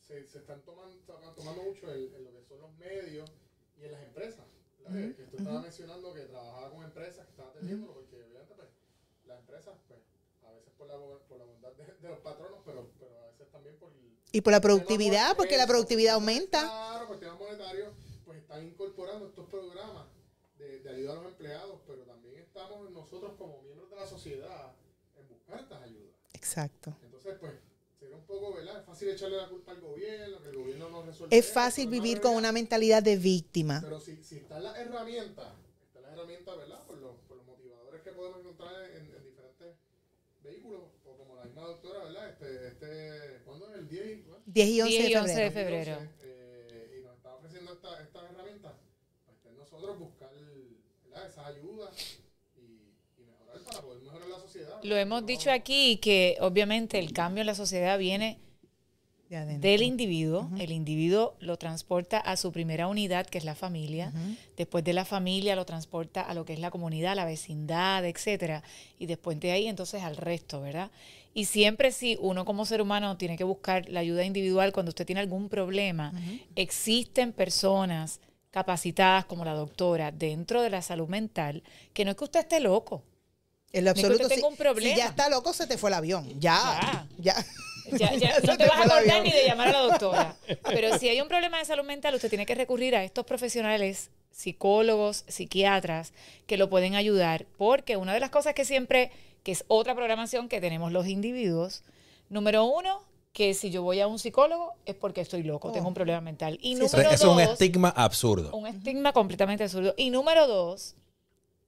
se, 0.05 0.27
se 0.27 0.37
están 0.39 0.61
tomando, 0.61 0.78
tomando 1.39 1.63
mucho 1.63 1.91
en, 1.93 2.13
en 2.15 2.23
lo 2.25 2.31
que 2.33 2.43
son 2.43 2.59
los 2.61 2.73
medios 2.77 3.29
y 3.77 3.83
en 3.85 3.91
las 3.91 4.03
empresas. 4.03 4.45
Que 4.89 5.23
tú 5.29 5.37
estabas 5.37 5.61
mencionando 5.61 6.13
que 6.13 6.21
trabajaba 6.21 6.71
con 6.71 6.83
empresas 6.83 7.23
que 7.25 7.31
estaban 7.31 7.51
atendiendo, 7.51 7.93
porque 7.93 8.15
obviamente 8.23 8.55
pues, 8.55 8.69
las 9.25 9.39
empresas, 9.39 9.75
pues, 9.87 9.99
a 10.41 10.51
veces 10.51 10.73
por 10.77 10.87
la, 10.87 10.95
por 11.27 11.37
la 11.37 11.45
bondad 11.45 11.71
de, 11.73 11.85
de 11.93 12.09
los 12.09 12.19
patronos, 12.19 12.59
pero, 12.65 12.89
pero 12.99 13.19
a 13.23 13.27
veces 13.27 13.51
también 13.51 13.77
por 13.77 13.91
el, 13.91 14.17
Y 14.31 14.41
por 14.41 14.51
la 14.51 14.59
productividad, 14.61 15.35
porque 15.37 15.57
la 15.57 15.67
productividad 15.67 16.13
temas- 16.15 16.21
aumenta. 16.21 16.61
Claro, 16.61 17.07
por 17.07 17.19
temas 17.19 17.37
monetarios, 17.39 17.93
pues 18.25 18.39
están 18.39 18.65
incorporando 18.65 19.27
estos 19.27 19.47
programas 19.47 20.07
de, 20.57 20.79
de 20.79 20.89
ayuda 20.89 21.11
a 21.11 21.15
los 21.17 21.25
empleados, 21.27 21.79
pero 21.85 22.01
también 22.05 22.37
estamos 22.37 22.89
nosotros 22.89 23.33
como 23.37 23.61
miembros 23.61 23.91
de 23.91 23.95
la 23.95 24.07
sociedad 24.07 24.73
en 25.17 25.27
buscar 25.27 25.59
estas 25.59 25.83
ayudas. 25.83 26.15
Exacto. 26.33 26.97
Entonces, 27.03 27.37
pues, 27.39 27.53
poco, 28.29 28.53
¿verdad? 28.55 28.79
Es 28.79 28.85
fácil 28.85 29.09
echarle 29.09 29.37
la 29.37 29.49
culpa 29.49 29.71
al 29.71 29.81
gobierno, 29.81 30.41
que 30.41 30.49
el 30.49 30.55
gobierno 30.55 30.89
no 30.89 31.01
resuelve. 31.03 31.35
Es 31.37 31.45
esto, 31.45 31.53
fácil 31.55 31.85
pero 31.85 31.97
no 31.97 32.03
vivir 32.03 32.21
con 32.21 32.35
una 32.35 32.51
mentalidad 32.51 33.03
de 33.03 33.17
víctima. 33.17 33.81
Pero 33.81 33.99
si, 33.99 34.15
si 34.23 34.35
están 34.37 34.63
las 34.63 34.77
herramientas, 34.77 35.51
están 35.87 36.03
las 36.03 36.13
herramientas, 36.13 36.57
¿verdad? 36.57 36.85
Por 36.87 36.97
los, 36.97 37.15
por 37.27 37.37
los 37.37 37.45
motivadores 37.45 38.01
que 38.03 38.11
podemos 38.11 38.39
encontrar 38.41 38.73
en, 38.91 39.03
en 39.15 39.23
diferentes 39.23 39.75
vehículos, 40.43 40.81
o 41.05 41.17
como 41.17 41.35
la 41.35 41.43
misma 41.45 41.63
doctora, 41.63 42.03
¿verdad? 42.05 42.29
Este, 42.29 42.67
este, 42.67 43.41
¿cuándo 43.45 43.67
es 43.69 43.75
el 43.79 43.87
10 43.89 44.05
y, 44.19 44.21
¿cuál? 44.23 44.41
10 44.45 44.67
y 44.69 44.81
11 44.81 44.97
10 44.97 45.09
y 45.09 45.13
de 45.13 45.19
11 45.19 45.39
de 45.41 45.51
febrero. 45.51 46.07
eh, 46.21 46.97
y 46.99 47.03
nos 47.03 47.15
está 47.17 47.33
ofreciendo 47.35 47.73
esta- 47.73 48.01
estas 48.01 48.23
herramientas, 48.31 48.73
pues 49.43 49.55
nosotros 49.55 49.99
buscar 49.99 50.29
¿verdad? 51.03 51.27
esas 51.29 51.45
ayudas 51.45 51.89
y, 52.55 52.93
y 53.21 53.25
mejorar 53.25 53.59
para 53.63 53.81
poder 53.81 54.01
mejorar 54.03 54.27
la 54.29 54.39
sociedad. 54.39 54.68
Lo 54.83 54.95
hemos 54.95 55.25
dicho 55.25 55.51
aquí 55.51 55.97
que 55.97 56.37
obviamente 56.39 56.99
el 56.99 57.13
cambio 57.13 57.41
en 57.41 57.47
la 57.47 57.55
sociedad 57.55 57.97
viene 57.97 58.39
De 59.29 59.59
del 59.59 59.83
individuo. 59.83 60.49
El 60.57 60.71
individuo 60.71 61.35
lo 61.39 61.57
transporta 61.57 62.17
a 62.17 62.35
su 62.35 62.51
primera 62.51 62.87
unidad, 62.87 63.27
que 63.27 63.37
es 63.37 63.43
la 63.43 63.55
familia. 63.55 64.11
Después 64.57 64.83
de 64.83 64.93
la 64.93 65.05
familia 65.05 65.55
lo 65.55 65.65
transporta 65.65 66.21
a 66.21 66.33
lo 66.33 66.45
que 66.45 66.53
es 66.53 66.59
la 66.59 66.71
comunidad, 66.71 67.15
la 67.15 67.25
vecindad, 67.25 68.05
etcétera. 68.05 68.63
Y 68.97 69.05
después 69.05 69.39
de 69.39 69.51
ahí 69.51 69.67
entonces 69.67 70.01
al 70.01 70.17
resto, 70.17 70.61
¿verdad? 70.61 70.89
Y 71.33 71.45
siempre 71.45 71.91
si 71.91 72.17
uno 72.19 72.43
como 72.43 72.65
ser 72.65 72.81
humano 72.81 73.17
tiene 73.17 73.37
que 73.37 73.43
buscar 73.43 73.87
la 73.87 73.99
ayuda 73.99 74.25
individual 74.25 74.73
cuando 74.73 74.89
usted 74.89 75.05
tiene 75.05 75.21
algún 75.21 75.47
problema, 75.47 76.11
existen 76.55 77.31
personas 77.33 78.19
capacitadas 78.51 79.25
como 79.25 79.45
la 79.45 79.53
doctora 79.53 80.11
dentro 80.11 80.63
de 80.63 80.71
la 80.71 80.81
salud 80.81 81.07
mental, 81.07 81.61
que 81.93 82.03
no 82.03 82.11
es 82.11 82.17
que 82.17 82.23
usted 82.23 82.39
esté 82.39 82.59
loco. 82.59 83.03
En 83.71 83.85
lo 83.85 83.91
absoluto, 83.91 84.23
usted 84.23 84.37
si, 84.37 84.41
un 84.41 84.55
problema. 84.55 84.95
si 84.95 84.99
ya 84.99 85.07
está 85.07 85.29
loco, 85.29 85.53
se 85.53 85.67
te 85.67 85.77
fue 85.77 85.89
el 85.89 85.93
avión. 85.95 86.39
Ya. 86.39 87.07
Ya. 87.17 87.35
Ya, 87.91 88.11
no 88.43 88.57
te 88.57 88.67
vas 88.67 88.79
a 88.79 88.83
acordar 88.83 89.23
ni 89.23 89.31
de 89.31 89.45
llamar 89.45 89.69
a 89.69 89.71
la 89.71 89.79
doctora. 89.79 90.35
Pero 90.63 90.97
si 90.97 91.09
hay 91.09 91.21
un 91.21 91.27
problema 91.27 91.59
de 91.59 91.65
salud 91.65 91.85
mental, 91.85 92.15
usted 92.15 92.29
tiene 92.29 92.45
que 92.45 92.55
recurrir 92.55 92.95
a 92.95 93.03
estos 93.03 93.25
profesionales, 93.25 94.11
psicólogos, 94.31 95.23
psiquiatras, 95.27 96.13
que 96.45 96.57
lo 96.57 96.69
pueden 96.69 96.95
ayudar. 96.95 97.45
Porque 97.57 97.97
una 97.97 98.13
de 98.13 98.19
las 98.19 98.29
cosas 98.29 98.53
que 98.53 98.65
siempre, 98.65 99.11
que 99.43 99.51
es 99.51 99.65
otra 99.67 99.95
programación 99.95 100.49
que 100.49 100.61
tenemos 100.61 100.91
los 100.91 101.07
individuos, 101.07 101.83
número 102.29 102.65
uno, 102.65 103.03
que 103.33 103.53
si 103.53 103.69
yo 103.69 103.83
voy 103.83 103.99
a 104.01 104.07
un 104.07 104.19
psicólogo 104.19 104.73
es 104.85 104.95
porque 104.95 105.21
estoy 105.21 105.43
loco, 105.43 105.71
tengo 105.71 105.87
un 105.87 105.93
problema 105.93 106.21
mental. 106.21 106.57
Y 106.61 106.75
Sí, 106.75 106.81
número 106.81 107.09
es 107.11 107.21
un 107.21 107.37
dos, 107.37 107.53
estigma 107.53 107.89
absurdo. 107.89 108.51
un 108.55 108.67
estigma 108.67 109.13
completamente 109.13 109.63
absurdo. 109.63 109.93
Y 109.97 110.09
número 110.09 110.47
dos, 110.47 110.95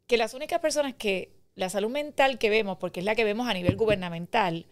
que 0.08 0.18
las 0.18 0.34
únicas 0.34 0.60
personas 0.60 0.96
que 0.96 1.32
la 1.56 1.70
salud 1.70 1.90
mental 1.90 2.38
que 2.38 2.50
vemos, 2.50 2.78
porque 2.78 3.00
es 3.02 3.06
la 3.06 3.16
que 3.16 3.24
vemos 3.24 3.48
a 3.48 3.54
nivel 3.54 3.76
gubernamental, 3.76 4.66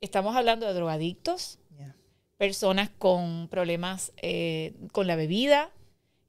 estamos 0.00 0.36
hablando 0.36 0.66
de 0.66 0.74
drogadictos, 0.74 1.58
personas 2.36 2.90
con 2.98 3.48
problemas 3.48 4.12
eh, 4.16 4.72
con 4.90 5.06
la 5.06 5.14
bebida 5.14 5.70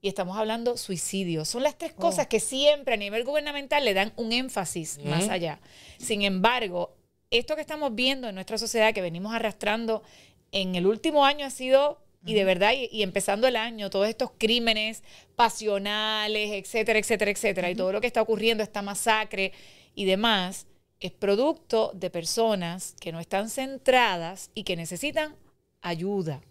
y 0.01 0.07
estamos 0.07 0.37
hablando 0.37 0.77
suicidios. 0.77 1.49
Son 1.49 1.63
las 1.63 1.77
tres 1.77 1.93
Oh. 1.97 2.01
cosas 2.01 2.27
que 2.27 2.39
siempre 2.39 2.93
a 2.93 2.97
nivel 2.97 3.23
gubernamental 3.23 3.83
le 3.83 3.95
dan 3.95 4.13
un 4.15 4.31
énfasis 4.31 4.99
más 5.03 5.29
allá. 5.29 5.59
Sin 5.97 6.21
embargo, 6.21 6.95
esto 7.31 7.55
que 7.55 7.61
estamos 7.61 7.95
viendo 7.95 8.29
en 8.29 8.35
nuestra 8.35 8.59
sociedad, 8.59 8.93
que 8.93 9.01
venimos 9.01 9.33
arrastrando 9.33 10.03
en 10.51 10.75
el 10.75 10.85
último 10.85 11.25
año 11.25 11.43
ha 11.47 11.49
sido, 11.49 11.99
y 12.23 12.35
de 12.35 12.43
verdad, 12.43 12.73
y, 12.73 12.87
y 12.91 13.01
empezando 13.01 13.47
el 13.47 13.55
año, 13.55 13.89
todos 13.89 14.07
estos 14.07 14.29
crímenes 14.37 15.01
pasionales, 15.35 16.51
etcétera, 16.51 16.99
etcétera, 16.99 17.31
etcétera, 17.31 17.71
y 17.71 17.75
todo 17.75 17.91
lo 17.91 17.99
que 17.99 18.07
está 18.07 18.21
ocurriendo, 18.21 18.63
esta 18.63 18.83
masacre 18.83 19.53
y 19.95 20.05
demás, 20.05 20.67
es 20.99 21.11
producto 21.11 21.91
de 21.93 22.09
personas 22.09 22.95
que 22.99 23.11
no 23.11 23.19
están 23.19 23.49
centradas 23.49 24.51
y 24.53 24.63
que 24.63 24.75
necesitan 24.75 25.35
ayuda. 25.81 26.41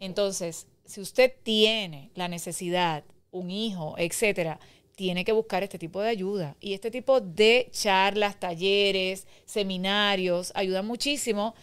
Entonces, 0.00 0.66
si 0.84 1.00
usted 1.00 1.32
tiene 1.42 2.10
la 2.14 2.28
necesidad, 2.28 3.04
un 3.30 3.50
hijo, 3.50 3.94
etcétera, 3.98 4.60
tiene 4.96 5.24
que 5.24 5.32
buscar 5.32 5.62
este 5.62 5.78
tipo 5.78 6.00
de 6.00 6.08
ayuda. 6.08 6.56
Y 6.60 6.74
este 6.74 6.90
tipo 6.90 7.20
de 7.20 7.68
charlas, 7.72 8.38
talleres, 8.38 9.26
seminarios 9.44 10.52
ayudan 10.54 10.86
muchísimo 10.86 11.54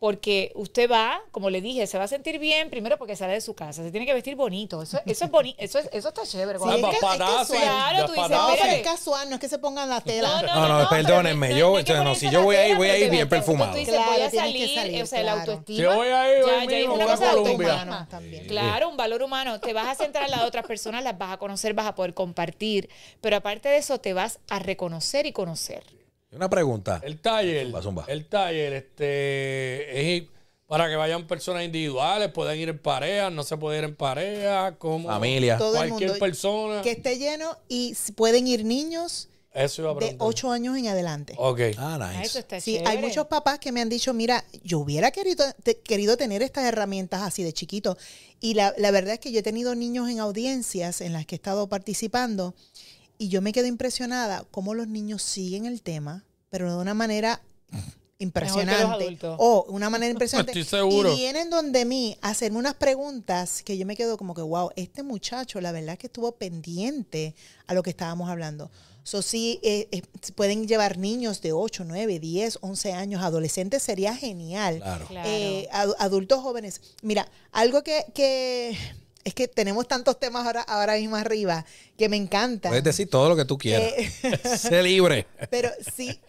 Porque 0.00 0.52
usted 0.54 0.88
va, 0.88 1.20
como 1.32 1.50
le 1.50 1.60
dije, 1.60 1.84
se 1.88 1.98
va 1.98 2.04
a 2.04 2.08
sentir 2.08 2.38
bien 2.38 2.70
primero 2.70 2.98
porque 2.98 3.16
sale 3.16 3.32
de 3.32 3.40
su 3.40 3.54
casa. 3.54 3.82
Se 3.82 3.90
tiene 3.90 4.06
que 4.06 4.14
vestir 4.14 4.36
bonito. 4.36 4.80
Eso, 4.80 5.00
eso 5.04 5.24
es 5.24 5.30
bonito. 5.30 5.56
Eso, 5.60 5.80
es- 5.80 5.88
eso 5.92 6.08
está 6.10 6.22
chévere. 6.24 6.60
Sí, 6.60 6.64
es 6.68 6.74
que- 6.76 6.90
es 6.90 6.98
Claro, 7.00 8.06
tú 8.06 8.12
dices, 8.12 8.28
patada, 8.28 8.48
No, 8.56 8.64
es 8.70 8.82
casual, 8.82 9.28
no 9.28 9.34
es 9.34 9.40
que 9.40 9.48
se 9.48 9.58
pongan 9.58 9.88
la 9.88 10.00
tela. 10.00 10.42
No, 10.42 10.68
no, 10.68 10.88
perdónenme, 10.88 11.48
no- 11.48 11.80
yo- 11.80 12.04
no 12.04 12.14
si 12.14 12.30
yo 12.30 12.44
voy 12.44 12.54
ahí, 12.54 12.74
voy 12.74 12.88
ahí 12.90 13.02
te 13.04 13.10
bien 13.10 13.28
perfumado. 13.28 13.72
Tú 13.72 13.78
dices, 13.78 13.94
Claro, 13.94 14.12
voy 14.12 14.20
a 14.22 14.30
salir, 14.30 14.74
salir, 14.74 15.02
o 15.02 15.06
sea, 15.06 15.22
la 15.24 15.32
claro. 15.32 15.52
autoestima. 15.52 15.78
Yo 15.82 15.94
voy 15.96 16.08
ahí, 16.08 16.42
voy 16.42 16.50
ya, 16.50 16.64
ya 16.80 16.84
una 16.84 16.94
voy 16.94 17.02
a 17.02 17.06
cosa 17.06 18.06
también. 18.08 18.46
Claro, 18.46 18.88
un 18.90 18.96
valor 18.96 19.22
humano. 19.22 19.58
Te 19.58 19.72
vas 19.72 19.88
a 19.88 19.94
centrar 19.96 20.26
en 20.26 20.30
las 20.30 20.42
otras 20.42 20.64
personas, 20.64 21.02
las 21.02 21.18
vas 21.18 21.32
a 21.32 21.38
conocer, 21.38 21.74
vas 21.74 21.86
a 21.86 21.94
poder 21.96 22.14
compartir. 22.14 22.88
Pero 23.20 23.36
aparte 23.36 23.68
de 23.68 23.78
eso, 23.78 23.98
te 23.98 24.12
vas 24.12 24.38
a 24.48 24.60
reconocer 24.60 25.26
y 25.26 25.32
conocer. 25.32 25.97
Una 26.32 26.48
pregunta. 26.50 27.00
El 27.02 27.20
taller, 27.20 27.64
Zumba, 27.66 27.82
zumba. 27.82 28.04
el 28.08 28.26
taller, 28.26 28.72
este, 28.74 30.16
es 30.16 30.24
para 30.66 30.88
que 30.88 30.96
vayan 30.96 31.26
personas 31.26 31.64
individuales, 31.64 32.30
pueden 32.30 32.58
ir 32.60 32.68
en 32.68 32.78
pareja, 32.78 33.30
no 33.30 33.42
se 33.42 33.56
puede 33.56 33.78
ir 33.78 33.84
en 33.84 33.96
pareja, 33.96 34.76
como 34.76 35.08
Familia. 35.08 35.56
Todo 35.56 35.82
el 35.82 35.88
cualquier 35.88 36.10
mundo. 36.10 36.20
persona. 36.24 36.82
Que 36.82 36.90
esté 36.90 37.16
lleno 37.18 37.56
y 37.68 37.94
pueden 38.14 38.46
ir 38.46 38.66
niños 38.66 39.30
Eso 39.54 39.80
iba 39.80 39.92
a 39.92 39.94
de. 39.94 40.16
8 40.18 40.50
años 40.52 40.76
en 40.76 40.88
adelante. 40.88 41.32
Ok. 41.38 41.60
Ah, 41.78 41.96
Eso 42.12 42.18
nice. 42.20 42.38
está 42.40 42.60
Sí, 42.60 42.72
chévere. 42.74 42.90
hay 42.90 42.98
muchos 42.98 43.26
papás 43.28 43.58
que 43.58 43.72
me 43.72 43.80
han 43.80 43.88
dicho, 43.88 44.12
mira, 44.12 44.44
yo 44.62 44.80
hubiera 44.80 45.10
querido, 45.10 45.42
te- 45.62 45.78
querido 45.80 46.18
tener 46.18 46.42
estas 46.42 46.64
herramientas 46.66 47.22
así 47.22 47.42
de 47.42 47.54
chiquito. 47.54 47.96
Y 48.40 48.52
la, 48.52 48.74
la 48.76 48.90
verdad 48.90 49.14
es 49.14 49.20
que 49.20 49.32
yo 49.32 49.40
he 49.40 49.42
tenido 49.42 49.74
niños 49.74 50.10
en 50.10 50.20
audiencias 50.20 51.00
en 51.00 51.14
las 51.14 51.24
que 51.24 51.34
he 51.34 51.38
estado 51.38 51.66
participando 51.70 52.54
y 53.18 53.28
yo 53.28 53.42
me 53.42 53.52
quedo 53.52 53.66
impresionada 53.66 54.44
cómo 54.50 54.74
los 54.74 54.88
niños 54.88 55.22
siguen 55.22 55.66
el 55.66 55.82
tema, 55.82 56.24
pero 56.50 56.70
de 56.74 56.80
una 56.80 56.94
manera 56.94 57.40
impresionante. 58.18 59.18
O 59.38 59.64
una 59.68 59.90
manera 59.90 60.10
impresionante. 60.12 60.58
Estoy 60.58 60.78
seguro. 60.80 61.12
Y 61.12 61.16
vienen 61.16 61.50
donde 61.50 61.84
mí 61.84 62.16
a 62.20 62.30
hacerme 62.30 62.58
unas 62.58 62.74
preguntas 62.74 63.62
que 63.62 63.76
yo 63.78 63.86
me 63.86 63.96
quedo 63.96 64.16
como 64.16 64.34
que, 64.34 64.42
wow, 64.42 64.70
este 64.76 65.02
muchacho, 65.02 65.60
la 65.60 65.72
verdad 65.72 65.92
es 65.94 65.98
que 65.98 66.06
estuvo 66.08 66.32
pendiente 66.32 67.34
a 67.66 67.74
lo 67.74 67.82
que 67.82 67.90
estábamos 67.90 68.28
hablando. 68.28 68.70
So, 69.04 69.22
sí, 69.22 69.58
eh, 69.62 69.88
eh, 69.90 70.02
pueden 70.34 70.66
llevar 70.68 70.98
niños 70.98 71.40
de 71.40 71.52
8, 71.52 71.84
9, 71.86 72.18
10, 72.18 72.58
11 72.60 72.92
años, 72.92 73.22
adolescentes, 73.22 73.82
sería 73.82 74.14
genial. 74.14 74.78
Claro. 74.80 75.06
Claro. 75.06 75.28
Eh, 75.30 75.66
adu- 75.72 75.94
adultos 75.98 76.42
jóvenes. 76.42 76.82
Mira, 77.02 77.26
algo 77.52 77.82
que, 77.82 78.04
que 78.14 78.76
es 79.28 79.34
que 79.34 79.48
tenemos 79.48 79.86
tantos 79.86 80.18
temas 80.18 80.46
ahora, 80.46 80.62
ahora 80.62 80.94
mismo 80.94 81.16
arriba 81.16 81.64
que 81.96 82.08
me 82.08 82.16
encanta. 82.16 82.68
Puedes 82.68 82.84
decir 82.84 83.08
todo 83.08 83.28
lo 83.28 83.36
que 83.36 83.44
tú 83.44 83.56
quieras. 83.58 83.92
Eh, 83.96 84.58
sé 84.58 84.82
libre. 84.82 85.26
pero 85.50 85.70
sí, 85.94 86.20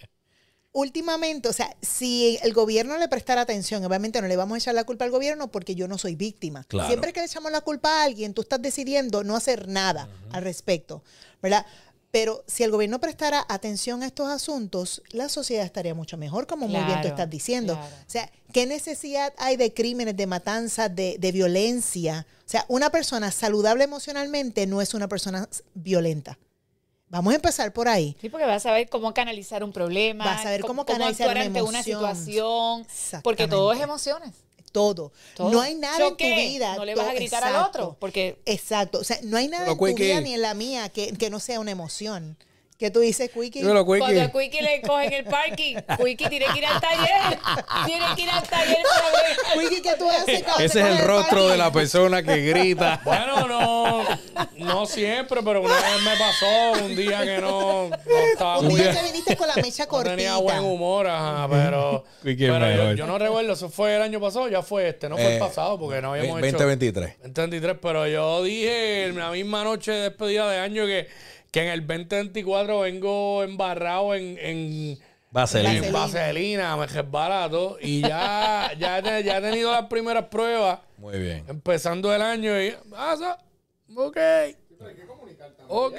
últimamente, 0.71 1.49
o 1.49 1.53
sea, 1.53 1.75
si 1.81 2.37
el 2.43 2.53
gobierno 2.53 2.97
le 2.97 3.07
prestara 3.07 3.41
atención, 3.41 3.83
obviamente 3.83 4.21
no 4.21 4.27
le 4.27 4.35
vamos 4.35 4.55
a 4.55 4.57
echar 4.59 4.75
la 4.75 4.83
culpa 4.83 5.05
al 5.05 5.11
gobierno 5.11 5.49
porque 5.49 5.75
yo 5.75 5.87
no 5.87 5.97
soy 5.97 6.15
víctima. 6.15 6.63
Claro. 6.65 6.87
Siempre 6.87 7.13
que 7.13 7.21
le 7.21 7.25
echamos 7.25 7.51
la 7.51 7.61
culpa 7.61 8.01
a 8.01 8.03
alguien, 8.03 8.33
tú 8.33 8.41
estás 8.41 8.61
decidiendo 8.61 9.23
no 9.23 9.35
hacer 9.35 9.67
nada 9.67 10.07
al 10.31 10.43
respecto, 10.43 11.03
¿verdad? 11.41 11.65
Pero 12.11 12.43
si 12.47 12.63
el 12.63 12.71
gobierno 12.71 12.99
prestara 12.99 13.45
atención 13.47 14.01
a 14.01 14.07
estos 14.07 14.29
asuntos, 14.29 15.03
la 15.11 15.29
sociedad 15.29 15.63
estaría 15.63 15.93
mucho 15.93 16.17
mejor, 16.17 16.47
como 16.47 16.67
muy 16.67 16.83
bien 16.83 17.01
tú 17.01 17.07
estás 17.07 17.29
diciendo. 17.29 17.73
claro. 17.73 17.95
O 17.95 18.09
sea, 18.09 18.31
¿qué 18.51 18.65
necesidad 18.65 19.33
hay 19.37 19.57
de 19.57 19.73
crímenes, 19.73 20.17
de 20.17 20.25
matanzas, 20.25 20.95
de, 20.95 21.17
de 21.19 21.31
violencia? 21.31 22.25
O 22.39 22.49
sea, 22.49 22.65
una 22.67 22.89
persona 22.89 23.29
saludable 23.31 23.83
emocionalmente 23.83 24.65
no 24.65 24.81
es 24.81 24.95
una 24.95 25.07
persona 25.07 25.47
violenta. 25.75 26.39
Vamos 27.09 27.33
a 27.33 27.35
empezar 27.35 27.73
por 27.73 27.87
ahí. 27.87 28.15
Sí, 28.21 28.29
porque 28.29 28.45
vas 28.45 28.65
a 28.65 28.71
ver 28.71 28.87
cómo 28.87 29.13
canalizar 29.13 29.63
un 29.63 29.71
problema. 29.71 30.25
Vas 30.25 30.45
a 30.45 30.51
ver 30.51 30.61
cómo 30.61 30.85
canalizar 30.85 31.27
actuar 31.29 31.37
una 31.37 31.45
ante 31.45 31.61
una 31.63 31.83
situación. 31.83 32.85
Porque 33.23 33.47
todo 33.47 33.73
es 33.73 33.81
emociones. 33.81 34.33
Todo. 34.71 35.11
Todo. 35.35 35.51
No 35.51 35.61
hay 35.61 35.75
nada 35.75 36.07
en 36.07 36.17
tu 36.17 36.23
vida. 36.23 36.75
No 36.75 36.85
le 36.85 36.95
vas 36.95 37.07
a 37.07 37.13
gritar 37.13 37.43
al 37.43 37.55
otro. 37.65 37.97
Porque 37.99 38.37
Exacto. 38.45 38.99
O 38.99 39.03
sea, 39.03 39.19
no 39.23 39.37
hay 39.37 39.47
nada 39.47 39.65
Pero, 39.65 39.87
en 39.87 39.95
tu 39.95 40.01
vida 40.01 40.21
ni 40.21 40.33
en 40.33 40.41
la 40.41 40.53
mía 40.53 40.89
que, 40.89 41.13
que 41.13 41.29
no 41.29 41.39
sea 41.39 41.59
una 41.59 41.71
emoción. 41.71 42.37
¿Qué 42.79 42.89
tú 42.91 43.01
dices, 43.01 43.29
Quickie? 43.29 43.59
Dímelo, 43.59 43.85
cuando 43.85 44.05
a 44.05 44.31
Quickie. 44.31 44.61
Le 44.61 44.81
cogen 44.81 45.11
el 45.11 45.25
parking, 45.25 45.75
Quickie 45.97 46.29
tiene 46.29 46.45
que 46.45 46.59
ir 46.59 46.65
al 46.65 46.79
taller. 46.79 47.37
Tiene 47.85 48.05
que 48.15 48.21
ir 48.21 48.29
al 48.29 48.43
taller 48.47 48.77
para 48.83 49.11
ver. 49.11 49.59
Quickie, 49.69 49.81
¿qué 49.81 49.95
tú 49.99 50.09
haces 50.09 50.43
cuando 50.43 50.63
Ese 50.63 50.79
es 50.79 50.85
el 50.85 50.99
rostro 50.99 51.49
de 51.49 51.57
la 51.57 51.73
persona 51.73 52.23
que 52.23 52.37
grita. 52.37 53.01
Bueno, 53.09 53.47
no, 53.49 54.05
no 54.55 54.85
siempre, 54.85 55.41
pero 55.43 55.61
una 55.61 55.73
vez 55.73 56.01
me 56.03 56.15
pasó 56.17 56.85
un 56.85 56.95
día 56.95 57.25
que 57.25 57.39
no, 57.39 57.89
no 57.89 58.17
estaba 58.31 58.59
Un 58.59 58.67
muy 58.67 58.79
día 58.79 58.93
que 58.93 59.03
viniste 59.03 59.35
con 59.35 59.47
la 59.49 59.55
mecha 59.55 59.83
no 59.83 59.89
cortita. 59.89 60.15
tenía 60.15 60.37
buen 60.37 60.59
humor, 60.59 61.07
ajá, 61.07 61.47
pero, 61.49 62.05
Quickie 62.23 62.47
pero 62.47 62.93
yo, 62.93 63.05
no 63.07 63.17
recuerdo, 63.17 63.53
eso 63.53 63.69
fue 63.69 63.97
el 63.97 64.03
año 64.03 64.21
pasado, 64.21 64.47
ya 64.47 64.61
fue 64.61 64.87
este, 64.87 65.09
no 65.09 65.17
fue 65.17 65.25
Eh, 65.25 65.33
el 65.33 65.39
pasado, 65.39 65.77
porque 65.77 66.01
no 66.01 66.13
habíamos 66.13 66.39
hecho 66.41 66.57
2023. 66.57 67.15
2023, 67.23 67.77
pero 67.81 68.07
yo 68.07 68.41
dije 68.43 69.07
en 69.07 69.17
la 69.17 69.31
misma 69.31 69.65
noche 69.65 69.91
de 69.91 70.01
despedida 70.03 70.49
de 70.49 70.59
año 70.59 70.85
que, 70.85 71.07
que 71.51 71.61
en 71.63 71.67
el 71.69 71.85
2024 71.87 72.79
vengo 72.81 73.43
embarrado 73.43 74.13
en, 74.15 74.37
en, 74.39 74.99
Vaselina. 75.31 75.87
en 75.87 75.93
vaselina, 75.93 76.75
me 76.77 76.87
resbalato 76.87 77.77
y 77.81 78.01
ya, 78.01 78.71
ya, 78.79 78.99
he 78.99 79.23
ya 79.23 79.37
he 79.37 79.41
tenido 79.41 79.71
las 79.71 79.85
primeras 79.85 80.25
pruebas 80.25 80.79
Muy 80.97 81.17
bien. 81.19 81.43
empezando 81.47 82.13
el 82.13 82.21
año 82.21 82.59
y 82.61 82.75
pasa, 82.89 83.37
ok, 83.95 84.17
ok. 85.67 85.95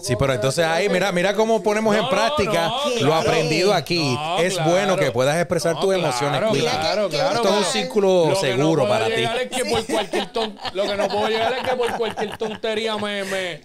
Sí, 0.00 0.16
pero 0.18 0.32
entonces 0.34 0.64
ahí, 0.64 0.88
mira, 0.88 1.12
mira 1.12 1.34
cómo 1.34 1.62
ponemos 1.62 1.94
en 1.96 2.08
práctica 2.08 2.68
no, 2.68 2.88
lo 2.90 3.06
claro. 3.06 3.14
aprendido 3.14 3.72
aquí. 3.72 4.14
No, 4.14 4.38
es 4.38 4.54
claro. 4.54 4.70
bueno 4.70 4.96
que 4.96 5.12
puedas 5.12 5.36
expresar 5.36 5.74
No, 5.74 5.80
tus 5.80 5.94
emociones. 5.94 6.38
Claro, 6.40 6.52
que- 6.52 6.60
claro, 6.60 7.08
que 7.08 7.16
claro. 7.16 7.34
Esto 7.36 7.48
es 7.48 7.54
un 7.54 7.60
Lo 7.60 7.64
círculo 7.66 8.26
Lo 8.30 8.34
que 8.40 8.40
seguro 8.40 8.88
para 8.88 9.06
ti. 9.06 9.12
llegar 9.12 9.36
es 9.38 9.48
que 9.48 9.64
por 9.64 9.86
cualquier 9.86 10.32
ton- 10.32 10.58
lo 10.72 10.82
que 10.84 10.96
no 10.96 11.08
puedo 11.08 11.28
llegar 11.28 11.52
es 11.52 11.68
que 11.68 11.76
por 11.76 11.96
cualquier 11.96 12.36
tontería 12.36 12.96
me, 12.96 13.22
me, 13.24 13.60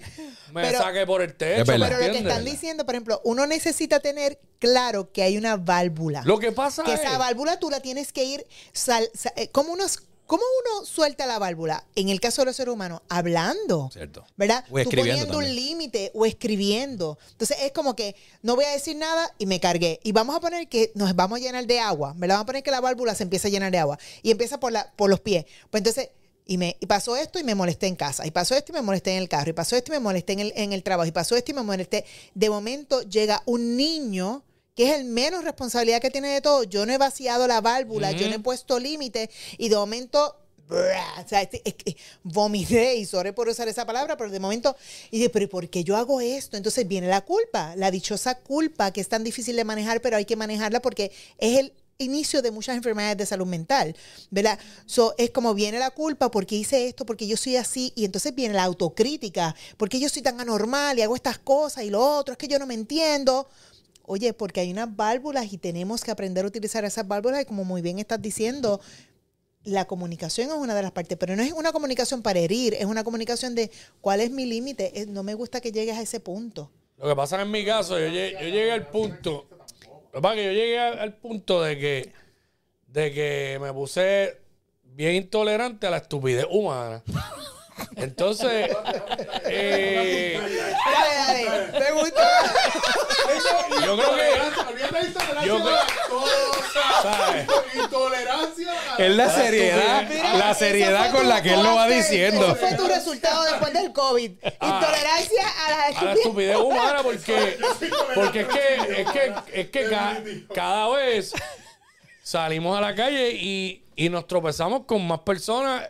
me 0.51 0.61
Pero- 0.63 0.79
saque 0.79 1.05
por 1.05 1.21
el 1.21 1.35
techo. 1.35 1.61
Es 1.61 1.67
verdad. 1.67 1.89
¿me 1.89 1.95
Pero 1.95 2.07
lo 2.07 2.13
que 2.13 2.19
están 2.19 2.45
diciendo, 2.45 2.85
por 2.85 2.95
ejemplo, 2.95 3.21
uno 3.23 3.45
necesita 3.47 3.99
tener 3.99 4.39
claro 4.59 5.11
que 5.11 5.23
hay 5.23 5.37
una 5.37 5.57
válvula. 5.57 6.21
Lo 6.25 6.39
que 6.39 6.51
pasa 6.51 6.83
que 6.83 6.93
es... 6.93 6.99
esa 7.01 7.17
válvula 7.17 7.59
tú 7.59 7.69
la 7.69 7.79
tienes 7.79 8.11
que 8.13 8.23
ir 8.23 8.45
sal- 8.73 9.09
sa- 9.13 9.33
eh, 9.35 9.49
¿cómo 9.51 9.71
uno, 9.73 9.85
cómo 10.25 10.43
uno 10.65 10.85
suelta 10.85 11.25
la 11.25 11.39
válvula 11.39 11.85
en 11.95 12.09
el 12.09 12.19
caso 12.19 12.41
de 12.41 12.47
los 12.47 12.55
seres 12.55 12.73
humanos 12.73 13.01
hablando 13.07 13.89
Cierto. 13.93 14.25
¿verdad? 14.35 14.65
O 14.69 14.77
escribiendo 14.79 15.25
tú 15.27 15.33
poniendo 15.33 15.37
un 15.51 15.55
límite 15.55 16.11
o 16.13 16.25
escribiendo 16.25 17.17
entonces 17.31 17.57
es 17.61 17.71
como 17.71 17.95
que 17.95 18.15
no 18.41 18.55
voy 18.55 18.65
a 18.65 18.71
decir 18.71 18.97
nada 18.97 19.31
y 19.37 19.45
me 19.45 19.59
cargué 19.59 19.99
y 20.03 20.11
vamos 20.11 20.35
a 20.35 20.39
poner 20.39 20.67
que 20.67 20.91
nos 20.95 21.15
vamos 21.15 21.39
a 21.39 21.41
llenar 21.41 21.65
de 21.65 21.79
agua 21.79 22.13
¿verdad? 22.17 22.35
vamos 22.35 22.43
a 22.43 22.47
poner 22.47 22.63
que 22.63 22.71
la 22.71 22.81
válvula 22.81 23.15
se 23.15 23.23
empieza 23.23 23.47
a 23.47 23.51
llenar 23.51 23.71
de 23.71 23.77
agua 23.79 23.97
y 24.21 24.31
empieza 24.31 24.59
por 24.59 24.71
la 24.71 24.91
por 24.97 25.09
los 25.09 25.19
pies 25.21 25.45
pues 25.69 25.79
entonces 25.81 26.09
y, 26.47 26.57
me, 26.57 26.77
y 26.79 26.85
pasó 26.85 27.15
esto 27.15 27.39
y 27.39 27.43
me 27.43 27.55
molesté 27.55 27.87
en 27.87 27.95
casa. 27.95 28.25
Y 28.25 28.31
pasó 28.31 28.55
esto 28.55 28.71
y 28.71 28.75
me 28.75 28.81
molesté 28.81 29.11
en 29.11 29.17
el 29.21 29.29
carro. 29.29 29.49
Y 29.49 29.53
pasó 29.53 29.75
esto 29.75 29.91
y 29.91 29.95
me 29.95 29.99
molesté 29.99 30.33
en 30.33 30.39
el, 30.39 30.53
en 30.55 30.73
el 30.73 30.83
trabajo. 30.83 31.07
Y 31.07 31.11
pasó 31.11 31.35
esto 31.35 31.51
y 31.51 31.53
me 31.53 31.63
molesté. 31.63 32.05
De 32.33 32.49
momento 32.49 33.01
llega 33.01 33.43
un 33.45 33.75
niño 33.77 34.43
que 34.75 34.91
es 34.91 34.99
el 34.99 35.05
menos 35.05 35.43
responsabilidad 35.43 35.99
que 35.99 36.11
tiene 36.11 36.29
de 36.29 36.41
todo. 36.41 36.63
Yo 36.63 36.85
no 36.85 36.93
he 36.93 36.97
vaciado 36.97 37.47
la 37.47 37.61
válvula, 37.61 38.11
yo 38.11 38.27
no 38.29 38.35
he 38.35 38.39
puesto 38.39 38.79
límite. 38.79 39.29
Y 39.57 39.69
de 39.69 39.75
momento 39.75 40.35
o 40.69 41.27
sea, 41.27 41.41
es 41.41 41.49
que 41.49 41.95
vomité 42.23 42.95
y 42.95 43.05
sorry 43.05 43.31
por 43.31 43.47
usar 43.47 43.67
esa 43.67 43.85
palabra, 43.85 44.17
pero 44.17 44.29
de 44.29 44.39
momento, 44.39 44.75
y 45.11 45.19
de, 45.21 45.29
pero 45.29 45.45
¿y 45.45 45.47
¿por 45.47 45.69
qué 45.69 45.83
yo 45.83 45.95
hago 45.95 46.19
esto? 46.19 46.57
Entonces 46.57 46.87
viene 46.87 47.07
la 47.07 47.21
culpa, 47.21 47.73
la 47.77 47.89
dichosa 47.89 48.35
culpa 48.39 48.91
que 48.91 48.99
es 48.99 49.07
tan 49.07 49.23
difícil 49.23 49.55
de 49.55 49.63
manejar, 49.63 50.01
pero 50.01 50.17
hay 50.17 50.25
que 50.25 50.35
manejarla 50.35 50.81
porque 50.81 51.11
es 51.37 51.59
el 51.59 51.73
inicio 51.97 52.41
de 52.41 52.51
muchas 52.51 52.75
enfermedades 52.75 53.17
de 53.17 53.25
salud 53.25 53.47
mental, 53.47 53.95
¿verdad? 54.29 54.59
So, 54.85 55.15
es 55.17 55.31
como 55.31 55.53
viene 55.53 55.79
la 55.79 55.91
culpa 55.91 56.29
porque 56.29 56.55
hice 56.55 56.87
esto, 56.87 57.05
porque 57.05 57.27
yo 57.27 57.37
soy 57.37 57.55
así, 57.55 57.91
y 57.95 58.05
entonces 58.05 58.35
viene 58.35 58.53
la 58.53 58.63
autocrítica, 58.63 59.55
porque 59.77 59.99
yo 59.99 60.09
soy 60.09 60.21
tan 60.21 60.39
anormal 60.39 60.99
y 60.99 61.01
hago 61.01 61.15
estas 61.15 61.39
cosas 61.39 61.83
y 61.83 61.89
lo 61.89 62.01
otro, 62.01 62.33
es 62.33 62.37
que 62.37 62.47
yo 62.47 62.59
no 62.59 62.65
me 62.65 62.73
entiendo. 62.73 63.47
Oye, 64.09 64.31
porque 64.33 64.61
hay 64.61 64.71
unas 64.71 64.95
válvulas 64.95 65.51
y 65.51 65.57
tenemos 65.57 66.01
que 66.01 66.11
aprender 66.11 66.45
a 66.45 66.47
utilizar 66.47 66.85
esas 66.85 67.07
válvulas 67.07 67.41
y 67.41 67.45
como 67.45 67.65
muy 67.65 67.81
bien 67.81 67.99
estás 67.99 68.21
diciendo, 68.21 68.79
la 69.65 69.85
comunicación 69.85 70.49
es 70.49 70.55
una 70.55 70.73
de 70.75 70.81
las 70.81 70.91
partes, 70.91 71.17
pero 71.17 71.35
no 71.35 71.43
es 71.43 71.51
una 71.51 71.73
comunicación 71.73 72.21
para 72.21 72.39
herir, 72.39 72.73
es 72.75 72.85
una 72.85 73.03
comunicación 73.03 73.53
de 73.53 73.69
cuál 73.99 74.21
es 74.21 74.31
mi 74.31 74.45
límite. 74.45 75.05
No 75.09 75.23
me 75.23 75.33
gusta 75.33 75.59
que 75.59 75.73
llegues 75.73 75.97
a 75.97 76.01
ese 76.01 76.21
punto. 76.21 76.71
Lo 76.97 77.05
que 77.09 77.15
pasa 77.17 77.41
en 77.41 77.51
mi 77.51 77.65
caso, 77.65 77.99
yo, 77.99 78.07
yo 78.07 78.11
llegué 78.13 78.71
al 78.71 78.87
punto. 78.87 79.45
Lo 80.13 80.21
que 80.21 80.45
yo 80.45 80.51
llegué 80.51 80.79
al 80.79 81.13
punto 81.13 81.61
de 81.61 81.77
que, 81.77 82.13
de 82.87 83.13
que 83.13 83.59
me 83.61 83.71
puse 83.73 84.37
bien 84.83 85.15
intolerante 85.15 85.87
a 85.87 85.91
la 85.91 85.97
estupidez 85.97 86.47
humana. 86.49 87.03
Entonces, 87.95 88.69
eh, 89.45 90.39
Dale, 90.85 91.45
dale, 91.45 91.79
me 91.79 91.91
gusta. 92.01 92.27
yo 93.85 93.97
creo 93.97 94.15
que. 94.15 95.45
Yo 95.45 95.57
a 95.57 95.61
creo-. 95.61 95.77
Intolerancia 97.83 98.71
a 98.93 98.95
Es 98.97 99.15
la 99.15 99.29
seriedad, 99.29 100.01
estupidez. 100.03 100.33
la 100.37 100.53
seriedad 100.53 101.11
con 101.11 101.27
la 101.29 101.41
que 101.41 101.53
él 101.53 101.63
lo 101.63 101.75
va 101.75 101.87
diciendo. 101.87 102.47
Ese 102.47 102.55
fue 102.55 102.73
tu 102.75 102.87
resultado 102.87 103.43
después 103.43 103.73
del 103.73 103.91
COVID. 103.93 104.31
Intolerancia 104.61 105.43
a 105.65 105.69
la 105.69 105.75
a 105.75 105.79
la 105.79 105.87
estupidez. 105.89 106.17
estupidez 106.17 106.57
humana 106.57 107.03
porque, 107.03 107.57
porque 108.15 108.39
es 108.41 108.47
que, 108.47 109.01
es 109.01 109.11
que, 109.11 109.33
es 109.53 109.69
que 109.69 109.89
ca- 109.89 110.17
cada 110.53 110.89
vez 110.89 111.33
salimos 112.23 112.77
a 112.77 112.81
la 112.81 112.95
calle 112.95 113.31
y, 113.31 113.83
y 113.95 114.09
nos 114.09 114.27
tropezamos 114.27 114.85
con 114.85 115.05
más 115.07 115.19
personas, 115.19 115.89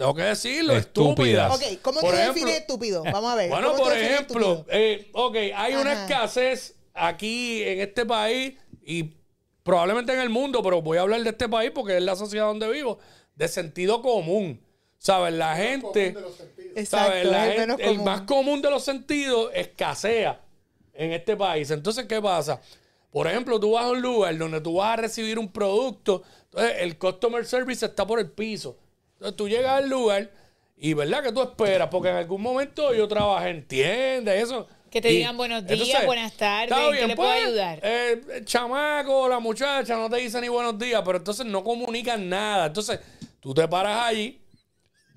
tengo 0.00 0.14
que 0.14 0.22
decirlo, 0.22 0.74
Estúpidas. 0.76 1.52
estúpidas. 1.52 1.74
Ok, 1.76 1.82
¿cómo 1.82 2.00
Por 2.00 2.10
tú 2.10 2.16
ejemplo- 2.16 2.34
defines 2.34 2.60
estúpido? 2.62 3.02
Vamos 3.04 3.30
a 3.32 3.34
ver. 3.34 3.50
Bueno, 3.50 3.66
¿cómo 3.72 3.78
tú 3.78 3.84
por 3.84 3.96
ejemplo, 3.98 4.66
eh, 4.70 5.10
ok, 5.12 5.36
hay 5.54 5.74
una 5.74 5.92
escasez 5.92 6.74
aquí 6.94 7.62
en 7.62 7.80
este 7.80 8.06
país 8.06 8.54
y 8.82 9.14
probablemente 9.62 10.14
en 10.14 10.20
el 10.20 10.30
mundo, 10.30 10.62
pero 10.62 10.80
voy 10.80 10.96
a 10.96 11.02
hablar 11.02 11.22
de 11.22 11.28
este 11.30 11.48
país 11.50 11.70
porque 11.74 11.98
es 11.98 12.02
la 12.02 12.16
sociedad 12.16 12.46
donde 12.46 12.68
vivo, 12.70 12.98
de 13.34 13.46
sentido 13.48 14.00
común. 14.00 14.60
¿Sabes? 14.96 15.32
La 15.34 15.54
gente, 15.56 16.12
de 16.12 16.20
los 16.20 16.34
sentidos. 16.34 16.72
Exacto, 16.76 17.06
¿sabes? 17.10 17.26
La 17.26 17.46
es 17.48 17.58
el 17.60 17.66
gente- 17.68 17.90
el 17.90 17.98
más 18.00 18.22
común 18.22 18.60
de 18.62 18.70
los 18.70 18.82
sentidos 18.84 19.50
escasea 19.54 20.40
en 20.94 21.12
este 21.12 21.36
país. 21.36 21.70
Entonces, 21.70 22.04
¿qué 22.06 22.20
pasa? 22.20 22.60
Por 23.10 23.26
ejemplo, 23.26 23.58
tú 23.60 23.72
vas 23.72 23.84
a 23.84 23.90
un 23.90 24.00
lugar 24.02 24.36
donde 24.38 24.60
tú 24.60 24.74
vas 24.74 24.92
a 24.94 24.96
recibir 25.02 25.38
un 25.38 25.50
producto, 25.52 26.22
entonces 26.44 26.72
el 26.80 26.98
customer 26.98 27.44
service 27.46 27.84
está 27.84 28.06
por 28.06 28.18
el 28.18 28.30
piso. 28.30 28.76
Entonces 29.20 29.36
tú 29.36 29.48
llegas 29.50 29.72
al 29.82 29.88
lugar 29.90 30.30
y, 30.78 30.94
¿verdad? 30.94 31.22
que 31.22 31.30
tú 31.30 31.42
esperas? 31.42 31.88
Porque 31.90 32.08
en 32.08 32.16
algún 32.16 32.40
momento 32.40 32.94
yo 32.94 33.06
trabajé 33.06 33.50
en 33.50 33.68
tiendas 33.68 34.34
y 34.34 34.38
eso. 34.38 34.66
Que 34.90 35.02
te 35.02 35.12
Y 35.12 35.18
digan 35.18 35.36
buenos 35.36 35.66
días, 35.66 36.06
buenas 36.06 36.32
tardes, 36.32 36.70
está 36.70 36.86
¿en 36.88 36.96
qué 36.96 37.06
le 37.06 37.16
puedo 37.16 37.30
ayudar? 37.30 37.78
eh, 37.82 38.20
el 38.36 38.44
chamaco, 38.46 39.28
la 39.28 39.38
muchacha 39.38 39.94
no 39.96 40.08
te 40.08 40.16
dice 40.16 40.40
ni 40.40 40.48
buenos 40.48 40.78
días, 40.78 41.02
pero 41.04 41.18
entonces 41.18 41.44
no 41.44 41.62
comunican 41.62 42.30
nada. 42.30 42.66
Entonces 42.66 42.98
tú 43.40 43.52
te 43.52 43.68
paras 43.68 44.06
allí, 44.06 44.40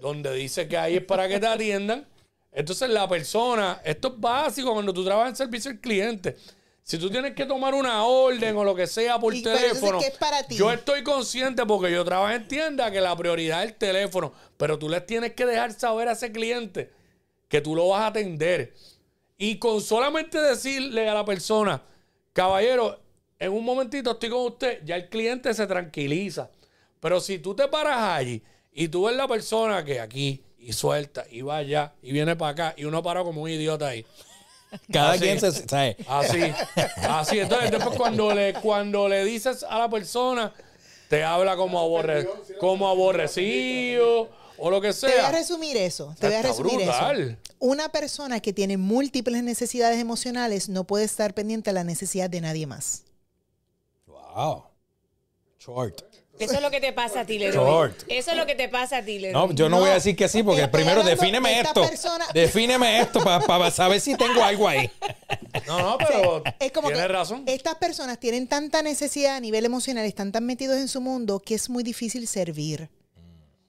donde 0.01 0.33
dice 0.33 0.67
que 0.67 0.77
ahí 0.77 0.97
es 0.97 1.05
para 1.05 1.29
que 1.29 1.39
te 1.39 1.47
atiendan. 1.47 2.05
Entonces 2.51 2.89
la 2.89 3.07
persona, 3.07 3.81
esto 3.85 4.09
es 4.09 4.19
básico 4.19 4.73
cuando 4.73 4.93
tú 4.93 5.05
trabajas 5.05 5.29
en 5.29 5.35
servicio 5.37 5.71
al 5.71 5.79
cliente. 5.79 6.35
Si 6.83 6.97
tú 6.97 7.09
tienes 7.09 7.33
que 7.33 7.45
tomar 7.45 7.73
una 7.73 8.03
orden 8.03 8.57
o 8.57 8.63
lo 8.63 8.75
que 8.75 8.87
sea 8.87 9.17
por 9.17 9.33
Y, 9.33 9.41
teléfono, 9.41 9.99
¿qué 9.99 10.07
es 10.07 10.17
para 10.17 10.43
ti? 10.43 10.57
yo 10.57 10.71
estoy 10.71 11.01
consciente 11.01 11.65
porque 11.65 11.91
yo 11.91 12.03
trabajo 12.03 12.33
en 12.33 12.47
tienda 12.47 12.91
que 12.91 12.99
la 12.99 13.15
prioridad 13.15 13.63
es 13.63 13.71
el 13.71 13.75
teléfono, 13.77 14.33
pero 14.57 14.77
tú 14.77 14.89
les 14.89 15.05
tienes 15.05 15.33
que 15.33 15.45
dejar 15.45 15.71
saber 15.71 16.09
a 16.09 16.11
ese 16.11 16.31
cliente 16.33 16.91
que 17.47 17.61
tú 17.61 17.73
lo 17.75 17.87
vas 17.87 18.01
a 18.01 18.07
atender. 18.07 18.73
Y 19.37 19.59
con 19.59 19.79
solamente 19.81 20.41
decirle 20.41 21.07
a 21.07 21.13
la 21.13 21.23
persona, 21.23 21.81
caballero, 22.33 22.99
en 23.39 23.53
un 23.53 23.63
momentito 23.63 24.11
estoy 24.11 24.29
con 24.29 24.41
usted, 24.41 24.81
ya 24.83 24.95
el 24.95 25.07
cliente 25.07 25.53
se 25.53 25.65
tranquiliza. 25.65 26.49
Pero 26.99 27.21
si 27.21 27.39
tú 27.39 27.55
te 27.55 27.67
paras 27.67 27.99
allí 27.99 28.41
y 28.73 28.89
tú 28.89 29.05
ves 29.05 29.15
la 29.15 29.27
persona 29.27 29.83
que 29.85 29.99
aquí 29.99 30.43
y 30.57 30.73
suelta 30.73 31.25
y 31.29 31.41
va 31.41 31.57
allá 31.57 31.93
y 32.01 32.11
viene 32.11 32.35
para 32.35 32.51
acá 32.51 32.73
y 32.77 32.85
uno 32.85 33.03
para 33.03 33.23
como 33.23 33.41
un 33.41 33.49
idiota 33.49 33.87
ahí. 33.87 34.05
Cada 34.91 35.11
Así. 35.13 35.21
quien 35.23 35.39
se 35.39 35.51
sabe. 35.51 35.97
Así, 36.07 36.41
así. 37.07 37.39
Entonces, 37.39 37.71
después 37.71 37.95
cuando 37.97 38.33
le, 38.33 38.53
cuando 38.55 39.07
le 39.07 39.23
dices 39.25 39.63
a 39.67 39.79
la 39.79 39.89
persona, 39.89 40.53
te 41.09 41.23
habla 41.23 41.55
como, 41.55 41.79
aborre, 41.79 42.27
como 42.59 42.87
aborrecido 42.89 44.29
o 44.57 44.69
lo 44.71 44.81
que 44.81 44.93
Te 44.93 45.05
voy 45.07 45.15
a 45.15 45.21
sea. 45.21 45.31
resumir 45.31 45.77
eso. 45.77 46.15
Te 46.19 46.27
voy 46.27 46.35
a 46.37 46.41
resumir 46.41 46.75
brutal. 46.77 47.21
eso. 47.21 47.37
Una 47.59 47.89
persona 47.89 48.39
que 48.39 48.51
tiene 48.53 48.77
múltiples 48.77 49.43
necesidades 49.43 49.99
emocionales 49.99 50.69
no 50.69 50.83
puede 50.85 51.05
estar 51.05 51.33
pendiente 51.33 51.69
a 51.69 51.73
la 51.73 51.83
necesidad 51.83 52.29
de 52.29 52.41
nadie 52.41 52.67
más. 52.67 53.03
Wow. 54.07 54.63
Short. 55.59 56.01
Eso 56.39 56.55
es 56.55 56.61
lo 56.61 56.71
que 56.71 56.81
te 56.81 56.91
pasa 56.93 57.21
a 57.21 57.25
ti, 57.25 57.37
Leroy. 57.37 57.91
Eso 58.07 58.31
es 58.31 58.37
lo 58.37 58.45
que 58.45 58.55
te 58.55 58.67
pasa 58.67 58.97
a 58.97 59.05
ti, 59.05 59.19
Leroy. 59.19 59.33
No, 59.47 59.53
yo 59.53 59.69
no, 59.69 59.79
voy 59.79 59.91
a 59.91 59.93
decir 59.93 60.15
que 60.15 60.27
sí, 60.27 60.41
porque 60.43 60.67
primero 60.67 61.03
defíneme 61.03 61.59
esto. 61.61 61.81
persona- 61.87 62.27
Defíneme 62.33 62.99
esto 63.01 63.23
para 63.23 63.69
saber 63.71 64.01
si 64.01 64.15
tengo 64.15 64.43
algo 64.43 64.67
ahí. 64.67 64.89
No, 65.67 65.79
no, 65.79 65.97
pero 65.99 66.43
Es 66.59 66.71
como 66.71 66.87
tienes 66.87 67.05
que 67.07 67.13
razón. 67.13 67.43
estas 67.45 67.75
personas 67.75 68.19
tienen 68.19 68.47
tanta 68.47 68.81
necesidad 68.81 69.35
a 69.35 69.39
nivel 69.39 69.63
emocional, 69.65 70.05
están 70.05 70.31
tan 70.31 70.45
metidos 70.45 70.77
en 70.77 70.87
su 70.87 71.01
mundo 71.01 71.39
que 71.39 71.53
es 71.55 71.69
muy 71.69 71.83
difícil 71.83 72.27
servir. 72.27 72.89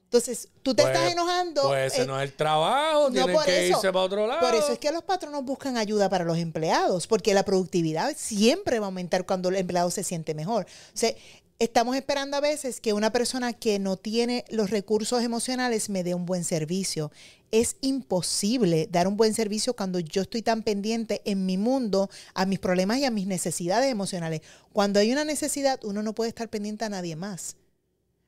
Entonces, 0.04 0.48
tú 0.62 0.74
te 0.74 0.82
Pues- 0.82 0.94
estás 0.94 1.12
enojando. 1.12 1.62
Pues 1.68 1.92
ese 1.92 2.02
eh, 2.02 2.06
no 2.06 2.18
es 2.20 2.30
el 2.30 2.36
trabajo, 2.36 3.08
no, 3.08 3.10
tienen 3.10 3.34
por 3.34 3.44
que 3.44 3.66
eso. 3.68 3.76
irse 3.78 3.92
para 3.92 4.04
otro 4.04 4.26
lado. 4.26 4.40
Por 4.40 4.54
eso 4.54 4.72
es 4.72 4.78
que 4.78 4.90
los 4.92 5.02
patronos 5.02 5.44
buscan 5.44 5.76
ayuda 5.76 6.08
para 6.08 6.24
los 6.24 6.38
empleados, 6.38 7.06
porque 7.08 7.34
la 7.34 7.42
productividad 7.44 8.14
siempre 8.16 8.78
va 8.78 8.86
a 8.86 8.88
aumentar 8.88 9.26
cuando 9.26 9.48
el 9.48 9.56
empleado 9.56 9.90
se 9.90 10.04
siente 10.04 10.32
mejor. 10.34 10.66
O 10.66 10.96
sea, 10.96 11.12
estamos 11.58 11.96
esperando 11.96 12.36
a 12.36 12.40
veces 12.40 12.80
que 12.80 12.92
una 12.92 13.10
persona 13.12 13.52
que 13.52 13.78
no 13.78 13.96
tiene 13.96 14.44
los 14.50 14.70
recursos 14.70 15.22
emocionales 15.22 15.88
me 15.88 16.02
dé 16.02 16.14
un 16.14 16.26
buen 16.26 16.44
servicio. 16.44 17.10
Es 17.50 17.76
imposible 17.80 18.88
dar 18.90 19.06
un 19.06 19.16
buen 19.16 19.32
servicio 19.34 19.74
cuando 19.76 20.00
yo 20.00 20.22
estoy 20.22 20.42
tan 20.42 20.62
pendiente 20.62 21.22
en 21.24 21.46
mi 21.46 21.56
mundo 21.56 22.10
a 22.34 22.46
mis 22.46 22.58
problemas 22.58 22.98
y 22.98 23.04
a 23.04 23.10
mis 23.10 23.26
necesidades 23.26 23.90
emocionales. 23.90 24.40
Cuando 24.72 24.98
hay 24.98 25.12
una 25.12 25.24
necesidad, 25.24 25.78
uno 25.84 26.02
no 26.02 26.14
puede 26.14 26.30
estar 26.30 26.48
pendiente 26.48 26.84
a 26.84 26.88
nadie 26.88 27.14
más. 27.14 27.56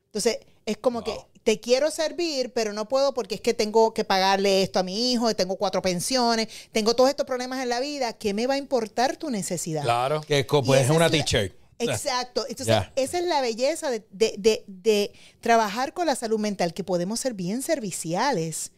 Entonces, 0.06 0.38
es 0.64 0.76
como 0.76 1.02
que 1.02 1.14
te 1.42 1.60
quiero 1.60 1.90
servir, 1.90 2.52
pero 2.52 2.72
no 2.72 2.88
puedo 2.88 3.14
porque 3.14 3.34
es 3.36 3.40
que 3.40 3.54
tengo 3.54 3.92
que 3.94 4.04
pagarle 4.04 4.62
esto 4.62 4.78
a 4.78 4.82
mi 4.82 5.12
hijo, 5.12 5.34
tengo 5.34 5.56
cuatro 5.56 5.82
pensiones, 5.82 6.48
tengo 6.72 6.94
todos 6.94 7.10
estos 7.10 7.26
problemas 7.26 7.60
en 7.62 7.68
la 7.68 7.80
vida. 7.80 8.12
¿Qué 8.14 8.32
me 8.34 8.46
va 8.46 8.54
a 8.54 8.58
importar 8.58 9.16
tu 9.16 9.30
necesidad? 9.30 9.82
Claro. 9.82 10.20
Que 10.22 10.40
es 10.40 10.46
como- 10.46 10.66
pues, 10.68 10.82
esa 10.84 10.92
una 10.92 11.06
es 11.06 11.12
la- 11.12 11.18
t-shirt. 11.24 11.54
Exacto. 11.78 12.44
Entonces, 12.48 12.76
esa 12.96 13.18
es 13.18 13.24
la 13.24 13.40
belleza 13.40 13.90
de, 13.90 14.06
de- 14.10 14.34
de- 14.38 14.64
de 14.66 15.12
trabajar 15.40 15.92
con 15.92 16.06
la 16.06 16.14
salud 16.14 16.38
mental, 16.38 16.72
que 16.74 16.84
podemos 16.84 17.20
ser 17.20 17.34
bien 17.34 17.62
serviciales. 17.62 18.72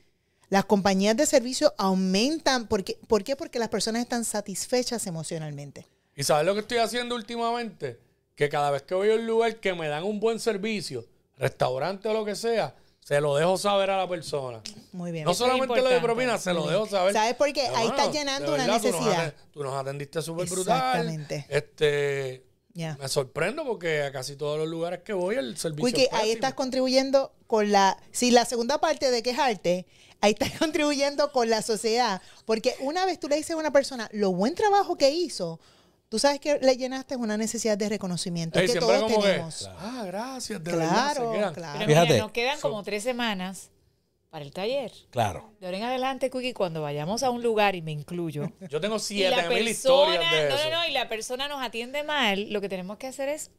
Las 0.50 0.64
compañías 0.64 1.16
de 1.16 1.26
servicio 1.26 1.74
aumentan. 1.78 2.66
Porque, 2.68 2.98
¿Por 3.06 3.22
qué? 3.24 3.36
Porque 3.36 3.58
las 3.58 3.68
personas 3.68 4.02
están 4.02 4.24
satisfechas 4.24 5.06
emocionalmente. 5.06 5.86
¿Y 6.16 6.24
sabes 6.24 6.46
lo 6.46 6.54
que 6.54 6.60
estoy 6.60 6.78
haciendo 6.78 7.14
últimamente? 7.14 8.00
Que 8.34 8.48
cada 8.48 8.70
vez 8.70 8.82
que 8.82 8.94
voy 8.94 9.10
a 9.10 9.14
un 9.16 9.26
lugar 9.26 9.56
que 9.56 9.74
me 9.74 9.88
dan 9.88 10.04
un 10.04 10.20
buen 10.20 10.40
servicio, 10.40 11.04
restaurante 11.36 12.08
o 12.08 12.12
lo 12.14 12.24
que 12.24 12.34
sea, 12.34 12.74
se 13.00 13.20
lo 13.20 13.36
dejo 13.36 13.56
saber 13.56 13.90
a 13.90 13.98
la 13.98 14.08
persona. 14.08 14.60
Muy 14.92 15.12
bien. 15.12 15.24
No 15.24 15.34
solamente 15.34 15.80
lo 15.80 15.88
de 15.88 16.00
propina, 16.00 16.38
se 16.38 16.52
lo 16.52 16.66
dejo 16.66 16.86
saber. 16.86 17.12
¿Sabes 17.14 17.34
por 17.34 17.52
qué? 17.52 17.62
Ahí 17.62 17.86
Hermano, 17.86 17.96
estás 17.96 18.12
llenando 18.12 18.54
una 18.54 18.66
necesidad. 18.66 19.34
Tú 19.52 19.62
nos 19.62 19.74
atendiste 19.74 20.20
súper 20.22 20.48
brutal. 20.48 20.76
Exactamente. 20.76 21.46
Este, 21.48 22.44
Ya. 22.78 22.96
Me 23.00 23.08
sorprendo 23.08 23.64
porque 23.64 24.02
a 24.02 24.12
casi 24.12 24.36
todos 24.36 24.56
los 24.56 24.68
lugares 24.68 25.00
que 25.04 25.12
voy 25.12 25.34
el 25.34 25.56
servicio 25.58 25.84
Wiki, 25.84 26.02
es 26.04 26.12
ahí 26.12 26.30
estás 26.30 26.54
contribuyendo 26.54 27.32
con 27.48 27.72
la. 27.72 27.96
Si 28.12 28.30
la 28.30 28.44
segunda 28.44 28.78
parte 28.80 29.10
de 29.10 29.20
quejarte, 29.20 29.84
ahí 30.20 30.30
estás 30.38 30.52
contribuyendo 30.60 31.32
con 31.32 31.50
la 31.50 31.60
sociedad. 31.62 32.22
Porque 32.44 32.76
una 32.78 33.04
vez 33.04 33.18
tú 33.18 33.28
le 33.28 33.34
dices 33.34 33.50
a 33.50 33.56
una 33.56 33.72
persona 33.72 34.08
lo 34.12 34.30
buen 34.30 34.54
trabajo 34.54 34.96
que 34.96 35.10
hizo, 35.10 35.58
tú 36.08 36.20
sabes 36.20 36.38
que 36.38 36.60
le 36.60 36.76
llenaste 36.76 37.16
una 37.16 37.36
necesidad 37.36 37.76
de 37.76 37.88
reconocimiento 37.88 38.60
Ey, 38.60 38.68
que 38.68 38.78
todos 38.78 39.10
que, 39.10 39.16
tenemos. 39.18 39.68
ah, 39.78 40.04
gracias, 40.06 40.62
de 40.62 40.70
Claro, 40.70 40.78
verdad, 40.88 41.14
se 41.32 41.36
quedan. 41.38 41.54
claro. 41.54 41.78
Pero 41.80 41.90
Fíjate. 41.90 42.08
mira, 42.12 42.22
nos 42.22 42.30
quedan 42.32 42.60
como 42.60 42.82
tres 42.84 43.02
semanas 43.02 43.70
para 44.30 44.44
el 44.44 44.52
taller. 44.52 44.92
Claro. 45.10 45.52
De 45.60 45.66
ahora 45.66 45.78
en 45.78 45.84
adelante, 45.84 46.30
Cookie, 46.30 46.52
cuando 46.52 46.82
vayamos 46.82 47.22
a 47.22 47.30
un 47.30 47.42
lugar, 47.42 47.74
y 47.74 47.82
me 47.82 47.92
incluyo, 47.92 48.52
Yo 48.70 48.80
tengo 48.80 48.98
siete 48.98 49.48
mil 49.48 49.66
historias 49.66 50.30
de 50.30 50.48
no, 50.48 50.54
eso. 50.54 50.70
no, 50.70 50.76
no, 50.76 50.88
y 50.88 50.92
la 50.92 51.08
persona 51.08 51.48
nos 51.48 51.62
atiende 51.62 52.02
mal, 52.02 52.50
lo 52.50 52.60
que 52.60 52.68
tenemos 52.68 52.98
que 52.98 53.06
hacer 53.06 53.28
es, 53.28 53.50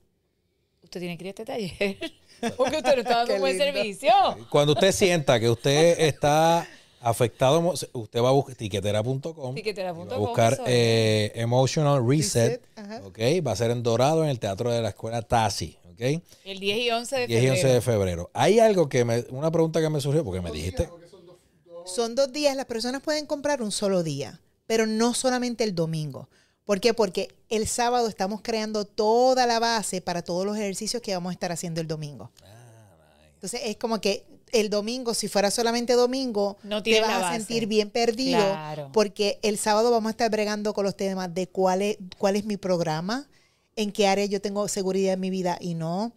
usted 0.83 0.99
tiene 0.99 1.17
que 1.17 1.23
ir 1.23 1.27
a 1.27 1.29
este 1.29 1.45
taller, 1.45 1.97
porque 2.57 2.77
usted 2.77 2.95
no 2.95 3.01
está 3.01 3.17
dando 3.17 3.33
un 3.35 3.39
buen 3.41 3.57
lindo. 3.57 3.73
servicio. 3.73 4.11
Cuando 4.49 4.73
usted 4.73 4.91
sienta 4.91 5.39
que 5.39 5.49
usted 5.49 5.99
está 6.01 6.67
afectado, 7.01 7.59
usted 7.93 8.21
va 8.21 8.29
a 8.29 8.33
buscar 8.33 8.55
tiquetera.com. 8.55 9.55
Tiquetera.com, 9.55 10.09
va 10.09 10.15
a 10.15 10.19
buscar 10.19 10.59
eh, 10.67 11.31
Emotional 11.35 12.05
Reset. 12.07 12.61
Reset, 12.75 13.47
va 13.47 13.51
a 13.53 13.55
ser 13.55 13.71
en 13.71 13.81
Dorado 13.81 14.23
en 14.23 14.29
el 14.29 14.39
Teatro 14.39 14.71
de 14.71 14.81
la 14.81 14.89
Escuela 14.89 15.21
Tasi. 15.21 15.77
Ok, 15.99 16.23
El 16.45 16.59
10 16.59 16.77
y 16.77 16.91
11 16.91 17.15
de 17.17 17.27
10 17.27 17.29
y 17.29 17.45
febrero. 17.47 17.53
11 17.55 17.67
de 17.73 17.81
febrero. 17.81 18.31
Hay 18.33 18.59
algo 18.59 18.87
que 18.87 19.03
me, 19.03 19.25
una 19.31 19.51
pregunta 19.51 19.81
que 19.81 19.89
me 19.89 19.99
surgió 19.99 20.23
porque 20.23 20.39
me 20.41 20.51
dijiste. 20.51 20.89
Son 21.85 22.15
dos 22.15 22.31
días, 22.31 22.55
las 22.55 22.65
personas 22.65 23.01
pueden 23.01 23.25
comprar 23.25 23.61
un 23.61 23.71
solo 23.71 24.01
día, 24.03 24.39
pero 24.65 24.85
no 24.85 25.13
solamente 25.13 25.63
el 25.63 25.75
domingo. 25.75 26.29
¿Por 26.63 26.79
qué? 26.79 26.93
Porque 26.93 27.29
el 27.49 27.67
sábado 27.67 28.07
estamos 28.07 28.41
creando 28.41 28.85
toda 28.85 29.45
la 29.45 29.59
base 29.59 30.01
para 30.01 30.21
todos 30.21 30.45
los 30.45 30.55
ejercicios 30.55 31.01
que 31.01 31.13
vamos 31.13 31.31
a 31.31 31.33
estar 31.33 31.51
haciendo 31.51 31.81
el 31.81 31.87
domingo. 31.87 32.31
Entonces 33.33 33.61
es 33.65 33.75
como 33.77 33.99
que 33.99 34.23
el 34.51 34.69
domingo, 34.69 35.13
si 35.13 35.27
fuera 35.27 35.51
solamente 35.51 35.93
domingo, 35.93 36.57
No 36.63 36.81
te 36.81 37.01
vas 37.01 37.23
a 37.23 37.33
sentir 37.33 37.67
bien 37.67 37.89
perdido 37.89 38.39
Claro. 38.39 38.89
porque 38.93 39.39
el 39.41 39.57
sábado 39.57 39.91
vamos 39.91 40.09
a 40.09 40.11
estar 40.11 40.29
bregando 40.31 40.73
con 40.73 40.85
los 40.85 40.95
temas 40.95 41.33
de 41.33 41.47
cuál 41.47 41.81
es, 41.81 41.97
cuál 42.17 42.35
es 42.35 42.45
mi 42.45 42.57
programa, 42.57 43.27
en 43.81 43.91
qué 43.91 44.07
área 44.07 44.25
yo 44.25 44.41
tengo 44.41 44.67
seguridad 44.67 45.13
en 45.13 45.19
mi 45.19 45.29
vida 45.29 45.57
y 45.61 45.73
no, 45.73 46.13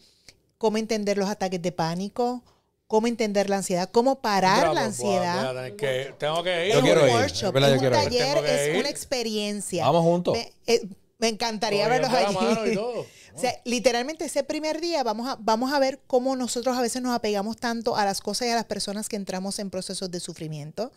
cómo 0.58 0.78
entender 0.78 1.16
los 1.18 1.28
ataques 1.28 1.60
de 1.62 1.72
pánico, 1.72 2.42
cómo 2.86 3.06
entender 3.06 3.48
la 3.48 3.56
ansiedad, 3.58 3.88
cómo 3.90 4.20
parar 4.20 4.74
la 4.74 4.84
ansiedad. 4.84 5.72
que- 5.76 6.14
tengo 6.18 6.42
que 6.42 6.66
ir. 6.68 6.72
Yo 6.72 6.78
Es 6.78 6.84
quiero 6.84 7.02
un 7.04 7.08
ir, 7.08 7.14
workshop, 7.14 7.46
es 7.48 7.52
verdad, 7.52 7.68
yo 7.68 7.74
un 7.74 7.78
quiero 7.80 7.96
taller, 7.96 8.44
es 8.44 8.68
ir. 8.74 8.80
una 8.80 8.88
experiencia. 8.90 9.84
Vamos 9.86 10.02
juntos. 10.02 10.34
Me, 10.36 10.52
eh, 10.66 10.82
me 11.18 11.28
encantaría 11.28 11.86
verlos 11.88 12.10
allí. 12.12 12.34
todo. 12.74 13.06
O 13.34 13.38
sea, 13.40 13.54
literalmente 13.64 14.26
ese 14.26 14.44
primer 14.44 14.80
día 14.80 15.02
vamos 15.04 15.26
a, 15.26 15.36
vamos 15.40 15.72
a 15.72 15.78
ver 15.78 16.00
cómo 16.06 16.36
nosotros 16.36 16.76
a 16.76 16.82
veces 16.82 17.00
nos 17.00 17.14
apegamos 17.14 17.56
tanto 17.56 17.96
a 17.96 18.04
las 18.04 18.20
cosas 18.20 18.48
y 18.48 18.50
a 18.50 18.54
las 18.56 18.66
personas 18.66 19.08
que 19.08 19.16
entramos 19.16 19.58
en 19.58 19.70
procesos 19.70 20.10
de 20.10 20.20
sufrimiento. 20.20 20.92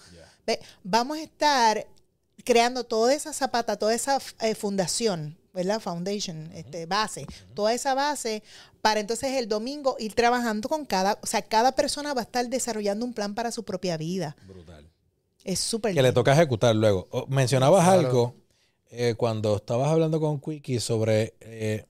Vamos 0.83 1.17
a 1.17 1.21
estar 1.21 1.87
creando 2.43 2.83
toda 2.83 3.13
esa 3.13 3.31
zapata, 3.33 3.77
toda 3.77 3.93
esa 3.95 4.19
eh, 4.41 4.53
fundación, 4.53 5.37
¿verdad? 5.55 5.79
Foundation, 5.79 6.51
este, 6.53 6.85
base, 6.85 7.25
toda 7.55 7.73
esa 7.73 7.95
base, 7.95 8.43
para 8.81 8.99
entonces 8.99 9.31
el 9.33 9.47
domingo 9.47 9.95
ir 9.97 10.13
trabajando 10.13 10.69
con 10.69 10.85
cada, 10.85 11.17
o 11.23 11.25
sea, 11.25 11.41
cada 11.41 11.71
persona 11.71 12.13
va 12.13 12.21
a 12.21 12.25
estar 12.25 12.47
desarrollando 12.49 13.05
un 13.05 13.13
plan 13.13 13.33
para 13.33 13.51
su 13.51 13.63
propia 13.63 13.97
vida. 13.97 14.35
Brutal. 14.47 14.87
Es 15.43 15.59
súper 15.59 15.93
Que 15.93 16.01
le 16.01 16.11
toca 16.11 16.33
ejecutar 16.33 16.75
luego. 16.75 17.07
Oh, 17.11 17.25
mencionabas 17.27 17.83
Claro. 17.83 17.99
algo 17.99 18.35
eh, 18.91 19.15
cuando 19.17 19.55
estabas 19.55 19.89
hablando 19.89 20.19
con 20.19 20.39
Quickie 20.39 20.79
sobre 20.79 21.33
eh, 21.39 21.85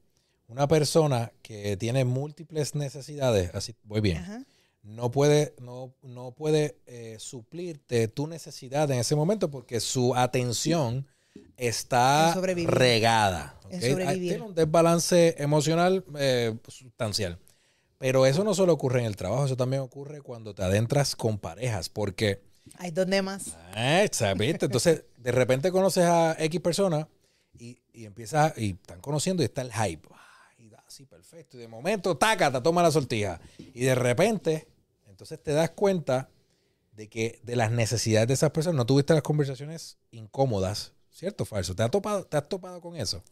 una 0.48 0.68
persona 0.68 1.32
que 1.42 1.76
tiene 1.78 2.06
múltiples 2.06 2.76
necesidades. 2.76 3.54
Así, 3.54 3.76
voy 3.84 4.02
bien. 4.02 4.18
Ajá. 4.18 4.44
No 4.84 5.10
puede, 5.10 5.56
no, 5.60 5.96
no 6.04 6.32
puede 6.32 6.78
eh, 6.86 7.16
suplirte 7.20 8.08
tu 8.08 8.28
necesidad 8.28 8.90
en 8.92 9.00
ese 9.00 9.16
momento 9.16 9.50
porque 9.50 9.80
su 9.80 10.14
atención 10.16 11.08
está 11.58 12.34
regada. 12.34 13.60
En 13.70 13.80
¿ok? 13.80 13.86
sobrevivir. 13.90 14.30
Tiene 14.30 14.46
un 14.46 14.56
desbalance 14.56 15.36
emocional 15.38 16.04
eh, 16.18 16.56
sustancial. 16.68 17.40
Pero 17.98 18.26
eso 18.26 18.44
no 18.44 18.54
solo 18.54 18.74
ocurre 18.74 19.00
en 19.00 19.06
el 19.06 19.16
trabajo, 19.16 19.46
eso 19.46 19.56
también 19.56 19.82
ocurre 19.82 20.22
cuando 20.22 20.54
te 20.54 20.64
adentras 20.64 21.16
con 21.16 21.38
parejas, 21.38 21.90
porque 21.90 22.42
Hay 22.78 22.92
donde 22.92 23.22
más. 23.22 23.56
Ah, 23.74 24.04
¿viste? 24.38 24.66
Entonces, 24.66 25.04
de 25.18 25.32
repente 25.32 25.72
conoces 25.72 26.04
a 26.04 26.36
X 26.38 26.60
persona 26.60 27.08
y, 27.58 27.80
y 27.94 28.06
empiezas, 28.06 28.54
y 28.58 28.72
están 28.72 29.00
conociendo 29.00 29.44
y 29.44 29.46
está 29.46 29.62
el 29.62 29.72
hype. 29.72 30.08
Y 30.58 30.70
da 30.70 30.84
así, 30.86 31.06
perfecto. 31.06 31.58
Y 31.58 31.62
de 31.62 31.68
momento, 31.68 32.18
taca, 32.18 32.52
te 32.52 32.60
toma 32.62 32.84
la 32.84 32.92
sortija. 32.92 33.40
Y 33.58 33.86
de 33.86 33.96
repente, 33.96 34.68
entonces 35.08 35.42
te 35.42 35.54
das 35.54 35.70
cuenta 35.72 36.30
de 36.92 37.08
que 37.08 37.40
de 37.44 37.56
las 37.56 37.72
necesidades 37.72 38.28
de 38.28 38.34
esas 38.34 38.52
personas 38.52 38.76
no 38.76 38.86
tuviste 38.86 39.14
las 39.14 39.24
conversaciones 39.24 39.98
incómodas, 40.12 40.94
¿cierto 41.16 41.44
o 41.44 41.46
falso? 41.46 41.76
¿Te 41.76 41.84
has 41.84 41.92
topado, 41.92 42.26
te 42.26 42.38
has 42.38 42.48
topado 42.48 42.82
con 42.82 42.96
eso? 42.96 43.24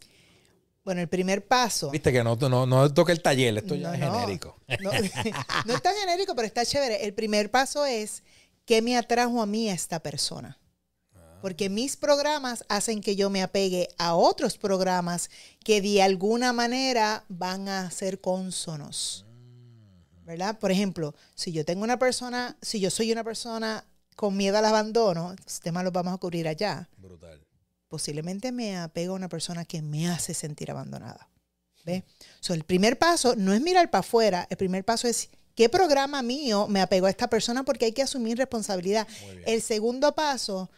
Bueno, 0.86 1.02
el 1.02 1.08
primer 1.08 1.46
paso. 1.46 1.92
Viste 1.92 2.12
que 2.12 2.24
no, 2.24 2.36
no, 2.36 2.66
no 2.66 2.94
toca 2.94 3.12
el 3.12 3.22
taller, 3.22 3.58
esto 3.58 3.76
ya 3.76 3.90
No, 3.90 3.94
es 3.94 4.00
genérico. 4.00 4.58
No, 4.82 4.92
no 5.66 5.74
está 5.74 5.94
genérico, 5.94 6.36
pero 6.36 6.46
está 6.46 6.66
chévere. 6.66 7.06
El 7.06 7.14
primer 7.14 7.52
paso 7.52 7.86
es 7.86 8.24
qué 8.66 8.82
me 8.82 8.98
atrajo 8.98 9.42
a 9.42 9.46
mí 9.46 9.70
a 9.70 9.74
esta 9.74 10.02
persona. 10.02 10.60
Porque 11.42 11.70
mis 11.70 11.98
programas 11.98 12.64
hacen 12.70 13.02
que 13.02 13.18
yo 13.18 13.30
me 13.30 13.44
apegue 13.44 13.90
a 13.98 14.16
otros 14.16 14.58
programas 14.58 15.30
que 15.66 15.82
de 15.82 16.02
alguna 16.02 16.54
manera 16.54 17.26
van 17.28 17.68
a 17.68 17.92
ser 17.92 18.22
cónsonos. 18.22 19.26
¿Verdad? 20.24 20.58
Por 20.58 20.72
ejemplo, 20.72 21.14
si 21.36 21.52
yo 21.52 21.66
tengo 21.66 21.84
una 21.84 22.00
persona, 22.00 22.56
si 22.62 22.80
yo 22.80 22.90
soy 22.90 23.12
una 23.12 23.26
persona 23.26 23.86
con 24.16 24.38
miedo 24.38 24.58
al 24.58 24.64
abandono, 24.64 25.34
estos 25.34 25.60
temas 25.60 25.84
los 25.84 25.92
vamos 25.92 26.14
a 26.14 26.18
cubrir 26.18 26.48
allá 26.48 26.88
Brutal. 26.98 27.42
Posiblemente 27.94 28.52
me 28.52 28.76
apego 28.76 29.14
a 29.14 29.18
una 29.18 29.30
persona 29.30 29.66
que 29.66 29.84
me 29.84 30.10
hace 30.10 30.34
sentir 30.34 30.72
abandonada. 30.72 31.30
¿Ves? 31.86 32.02
So, 32.40 32.56
el 32.56 32.64
primer 32.64 32.98
paso 32.98 33.36
no 33.36 33.54
es 33.54 33.62
mirar 33.62 33.92
para 33.92 34.00
afuera, 34.00 34.48
el 34.50 34.58
primer 34.58 34.84
paso 34.84 35.08
es 35.08 35.30
qué 35.54 35.70
programa 35.70 36.24
mío 36.24 36.66
me 36.68 36.82
apego 36.82 37.06
a 37.06 37.12
esta 37.12 37.28
persona 37.30 37.62
porque 37.64 37.86
hay 37.86 37.92
que 37.92 38.02
asumir 38.02 38.36
responsabilidad. 38.36 39.08
El 39.46 39.62
segundo 39.62 40.16
paso, 40.16 40.72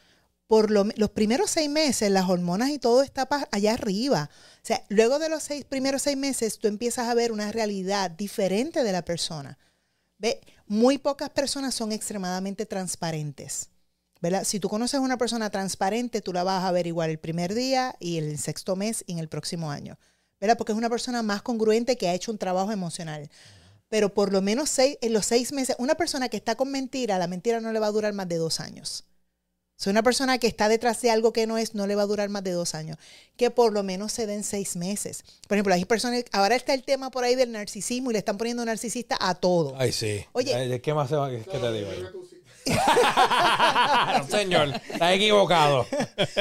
por 0.46 0.72
lo- 0.72 0.90
los 0.98 1.12
primeros 1.12 1.52
seis 1.52 1.70
meses, 1.70 2.12
las 2.12 2.28
hormonas 2.30 2.70
y 2.70 2.80
todo 2.80 3.02
está 3.02 3.30
allá 3.50 3.74
arriba. 3.76 4.30
O 4.58 4.66
sea, 4.68 4.84
luego 4.90 5.18
de 5.18 5.30
los 5.30 5.42
seis, 5.42 5.64
primeros 5.64 6.02
seis 6.02 6.18
meses, 6.18 6.60
tú 6.60 6.68
empiezas 6.68 7.08
a 7.08 7.14
ver 7.14 7.32
una 7.32 7.50
realidad 7.54 8.12
diferente 8.12 8.84
de 8.84 8.92
la 8.92 9.06
persona. 9.06 9.58
¿Ve? 10.18 10.42
Muy 10.68 10.98
pocas 10.98 11.30
personas 11.30 11.74
son 11.76 11.94
extremadamente 11.94 12.66
transparentes. 12.66 13.70
¿Verdad? 14.22 14.44
Si 14.44 14.60
tú 14.60 14.70
conoces 14.70 14.96
a 14.96 15.02
una 15.02 15.18
persona 15.18 15.50
transparente, 15.50 16.22
tú 16.22 16.34
la 16.34 16.44
vas 16.44 16.64
a 16.64 16.68
averiguar 16.68 17.10
el 17.10 17.20
primer 17.20 17.54
día 17.54 17.96
y 18.00 18.18
el 18.18 18.38
sexto 18.38 18.76
mes 18.76 19.04
y 19.08 19.14
en 19.14 19.20
el 19.20 19.28
próximo 19.28 19.72
año. 19.72 19.98
¿verdad? 20.40 20.58
Porque 20.58 20.74
es 20.74 20.78
una 20.78 20.90
persona 20.90 21.24
más 21.24 21.42
congruente 21.42 21.98
que 21.98 22.08
ha 22.08 22.14
hecho 22.14 22.32
un 22.32 22.38
trabajo 22.38 22.72
emocional. 22.72 23.30
Pero 23.90 24.14
por 24.14 24.32
lo 24.32 24.42
menos 24.42 24.70
seis, 24.70 24.98
en 25.02 25.14
los 25.14 25.26
seis 25.26 25.52
meses, 25.52 25.76
una 25.80 25.96
persona 25.96 26.30
que 26.30 26.38
está 26.38 26.56
con 26.56 26.72
mentira, 26.72 27.18
la 27.18 27.28
mentira 27.28 27.62
no 27.62 27.72
le 27.72 27.80
va 27.80 27.88
a 27.88 27.92
durar 27.92 28.14
más 28.14 28.28
de 28.28 28.38
dos 28.38 28.60
años. 28.60 29.06
Si 29.78 29.90
una 29.90 30.04
persona 30.04 30.38
que 30.38 30.48
está 30.48 30.70
detrás 30.70 31.02
de 31.02 31.12
algo 31.12 31.34
que 31.34 31.48
no 31.48 31.58
es, 31.58 31.76
no 31.76 31.86
le 31.86 31.96
va 31.96 32.04
a 32.04 32.06
durar 32.08 32.30
más 32.30 32.44
de 32.44 32.52
dos 32.52 32.76
años. 32.76 32.98
Que 33.36 33.52
por 33.52 33.74
lo 33.74 33.84
menos 33.84 34.14
se 34.14 34.26
den 34.26 34.44
seis 34.44 34.78
meses. 34.78 35.24
Por 35.48 35.58
ejemplo, 35.58 35.74
hay 35.74 35.84
personas, 35.84 36.24
ahora 36.32 36.56
está 36.56 36.74
el 36.74 36.84
tema 36.84 37.12
por 37.12 37.26
ahí 37.26 37.36
del 37.36 37.52
narcisismo 37.52 38.10
y 38.10 38.14
le 38.14 38.20
están 38.20 38.38
poniendo 38.38 38.64
narcisista 38.64 39.18
a 39.20 39.36
todo. 39.36 39.76
Ay, 39.78 39.92
sí. 39.92 40.26
Oye. 40.32 40.56
Ay, 40.56 40.80
¿Qué 40.80 40.94
más 40.94 41.10
se 41.10 41.16
va? 41.16 41.30
¿Qué 41.30 41.40
te 41.40 41.72
digo? 41.74 41.90
Yo 41.94 42.12
señor, 44.30 44.70
estás 44.92 45.14
equivocado. 45.14 45.86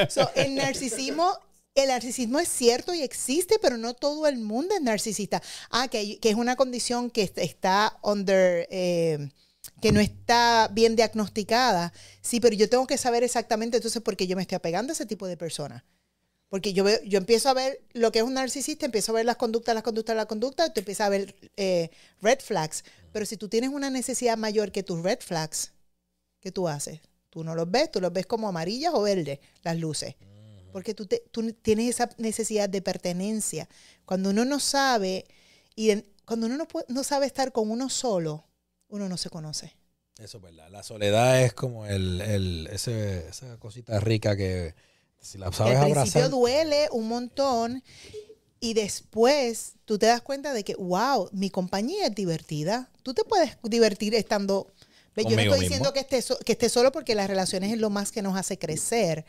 So, 0.09 0.29
el 0.35 0.55
narcisismo, 0.55 1.37
el 1.75 1.89
narcisismo 1.89 2.39
es 2.39 2.47
cierto 2.49 2.93
y 2.93 3.01
existe, 3.01 3.57
pero 3.61 3.77
no 3.77 3.93
todo 3.93 4.27
el 4.27 4.37
mundo 4.37 4.75
es 4.75 4.81
narcisista. 4.81 5.41
Ah, 5.69 5.87
que, 5.87 6.19
que 6.19 6.29
es 6.29 6.35
una 6.35 6.55
condición 6.55 7.09
que 7.09 7.23
est- 7.23 7.37
está 7.37 7.97
under, 8.01 8.67
eh, 8.71 9.29
que 9.81 9.91
no 9.91 9.99
está 9.99 10.69
bien 10.71 10.95
diagnosticada. 10.95 11.91
Sí, 12.21 12.39
pero 12.39 12.55
yo 12.55 12.69
tengo 12.69 12.87
que 12.87 12.97
saber 12.97 13.23
exactamente 13.23 13.77
entonces 13.77 14.01
por 14.01 14.15
qué 14.15 14.27
yo 14.27 14.35
me 14.35 14.41
estoy 14.43 14.55
apegando 14.55 14.91
a 14.91 14.95
ese 14.95 15.05
tipo 15.05 15.27
de 15.27 15.37
personas. 15.37 15.83
Porque 16.47 16.73
yo 16.73 16.83
veo, 16.83 16.99
yo 17.03 17.17
empiezo 17.17 17.49
a 17.49 17.53
ver 17.53 17.81
lo 17.93 18.11
que 18.11 18.19
es 18.19 18.25
un 18.25 18.35
narcisista, 18.35 18.85
empiezo 18.85 19.11
a 19.11 19.15
ver 19.15 19.25
las 19.25 19.35
conductas, 19.35 19.73
las 19.73 19.83
conductas, 19.83 20.15
las 20.15 20.27
conductas, 20.27 20.73
tú 20.73 20.79
empiezas 20.79 21.07
a 21.07 21.09
ver 21.09 21.35
eh, 21.57 21.89
red 22.21 22.39
flags. 22.39 22.85
Pero 23.11 23.25
si 23.25 23.35
tú 23.35 23.49
tienes 23.49 23.71
una 23.71 23.89
necesidad 23.89 24.37
mayor 24.37 24.71
que 24.71 24.83
tus 24.83 25.01
red 25.01 25.19
flags, 25.19 25.71
¿qué 26.45 26.51
tú 26.51 26.67
haces? 26.67 26.99
Tú 27.31 27.43
no 27.43 27.55
los 27.55 27.69
ves, 27.71 27.89
tú 27.91 27.99
los 27.99 28.13
ves 28.13 28.27
como 28.27 28.47
amarillas 28.47 28.93
o 28.93 29.01
verdes, 29.01 29.39
las 29.63 29.75
luces. 29.79 30.13
Porque 30.71 30.93
tú, 30.93 31.07
te- 31.07 31.23
tú 31.31 31.51
tienes 31.53 31.89
esa 31.89 32.07
necesidad 32.19 32.69
de 32.69 32.83
pertenencia. 32.83 33.67
Cuando 34.05 34.29
uno 34.29 34.45
no 34.45 34.59
sabe, 34.59 35.25
y 35.75 35.89
en- 35.89 36.05
cuando 36.23 36.45
uno 36.45 36.55
no, 36.55 36.67
puede- 36.67 36.85
no 36.89 37.03
sabe 37.03 37.25
estar 37.25 37.51
con 37.51 37.71
uno 37.71 37.89
solo, 37.89 38.45
uno 38.89 39.09
no 39.09 39.17
se 39.17 39.31
conoce. 39.31 39.73
Eso 40.19 40.37
es 40.37 40.43
verdad. 40.43 40.69
La 40.69 40.83
soledad 40.83 41.41
es 41.41 41.53
como 41.53 41.87
el, 41.87 42.21
el- 42.21 42.67
ese- 42.71 43.27
esa 43.29 43.57
cosita 43.57 43.99
rica 43.99 44.37
que 44.37 44.75
si 45.19 45.39
la 45.39 45.51
sabes 45.51 45.77
al 45.77 45.91
principio 45.93 46.25
abrazar. 46.25 46.29
duele 46.29 46.87
un 46.91 47.07
montón 47.07 47.83
y 48.59 48.75
después 48.75 49.73
tú 49.85 49.97
te 49.97 50.05
das 50.05 50.21
cuenta 50.21 50.53
de 50.53 50.63
que, 50.63 50.75
wow, 50.75 51.27
mi 51.31 51.49
compañía 51.49 52.05
es 52.05 52.13
divertida. 52.13 52.91
Tú 53.01 53.15
te 53.15 53.23
puedes 53.23 53.57
divertir 53.63 54.13
estando... 54.13 54.71
Yo 55.23 55.35
no 55.35 55.41
estoy 55.41 55.59
diciendo 55.61 55.89
mismo. 55.89 55.93
que 55.93 55.99
estés 56.01 56.25
so- 56.25 56.37
que 56.39 56.51
estés 56.53 56.71
solo 56.71 56.91
porque 56.91 57.15
las 57.15 57.27
relaciones 57.27 57.71
es 57.71 57.79
lo 57.79 57.89
más 57.89 58.11
que 58.11 58.21
nos 58.21 58.37
hace 58.37 58.57
crecer, 58.59 59.25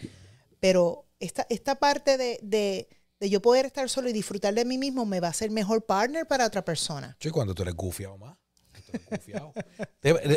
pero 0.61 1.07
esta, 1.21 1.47
esta 1.49 1.77
parte 1.77 2.17
de, 2.19 2.39
de, 2.43 2.89
de 3.21 3.31
yo 3.31 3.41
poder 3.41 3.67
estar 3.67 3.89
solo 3.89 4.09
y 4.09 4.13
disfrutar 4.13 4.53
de 4.55 4.65
mí 4.65 4.79
mismo 4.79 5.07
me 5.07 5.21
va 5.21 5.29
a 5.29 5.33
ser 5.33 5.51
mejor 5.51 5.85
partner 5.87 6.27
para 6.27 6.47
otra 6.47 6.65
persona. 6.65 7.17
Sí, 7.21 7.31
cuando 7.31 7.55
tú 7.55 7.63
eres 7.63 7.75
gufiado 7.75 8.19
más. 8.19 8.37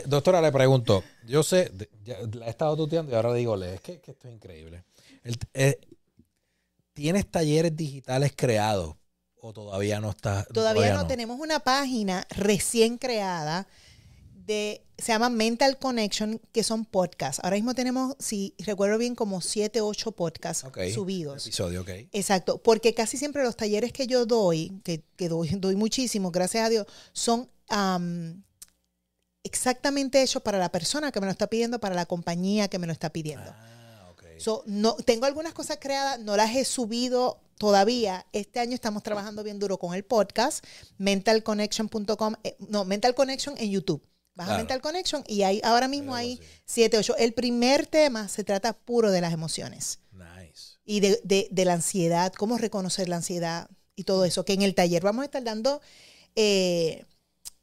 Doctora, 0.06 0.42
le 0.42 0.52
pregunto. 0.52 1.04
Yo 1.26 1.44
sé, 1.44 1.72
ya 2.04 2.18
la 2.34 2.48
he 2.48 2.50
estado 2.50 2.76
tuteando 2.76 3.12
y 3.12 3.16
ahora 3.16 3.34
digo, 3.34 3.62
es 3.64 3.82
que, 3.82 4.00
que 4.02 4.12
esto 4.12 4.28
es 4.28 4.34
increíble. 4.36 4.84
El- 5.24 5.38
eh, 5.54 5.80
¿Tienes 6.94 7.30
talleres 7.32 7.76
digitales 7.76 8.34
creados 8.36 8.96
o 9.42 9.54
todavía 9.54 10.02
no 10.02 10.10
está? 10.10 10.44
Todavía, 10.46 10.94
no, 10.94 11.08
tenemos 11.08 11.40
una 11.40 11.60
página 11.62 12.26
recién 12.30 12.98
creada 12.98 13.68
de, 14.50 14.84
se 14.98 15.12
llama 15.12 15.30
Mental 15.30 15.78
Connection, 15.78 16.42
que 16.52 16.64
son 16.64 16.84
podcasts. 16.84 17.40
Ahora 17.44 17.56
mismo 17.56 17.76
tenemos, 17.76 18.16
si 18.18 18.56
recuerdo 18.58 18.98
bien, 18.98 19.14
como 19.14 19.42
siete, 19.42 19.80
ocho 19.80 20.12
podcasts 20.12 20.64
Ok. 20.64 20.80
subidos. 20.92 21.46
Episodio, 21.46 21.82
ok. 21.82 21.90
Exacto, 22.12 22.58
porque 22.58 22.96
casi 22.96 23.18
siempre 23.18 23.44
los 23.44 23.56
talleres 23.56 23.94
que 23.94 24.08
yo 24.08 24.26
doy, 24.26 24.82
que, 24.84 25.04
que 25.16 25.30
doy, 25.30 25.50
doy 25.60 25.76
muchísimo, 25.76 26.32
gracias 26.32 26.66
a 26.66 26.70
Dios, 26.70 26.88
son 27.14 27.48
am, 27.68 28.44
exactamente 29.44 30.22
hechos 30.22 30.42
para 30.42 30.58
la 30.58 30.72
persona 30.72 31.12
que 31.12 31.20
me 31.20 31.28
lo 31.28 31.32
está 31.32 31.48
pidiendo, 31.48 31.80
para 31.80 31.94
la 31.94 32.08
compañía 32.08 32.68
que 32.68 32.80
me 32.80 32.88
lo 32.88 32.94
está 32.94 33.12
pidiendo. 33.12 33.52
Ah, 33.54 34.10
ok. 34.12 34.24
So, 34.40 34.64
no, 34.66 34.96
tengo 34.96 35.28
algunas 35.28 35.54
cosas 35.54 35.78
creadas, 35.80 36.20
no 36.20 36.36
las 36.36 36.56
he 36.56 36.66
subido 36.66 37.40
todavía. 37.60 38.26
Este 38.34 38.60
año 38.60 38.74
estamos 38.74 39.04
trabajando 39.04 39.44
bien 39.44 39.60
duro 39.60 39.78
con 39.78 39.94
el 39.94 40.04
podcast, 40.04 40.66
mentalconnection.com, 40.98 42.34
eh, 42.44 42.58
no, 42.68 42.84
Mental 42.84 43.14
Connection 43.14 43.56
en 43.60 43.70
YouTube. 43.70 44.02
Baja 44.36 44.50
Claro. 44.52 44.60
Mental 44.64 44.82
Connection 44.82 45.24
y 45.28 45.44
hay, 45.44 45.60
ahora 45.64 45.88
mismo 45.88 46.16
hay 46.16 46.34
así. 46.34 46.44
7, 46.66 46.98
8. 46.98 47.18
El 47.18 47.34
primer 47.34 47.86
tema 47.88 48.28
se 48.28 48.44
trata 48.44 48.74
puro 48.74 49.12
de 49.12 49.22
las 49.22 49.34
emociones 49.34 50.00
Nice. 50.14 50.78
y 50.86 51.00
de, 51.02 51.20
de- 51.24 51.48
de 51.52 51.66
la 51.66 51.74
ansiedad, 51.74 52.32
cómo 52.34 52.58
reconocer 52.58 53.10
la 53.10 53.18
ansiedad 53.18 53.70
y 53.96 54.04
todo 54.06 54.24
eso, 54.26 54.46
que 54.46 54.54
en 54.54 54.62
el 54.62 54.76
taller 54.76 55.04
vamos 55.04 55.24
a 55.24 55.26
estar 55.26 55.44
dando 55.44 55.82
eh, 56.36 57.06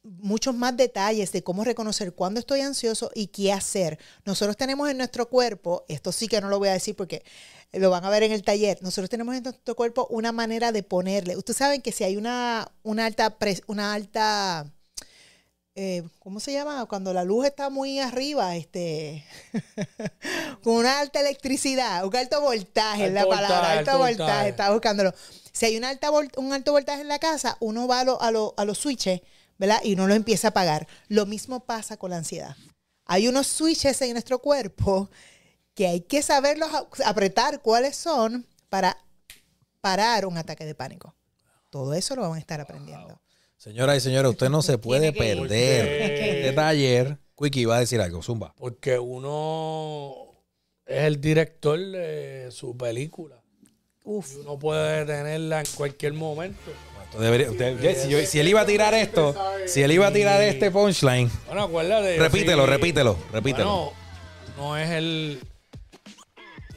muchos 0.03 0.53
más 0.55 0.77
detalles 0.77 1.31
de 1.31 1.43
cómo 1.43 1.63
reconocer 1.63 2.13
cuándo 2.13 2.39
estoy 2.39 2.61
ansioso 2.61 3.09
y 3.15 3.27
qué 3.27 3.51
hacer. 3.51 3.97
Nosotros 4.23 4.55
tenemos 4.55 4.87
en 4.89 4.97
nuestro 4.97 5.29
cuerpo, 5.29 5.83
esto 5.87 6.11
sí 6.11 6.27
que 6.27 6.39
no 6.41 6.47
lo 6.49 6.59
voy 6.59 6.69
a 6.69 6.73
decir 6.73 6.95
porque 6.95 7.23
lo 7.73 7.89
van 7.89 8.05
a 8.05 8.09
ver 8.09 8.23
en 8.23 8.31
el 8.31 8.43
taller, 8.43 8.77
nosotros 8.83 9.09
tenemos 9.09 9.35
en 9.35 9.43
nuestro 9.43 9.75
cuerpo 9.75 10.05
una 10.11 10.31
manera 10.31 10.71
de 10.71 10.83
ponerle. 10.83 11.35
Ustedes 11.35 11.57
saben 11.57 11.81
que 11.81 11.91
si 11.91 12.03
hay 12.03 12.15
una, 12.17 12.71
una 12.83 13.05
alta, 13.05 13.37
pres- 13.39 13.63
una 13.67 13.93
alta 13.93 14.71
eh, 15.79 16.03
¿cómo 16.19 16.39
se 16.39 16.51
llama? 16.51 16.85
Cuando 16.87 17.13
la 17.13 17.23
luz 17.23 17.45
está 17.45 17.69
muy 17.69 17.99
arriba, 17.99 18.55
este, 18.55 19.23
con 20.63 20.73
una 20.75 20.99
alta 20.99 21.19
electricidad, 21.19 22.03
un 22.05 22.15
alto 22.15 22.41
voltaje, 22.41 23.05
es 23.07 23.13
la 23.13 23.21
Alto 23.21 23.29
palabra, 23.29 23.71
alto, 23.73 23.91
alto 23.91 23.97
voltaje, 23.99 24.17
voltaje. 24.17 24.49
estaba 24.49 24.73
buscándolo. 24.73 25.13
Si 25.51 25.65
hay 25.65 25.77
un, 25.77 25.83
alta 25.85 26.09
un 26.11 26.53
alto 26.53 26.71
voltaje 26.71 27.01
en 27.01 27.07
la 27.07 27.19
casa, 27.19 27.57
uno 27.59 27.87
va 27.87 28.01
a, 28.01 28.03
lo- 28.03 28.21
a, 28.21 28.31
lo- 28.31 28.53
a 28.57 28.65
los 28.65 28.77
switches, 28.79 29.21
¿verdad? 29.57 29.79
Y 29.83 29.93
uno 29.93 30.07
lo 30.07 30.13
empieza 30.15 30.47
a 30.47 30.49
apagar. 30.49 30.87
Lo 31.07 31.25
mismo 31.25 31.61
pasa 31.65 31.97
con 31.97 32.09
la 32.11 32.17
ansiedad. 32.17 32.55
Hay 33.05 33.27
unos 33.27 33.47
switches 33.47 34.01
en 34.01 34.11
nuestro 34.13 34.39
cuerpo 34.39 35.09
que 35.73 35.87
hay 35.87 36.01
que 36.01 36.21
saberlos 36.23 36.69
apretar 37.05 37.61
cuáles 37.61 37.95
son 37.95 38.47
para 38.69 38.97
parar 39.79 40.25
un 40.25 40.37
ataque 40.37 40.65
de 40.65 40.73
pánico. 40.75 41.15
Todo 41.69 41.93
eso 41.93 42.15
lo 42.15 42.23
vamos 42.23 42.37
a 42.37 42.39
estar 42.39 42.59
aprendiendo. 42.59 43.21
Señoras 43.57 43.97
y 43.97 44.01
señores, 44.01 44.31
usted 44.31 44.49
no 44.49 44.61
se 44.61 44.77
puede 44.77 45.11
perder 45.13 45.47
Tiene 45.87 46.15
que 46.15 46.41
este 46.41 46.53
taller. 46.53 47.17
Quickie 47.35 47.65
va 47.65 47.77
a 47.77 47.79
decir 47.79 47.99
algo, 48.01 48.21
Zumba. 48.21 48.53
Porque 48.57 48.97
uno 48.99 50.13
es 50.85 51.03
el 51.03 51.19
director 51.21 51.79
de 51.79 52.49
su 52.51 52.75
película. 52.77 53.35
Uf. 54.03 54.33
Y 54.35 54.39
uno 54.41 54.57
puede 54.57 54.99
detenerla 55.05 55.59
en 55.61 55.65
cualquier 55.75 56.13
momento. 56.13 56.59
Debería- 57.19 57.49
usted- 57.49 57.95
si, 58.03 58.09
yo- 58.09 58.25
si 58.25 58.39
él 58.39 58.47
iba 58.47 58.61
a 58.61 58.65
tirar 58.65 58.93
esto, 58.93 59.33
si 59.65 59.81
él 59.81 59.91
iba 59.91 60.07
a 60.07 60.13
tirar 60.13 60.41
este 60.43 60.69
punchline, 60.71 61.29
Bueno, 61.47 61.63
acuérdate. 61.63 62.17
repítelo, 62.17 62.65
sí. 62.65 62.69
repítelo, 62.71 63.17
repítelo. 63.31 63.65
Bueno, 63.75 63.93
no 64.57 64.77
es 64.77 64.89
el. 64.91 65.39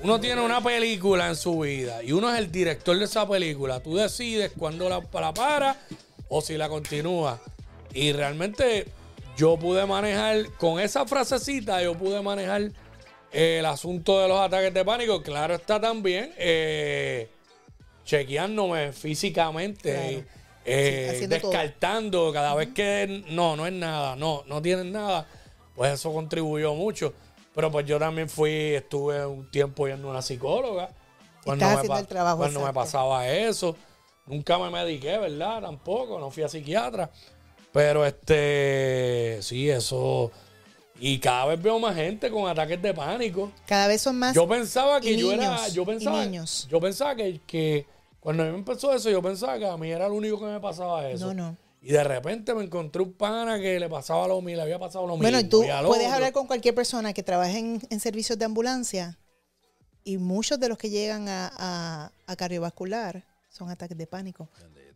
Uno 0.02 0.18
tiene 0.18 0.40
una 0.40 0.62
película 0.62 1.28
en 1.28 1.36
su 1.36 1.58
vida 1.60 2.02
y 2.02 2.12
uno 2.12 2.32
es 2.32 2.38
el 2.38 2.50
director 2.50 2.98
de 2.98 3.04
esa 3.04 3.28
película. 3.28 3.80
Tú 3.82 3.96
decides 3.96 4.50
cuándo 4.56 4.88
la, 4.88 5.00
la 5.12 5.34
para 5.34 5.76
o 6.30 6.40
si 6.40 6.56
la 6.56 6.70
continúa. 6.70 7.38
Y 7.92 8.12
realmente 8.12 8.86
yo 9.36 9.58
pude 9.58 9.84
manejar, 9.84 10.50
con 10.52 10.80
esa 10.80 11.04
frasecita, 11.04 11.82
yo 11.82 11.94
pude 11.94 12.22
manejar 12.22 12.70
eh, 13.32 13.58
el 13.58 13.66
asunto 13.66 14.20
de 14.20 14.28
los 14.28 14.40
ataques 14.40 14.72
de 14.72 14.84
pánico. 14.84 15.22
Claro 15.22 15.54
está 15.54 15.78
también 15.80 16.32
eh, 16.38 17.28
chequeándome 18.04 18.92
físicamente. 18.92 19.92
Claro. 19.92 20.40
eh, 20.64 21.06
Sí, 21.10 21.16
haciendo 21.16 21.40
todo. 21.40 21.50
descartando 21.50 22.32
cada 22.32 22.54
vez 22.54 22.68
que 22.68 23.24
no, 23.28 23.56
no 23.56 23.66
es 23.66 23.72
nada, 23.72 24.16
no, 24.16 24.44
no 24.46 24.62
tienen 24.62 24.92
nada, 24.92 25.26
pues 25.74 25.92
eso 25.92 26.12
contribuyó 26.12 26.74
mucho. 26.74 27.12
Pero 27.54 27.72
pues 27.72 27.84
yo 27.86 27.98
también 27.98 28.28
fui, 28.28 28.74
estuve 28.74 29.26
un 29.26 29.50
tiempo 29.50 29.88
yendo 29.88 30.08
a 30.08 30.10
una 30.12 30.22
psicóloga. 30.22 30.90
Cuando, 31.42 31.66
me, 31.66 31.98
el 31.98 32.06
trabajo 32.06 32.38
cuando 32.38 32.60
me 32.60 32.72
pasaba 32.72 33.28
eso. 33.28 33.76
Nunca 34.30 34.58
me 34.58 34.70
mediqué, 34.70 35.18
¿verdad? 35.18 35.60
Tampoco, 35.62 36.18
no 36.20 36.30
fui 36.30 36.42
a 36.44 36.48
psiquiatra. 36.48 37.10
Pero 37.72 38.04
este, 38.06 39.38
sí, 39.42 39.68
eso. 39.68 40.30
Y 40.98 41.18
cada 41.18 41.46
vez 41.46 41.62
veo 41.62 41.78
más 41.78 41.94
gente 41.96 42.30
con 42.30 42.48
ataques 42.48 42.80
de 42.82 42.92
pánico. 42.94 43.50
Cada 43.66 43.86
vez 43.88 44.02
son 44.02 44.18
más. 44.18 44.34
Yo 44.34 44.46
pensaba 44.46 45.00
que 45.00 45.12
y 45.12 45.18
yo 45.18 45.32
era. 45.32 45.66
Yo 45.68 45.82
y 45.82 45.86
pensaba, 45.86 46.24
niños. 46.24 46.66
yo 46.70 46.80
pensaba 46.80 47.14
que, 47.16 47.40
que 47.46 47.86
cuando 48.20 48.42
a 48.42 48.46
mí 48.46 48.52
me 48.52 48.58
empezó 48.58 48.92
eso, 48.94 49.08
yo 49.10 49.22
pensaba 49.22 49.58
que 49.58 49.66
a 49.66 49.76
mí 49.76 49.90
era 49.90 50.08
lo 50.08 50.14
único 50.14 50.38
que 50.38 50.46
me 50.46 50.60
pasaba 50.60 51.08
eso. 51.08 51.32
No, 51.32 51.34
no. 51.34 51.56
Y 51.82 51.92
de 51.92 52.04
repente 52.04 52.52
me 52.54 52.62
encontré 52.64 53.00
un 53.02 53.14
pana 53.14 53.58
que 53.58 53.80
le 53.80 53.88
pasaba 53.88 54.28
lo 54.28 54.42
mismo, 54.42 54.56
le 54.56 54.62
había 54.62 54.78
pasado 54.78 55.06
lo 55.06 55.14
mismo. 55.16 55.30
Bueno, 55.30 55.48
tú 55.48 55.60
puedes 55.62 56.04
otro. 56.06 56.12
hablar 56.14 56.32
con 56.32 56.46
cualquier 56.46 56.74
persona 56.74 57.14
que 57.14 57.22
trabaje 57.22 57.58
en, 57.58 57.80
en 57.88 58.00
servicios 58.00 58.38
de 58.38 58.44
ambulancia 58.44 59.18
y 60.04 60.18
muchos 60.18 60.60
de 60.60 60.68
los 60.68 60.76
que 60.76 60.90
llegan 60.90 61.26
a, 61.28 61.50
a- 61.56 62.12
a 62.26 62.36
cardiovascular 62.36 63.24
son 63.50 63.68
ataques 63.68 63.96
de 63.98 64.06
pánico. 64.06 64.48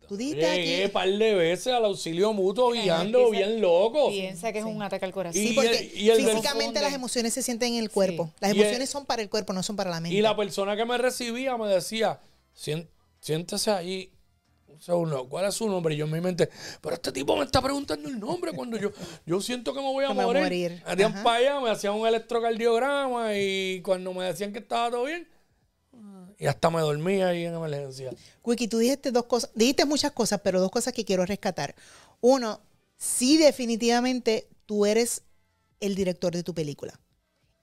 Tú 0.07 0.15
un 0.15 0.21
aquí. 0.45 0.87
par 0.93 1.09
de 1.09 1.33
veces 1.33 1.73
al 1.73 1.83
auxilio 1.85 2.31
mutuo 2.31 2.71
guiando 2.71 3.29
piensa- 3.29 3.47
bien 3.47 3.61
loco. 3.61 4.09
Piensa 4.09 4.51
que 4.53 4.59
es 4.59 4.65
un 4.65 4.81
ataque 4.81 5.03
al 5.05 5.11
corazón. 5.11 5.41
Sí, 5.41 5.53
porque 5.53 5.77
el- 5.77 5.97
y 5.99 6.09
el 6.09 6.17
del- 6.25 6.35
físicamente 6.35 6.79
las 6.79 6.93
emociones 6.93 7.33
se 7.33 7.41
sienten 7.41 7.73
en 7.73 7.79
el 7.83 7.89
cuerpo. 7.89 8.31
Las 8.39 8.51
el- 8.51 8.61
emociones 8.61 8.89
son 8.89 9.05
para 9.05 9.21
el 9.21 9.29
cuerpo, 9.29 9.51
no 9.53 9.61
son 9.63 9.75
para 9.75 9.89
la 9.89 9.99
mente. 9.99 10.15
Y 10.15 10.21
la 10.21 10.35
persona 10.35 10.75
que 10.75 10.85
me 10.85 10.97
recibía 10.97 11.57
me 11.57 11.67
decía, 11.67 12.19
"Sien- 12.55 12.87
siéntese 13.19 13.71
ahí. 13.71 14.11
Un 14.67 14.81
segundo, 14.81 15.27
¿cuál 15.29 15.45
es 15.45 15.55
su 15.55 15.67
nombre? 15.69 15.95
Y 15.95 15.97
yo 15.97 16.05
en 16.05 16.11
mi 16.11 16.21
mente, 16.21 16.49
pero 16.81 16.95
este 16.95 17.11
tipo 17.11 17.35
me 17.37 17.45
está 17.45 17.61
preguntando 17.61 18.07
el 18.09 18.19
nombre 18.19 18.51
cuando 18.51 18.77
yo, 18.77 18.91
yo 19.25 19.39
siento 19.41 19.73
que 19.73 19.79
me 19.81 19.87
voy 19.91 20.03
a 20.05 20.09
me 20.13 20.15
voy 20.25 20.35
a 20.35 20.41
morir. 20.43 20.43
morir. 20.71 20.83
Hacían 20.85 21.23
para 21.23 21.37
allá, 21.37 21.59
me 21.61 21.69
hacían 21.71 21.93
un 21.93 22.05
electrocardiograma 22.07 23.35
y 23.37 23.81
cuando 23.81 24.13
me 24.13 24.25
decían 24.25 24.51
que 24.53 24.59
estaba 24.59 24.91
todo 24.91 25.05
bien, 25.05 25.27
y 26.37 26.47
hasta 26.47 26.69
me 26.69 26.81
dormía 26.81 27.29
ahí 27.29 27.45
en 27.45 27.55
emergencia. 27.55 28.11
Wiki, 28.43 28.67
tú 28.67 28.79
dijiste 28.79 29.11
dos 29.11 29.25
cosas, 29.25 29.51
dijiste 29.55 29.85
muchas 29.85 30.11
cosas, 30.11 30.41
pero 30.43 30.59
dos 30.59 30.71
cosas 30.71 30.93
que 30.93 31.05
quiero 31.05 31.25
rescatar. 31.25 31.75
Uno, 32.21 32.61
sí 32.97 33.37
definitivamente 33.37 34.47
tú 34.65 34.85
eres 34.85 35.23
el 35.79 35.95
director 35.95 36.33
de 36.33 36.43
tu 36.43 36.53
película. 36.53 36.99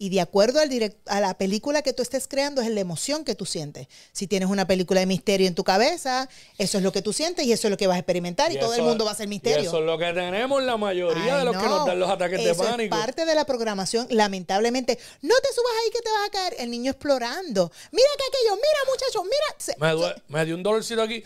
Y 0.02 0.08
de 0.08 0.20
acuerdo 0.20 0.58
al 0.58 0.68
direct- 0.68 0.96
a 1.06 1.20
la 1.20 1.38
película 1.38 1.82
que 1.82 1.92
tú 1.92 2.02
estés 2.02 2.26
creando, 2.26 2.60
es 2.60 2.68
la 2.68 2.80
emoción 2.80 3.24
que 3.24 3.36
tú 3.36 3.46
sientes. 3.46 3.86
Si 4.10 4.26
tienes 4.26 4.48
una 4.48 4.66
película 4.66 4.98
de 4.98 5.06
misterio 5.06 5.46
en 5.46 5.54
tu 5.54 5.62
cabeza, 5.62 6.28
eso 6.58 6.78
es 6.78 6.82
lo 6.82 6.90
que 6.90 7.02
tú 7.02 7.12
sientes 7.12 7.46
y 7.46 7.52
eso 7.52 7.68
es 7.68 7.70
lo 7.70 7.76
que 7.76 7.86
vas 7.86 7.94
a 7.94 7.98
experimentar 8.00 8.50
y, 8.50 8.58
todo 8.58 8.74
el 8.74 8.82
mundo 8.82 9.04
va 9.04 9.12
a 9.12 9.14
ser 9.14 9.28
misterio. 9.28 9.60
eso 9.60 9.78
es 9.78 9.84
lo 9.84 9.96
que 9.98 10.06
tenemos 10.12 10.60
la 10.64 10.76
mayoría 10.76 11.34
Ay, 11.36 11.38
de 11.38 11.44
los 11.44 11.56
que 11.56 11.62
no. 11.68 11.78
nos 11.78 11.86
dan 11.86 12.00
los 12.00 12.10
ataques 12.10 12.40
Eso 12.40 12.64
de 12.64 12.68
pánico. 12.70 12.96
Es 12.96 13.00
parte 13.00 13.24
de 13.24 13.32
la 13.36 13.44
programación. 13.44 14.08
Lamentablemente, 14.10 14.98
no 15.20 15.34
te 15.40 15.48
subas 15.54 15.72
ahí 15.84 15.90
que 15.92 16.00
te 16.00 16.10
vas 16.10 16.26
a 16.26 16.30
caer. 16.32 16.56
El 16.58 16.72
niño 16.72 16.90
explorando. 16.90 17.70
Mira 17.92 18.08
que 18.18 18.24
aquello, 18.26 18.56
mira 18.56 18.78
muchachos, 18.90 19.22
mira. 19.22 19.54
Se- 19.58 19.76
Me, 19.78 20.36
me 20.36 20.44
dio 20.44 20.56
un 20.56 20.64
dolorcito 20.64 21.00
aquí, 21.00 21.22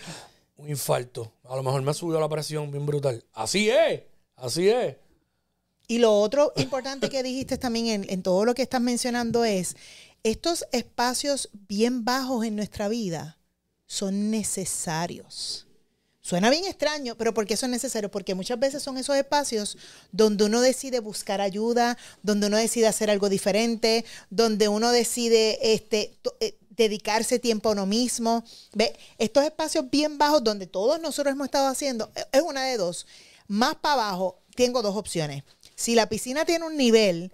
un 0.58 0.68
infarto. 0.68 1.32
A 1.48 1.56
lo 1.56 1.62
mejor 1.62 1.80
me 1.80 1.94
subió 1.94 2.20
la 2.20 2.28
presión 2.28 2.70
bien 2.70 2.84
brutal. 2.84 3.24
Así 3.32 3.70
es, 3.70 4.02
así 4.36 4.68
es. 4.68 4.96
Y 5.88 5.98
lo 5.98 6.20
otro 6.20 6.52
importante 6.56 7.08
que 7.08 7.22
dijiste 7.22 7.58
también 7.58 8.04
en, 8.08 8.22
todo 8.22 8.44
lo 8.44 8.54
que 8.54 8.62
estás 8.62 8.80
mencionando 8.80 9.44
es, 9.44 9.76
estos 10.24 10.66
espacios 10.72 11.48
bien 11.68 12.04
bajos 12.04 12.44
en 12.44 12.56
nuestra 12.56 12.88
vida 12.88 13.38
son 13.86 14.30
necesarios. 14.30 15.66
Suena 16.20 16.50
bien 16.50 16.64
extraño, 16.64 17.16
pero 17.16 17.32
¿por 17.32 17.46
qué 17.46 17.56
son 17.56 17.70
necesarios? 17.70 18.10
Porque 18.10 18.34
muchas 18.34 18.58
veces 18.58 18.82
son 18.82 18.98
esos 18.98 19.14
espacios 19.14 19.78
donde 20.10 20.42
uno 20.42 20.60
decide 20.60 20.98
buscar 20.98 21.40
ayuda, 21.40 21.96
donde 22.24 22.48
uno 22.48 22.56
decide 22.56 22.88
hacer 22.88 23.10
algo 23.10 23.28
diferente, 23.28 24.04
donde 24.28 24.66
uno 24.66 24.90
decide 24.90 25.72
este, 25.74 26.18
eh, 26.40 26.58
dedicarse 26.70 27.38
tiempo 27.38 27.68
a 27.68 27.72
uno 27.72 27.86
mismo. 27.86 28.42
¿Ve? 28.72 28.96
Estos 29.18 29.44
espacios 29.44 29.88
bien 29.88 30.18
bajos 30.18 30.42
donde 30.42 30.66
todos 30.66 31.00
nosotros 31.00 31.32
hemos 31.32 31.44
estado 31.44 31.68
haciendo, 31.68 32.10
eh, 32.16 32.24
es 32.32 32.42
una 32.42 32.64
de 32.64 32.76
dos. 32.76 33.06
Más 33.46 33.76
para 33.76 33.94
abajo, 33.94 34.42
tengo 34.56 34.82
dos 34.82 34.96
opciones. 34.96 35.44
Si 35.76 35.94
la 35.94 36.08
piscina 36.08 36.44
tiene 36.44 36.66
un 36.66 36.76
nivel, 36.76 37.32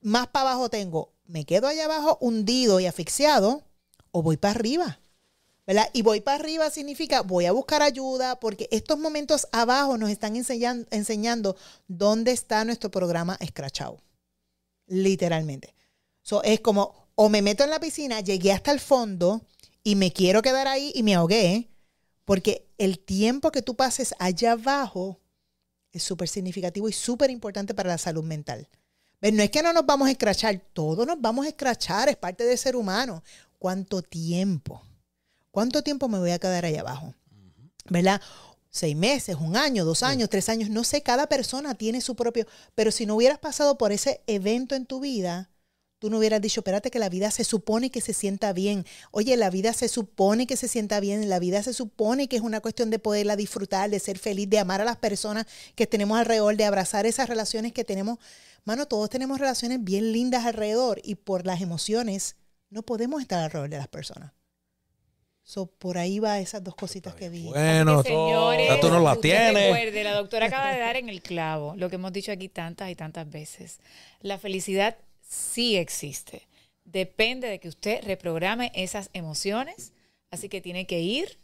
más 0.00 0.28
para 0.28 0.50
abajo 0.50 0.68
tengo, 0.68 1.12
me 1.24 1.44
quedo 1.44 1.66
allá 1.66 1.86
abajo 1.86 2.18
hundido 2.20 2.78
y 2.78 2.86
asfixiado, 2.86 3.64
o 4.12 4.22
voy 4.22 4.36
para 4.36 4.52
arriba. 4.54 5.00
¿verdad? 5.66 5.88
Y 5.94 6.02
voy 6.02 6.20
para 6.20 6.36
arriba 6.36 6.70
significa 6.70 7.22
voy 7.22 7.46
a 7.46 7.52
buscar 7.52 7.80
ayuda 7.80 8.38
porque 8.38 8.68
estos 8.70 8.98
momentos 8.98 9.48
abajo 9.50 9.96
nos 9.96 10.10
están 10.10 10.36
enseñan- 10.36 10.86
enseñando 10.90 11.56
dónde 11.88 12.32
está 12.32 12.64
nuestro 12.66 12.90
programa 12.90 13.38
escrachado. 13.40 13.98
Literalmente. 14.86 15.74
So, 16.20 16.42
es 16.42 16.60
como, 16.60 17.08
o 17.14 17.30
me 17.30 17.40
meto 17.40 17.64
en 17.64 17.70
la 17.70 17.80
piscina, 17.80 18.20
llegué 18.20 18.52
hasta 18.52 18.72
el 18.72 18.80
fondo 18.80 19.40
y 19.82 19.96
me 19.96 20.12
quiero 20.12 20.42
quedar 20.42 20.68
ahí 20.68 20.92
y 20.94 21.02
me 21.02 21.14
ahogué, 21.14 21.70
porque 22.26 22.68
el 22.76 22.98
tiempo 22.98 23.50
que 23.50 23.62
tú 23.62 23.74
pases 23.74 24.14
allá 24.18 24.52
abajo 24.52 25.20
es 25.94 26.02
súper 26.02 26.28
significativo 26.28 26.88
y 26.88 26.92
súper 26.92 27.30
importante 27.30 27.72
para 27.72 27.88
la 27.88 27.98
salud 27.98 28.24
mental. 28.24 28.68
¿Ves? 29.20 29.32
No 29.32 29.42
es 29.42 29.50
que 29.50 29.62
no 29.62 29.72
nos 29.72 29.86
vamos 29.86 30.08
a 30.08 30.10
escrachar, 30.10 30.60
todos 30.72 31.06
nos 31.06 31.20
vamos 31.20 31.46
a 31.46 31.48
escrachar, 31.48 32.08
es 32.08 32.16
parte 32.16 32.44
del 32.44 32.58
ser 32.58 32.76
humano. 32.76 33.22
¿Cuánto 33.58 34.02
tiempo? 34.02 34.82
¿Cuánto 35.50 35.82
tiempo 35.82 36.08
me 36.08 36.18
voy 36.18 36.32
a 36.32 36.38
quedar 36.38 36.64
ahí 36.64 36.76
abajo? 36.76 37.14
¿Verdad? 37.88 38.20
Seis 38.70 38.96
meses, 38.96 39.36
un 39.36 39.56
año, 39.56 39.84
dos 39.84 40.02
años, 40.02 40.28
tres 40.28 40.48
años, 40.48 40.68
no 40.68 40.82
sé, 40.82 41.00
cada 41.00 41.28
persona 41.28 41.74
tiene 41.74 42.00
su 42.00 42.16
propio, 42.16 42.44
pero 42.74 42.90
si 42.90 43.06
no 43.06 43.14
hubieras 43.14 43.38
pasado 43.38 43.78
por 43.78 43.92
ese 43.92 44.20
evento 44.26 44.74
en 44.74 44.84
tu 44.84 44.98
vida, 44.98 45.48
tú 45.98 46.10
no 46.10 46.18
hubieras 46.18 46.40
dicho, 46.40 46.60
espérate 46.60 46.90
que 46.90 46.98
la 46.98 47.08
vida 47.08 47.30
se 47.30 47.44
supone 47.44 47.90
que 47.90 48.00
se 48.00 48.12
sienta 48.12 48.52
bien. 48.52 48.84
Oye, 49.10 49.36
la 49.36 49.50
vida 49.50 49.72
se 49.72 49.88
supone 49.88 50.46
que 50.46 50.56
se 50.56 50.68
sienta 50.68 51.00
bien, 51.00 51.28
la 51.28 51.38
vida 51.38 51.62
se 51.62 51.72
supone 51.72 52.28
que 52.28 52.36
es 52.36 52.42
una 52.42 52.60
cuestión 52.60 52.90
de 52.90 52.98
poderla 52.98 53.36
disfrutar, 53.36 53.90
de 53.90 54.00
ser 54.00 54.18
feliz, 54.18 54.48
de 54.50 54.58
amar 54.58 54.80
a 54.80 54.84
las 54.84 54.96
personas 54.96 55.46
que 55.74 55.86
tenemos 55.86 56.18
alrededor, 56.18 56.56
de 56.56 56.64
abrazar 56.64 57.06
esas 57.06 57.28
relaciones 57.28 57.72
que 57.72 57.84
tenemos. 57.84 58.18
Mano, 58.64 58.86
todos 58.86 59.10
tenemos 59.10 59.38
relaciones 59.38 59.82
bien 59.82 60.12
lindas 60.12 60.44
alrededor 60.44 61.00
y 61.02 61.14
por 61.14 61.46
las 61.46 61.60
emociones 61.60 62.36
no 62.70 62.82
podemos 62.82 63.22
estar 63.22 63.42
alrededor 63.42 63.70
de 63.70 63.78
las 63.78 63.88
personas. 63.88 64.32
So, 65.46 65.66
por 65.66 65.98
ahí 65.98 66.20
va 66.20 66.38
esas 66.38 66.64
dos 66.64 66.74
cositas 66.74 67.14
que 67.14 67.28
dije. 67.28 67.50
Bueno, 67.50 68.02
que, 68.02 68.08
señores, 68.08 68.66
ya 68.66 68.80
tú 68.80 68.88
no 68.88 68.98
la 68.98 69.12
usted 69.12 69.28
tienes. 69.28 69.74
recuerde, 69.74 70.02
la 70.02 70.14
doctora 70.14 70.46
acaba 70.46 70.72
de 70.72 70.80
dar 70.80 70.96
en 70.96 71.10
el 71.10 71.20
clavo 71.20 71.74
lo 71.76 71.90
que 71.90 71.96
hemos 71.96 72.14
dicho 72.14 72.32
aquí 72.32 72.48
tantas 72.48 72.90
y 72.90 72.94
tantas 72.94 73.30
veces. 73.30 73.78
La 74.20 74.38
felicidad 74.38 74.96
sí 75.34 75.76
existe. 75.76 76.46
Depende 76.84 77.48
de 77.48 77.58
que 77.58 77.68
usted 77.68 78.04
reprograme 78.04 78.70
esas 78.74 79.10
emociones. 79.12 79.92
Así 80.30 80.48
que 80.48 80.60
tiene 80.60 80.86
que 80.86 81.00
ir 81.00 81.38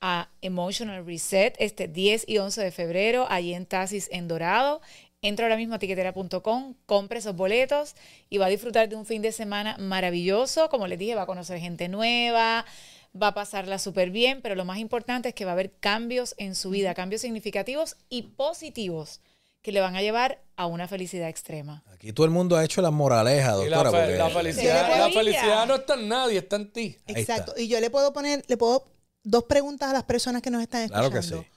a 0.00 0.28
Emotional 0.42 1.04
Reset 1.06 1.54
este 1.58 1.88
10 1.88 2.28
y 2.28 2.38
11 2.38 2.62
de 2.62 2.70
febrero, 2.70 3.26
allí 3.28 3.54
en 3.54 3.66
Tasis 3.66 4.08
en 4.12 4.28
Dorado. 4.28 4.80
Entra 5.22 5.46
ahora 5.46 5.56
mismo 5.56 5.74
a 5.74 5.78
tiquetera.com, 5.78 6.74
compre 6.84 7.18
esos 7.18 7.34
boletos 7.34 7.94
y 8.28 8.38
va 8.38 8.46
a 8.46 8.50
disfrutar 8.50 8.88
de 8.88 8.96
un 8.96 9.06
fin 9.06 9.22
de 9.22 9.32
semana 9.32 9.76
maravilloso. 9.78 10.68
Como 10.68 10.86
les 10.86 10.98
dije, 10.98 11.14
va 11.14 11.22
a 11.22 11.26
conocer 11.26 11.58
gente 11.58 11.88
nueva, 11.88 12.66
va 13.20 13.28
a 13.28 13.34
pasarla 13.34 13.78
súper 13.78 14.10
bien, 14.10 14.42
pero 14.42 14.54
lo 14.54 14.64
más 14.64 14.78
importante 14.78 15.30
es 15.30 15.34
que 15.34 15.46
va 15.46 15.52
a 15.52 15.54
haber 15.54 15.72
cambios 15.72 16.34
en 16.38 16.54
su 16.54 16.70
vida, 16.70 16.94
cambios 16.94 17.22
significativos 17.22 17.96
y 18.10 18.22
positivos 18.22 19.20
que 19.66 19.72
le 19.72 19.80
van 19.80 19.96
a 19.96 20.00
llevar 20.00 20.40
a 20.54 20.66
una 20.66 20.86
felicidad 20.86 21.28
extrema. 21.28 21.82
Aquí 21.92 22.12
todo 22.12 22.24
el 22.24 22.30
mundo 22.30 22.56
ha 22.56 22.64
hecho 22.64 22.80
la 22.82 22.92
moraleja, 22.92 23.56
Y 23.64 23.68
la, 23.68 23.78
doctora. 23.78 23.90
fe- 23.90 23.98
porque- 24.12 24.16
la 24.18 24.30
felicidad, 24.30 24.92
Sí. 24.92 24.98
la 25.00 25.10
felicidad 25.10 25.66
no 25.66 25.74
está 25.74 25.94
en 25.94 26.08
nadie, 26.08 26.38
está 26.38 26.54
en 26.54 26.72
ti. 26.72 26.96
Exacto. 27.08 27.52
Y 27.56 27.66
yo 27.66 27.80
le 27.80 27.90
puedo 27.90 28.12
poner, 28.12 28.44
le 28.46 28.56
puedo 28.56 28.84
dos 29.24 29.42
preguntas 29.44 29.90
a 29.90 29.92
las 29.92 30.04
personas 30.04 30.40
que 30.40 30.50
nos 30.50 30.62
están 30.62 30.82
escuchando. 30.82 31.10
Claro 31.10 31.20
que 31.20 31.26
sí. 31.44 31.50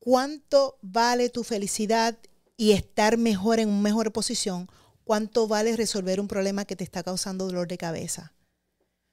¿Cuánto 0.00 0.78
vale 0.82 1.28
tu 1.28 1.44
felicidad 1.44 2.18
y 2.56 2.72
estar 2.72 3.16
mejor 3.18 3.60
en 3.60 3.68
una 3.68 3.82
mejor 3.82 4.10
posición? 4.12 4.68
¿Cuánto 5.04 5.46
vale 5.46 5.76
resolver 5.76 6.18
un 6.20 6.26
problema 6.26 6.64
que 6.64 6.74
te 6.74 6.82
está 6.82 7.04
causando 7.04 7.46
dolor 7.46 7.68
de 7.68 7.78
cabeza? 7.78 8.32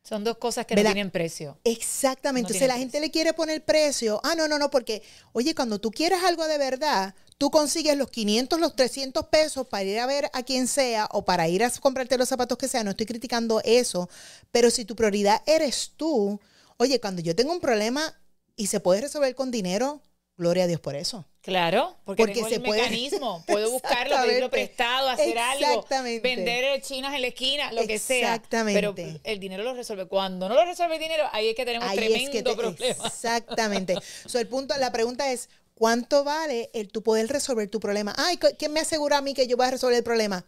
Son 0.07 0.23
dos 0.23 0.37
cosas 0.37 0.67
que 0.67 0.75
¿Verdad? 0.75 0.91
no 0.91 0.93
tienen 0.93 1.09
precio. 1.11 1.57
Exactamente. 1.63 2.53
No 2.53 2.59
tiene 2.59 2.67
la 2.67 2.77
gente 2.77 2.99
le 2.99 3.09
quiere 3.09 3.33
poner 3.33 3.65
precio. 3.65 4.21
Ah, 4.23 4.35
no, 4.35 4.47
no, 4.47 4.59
no, 4.59 4.69
porque, 4.69 5.01
oye, 5.33 5.55
cuando 5.55 5.79
tú 5.79 5.89
quieres 5.89 6.21
algo 6.23 6.47
de 6.47 6.59
verdad, 6.59 7.15
tú 7.39 7.49
consigues 7.49 7.97
los 7.97 8.11
500, 8.11 8.59
los 8.59 8.75
300 8.75 9.25
pesos 9.29 9.67
para 9.67 9.83
ir 9.83 9.99
a 9.99 10.05
ver 10.05 10.29
a 10.33 10.43
quien 10.43 10.67
sea 10.67 11.09
o 11.11 11.25
para 11.25 11.47
ir 11.47 11.63
a 11.63 11.71
comprarte 11.71 12.19
los 12.19 12.29
zapatos 12.29 12.55
que 12.59 12.67
sea. 12.67 12.83
No 12.83 12.91
estoy 12.91 13.07
criticando 13.07 13.61
eso, 13.65 14.07
pero 14.51 14.69
si 14.69 14.85
tu 14.85 14.95
prioridad 14.95 15.41
eres 15.47 15.93
tú, 15.97 16.39
oye, 16.77 17.01
cuando 17.01 17.23
yo 17.23 17.35
tengo 17.35 17.51
un 17.51 17.59
problema 17.59 18.13
y 18.55 18.67
se 18.67 18.79
puede 18.79 19.01
resolver 19.01 19.33
con 19.33 19.49
dinero, 19.49 20.03
gloria 20.37 20.63
a 20.65 20.67
Dios 20.67 20.79
por 20.79 20.95
eso. 20.95 21.25
Claro, 21.41 21.95
porque, 22.05 22.23
Porque 22.23 22.33
tengo 22.35 22.49
se 22.49 22.55
el 22.55 22.63
puede- 22.63 22.81
mecanismo. 22.81 23.43
Puedo 23.47 23.69
buscarlo, 23.71 24.15
pedirlo 24.25 24.49
prestado, 24.49 25.09
hacer 25.09 25.37
algo, 25.37 25.65
Exactamente. 25.65 26.27
vender 26.35 26.81
chinas 26.81 27.13
en 27.13 27.21
la 27.21 27.27
esquina, 27.27 27.71
lo 27.71 27.85
que 27.85 27.99
sea. 27.99 28.35
Exactamente. 28.35 28.81
Pero 28.81 29.19
el 29.23 29.39
dinero 29.39 29.63
lo 29.63 29.73
resuelve. 29.75 30.07
Cuando 30.07 30.49
no 30.49 30.55
lo 30.55 30.65
resuelve 30.65 30.95
el 30.95 31.01
dinero, 31.01 31.23
ahí 31.31 31.49
es 31.49 31.55
que 31.55 31.65
tenemos 31.65 31.87
Ahí 31.87 31.97
tremendo 31.97 32.25
es 32.25 32.29
que 32.31 32.43
te- 32.43 32.55
problema. 32.55 33.07
Exactamente. 33.07 33.95
So, 34.25 34.39
el 34.39 34.47
punto, 34.47 34.75
la 34.77 34.91
pregunta 34.91 35.31
es, 35.31 35.49
¿cuánto 35.75 36.23
vale 36.23 36.71
el 36.73 36.89
tu 36.91 37.03
poder 37.03 37.27
resolver 37.27 37.69
tu 37.69 37.79
problema? 37.79 38.13
Ay, 38.17 38.37
¿cu- 38.37 38.47
¿quién 38.57 38.73
me 38.73 38.79
asegura 38.79 39.17
a 39.17 39.21
mí 39.21 39.33
que 39.35 39.45
yo 39.47 39.55
voy 39.57 39.67
a 39.67 39.71
resolver 39.71 39.97
el 39.97 40.03
problema? 40.03 40.45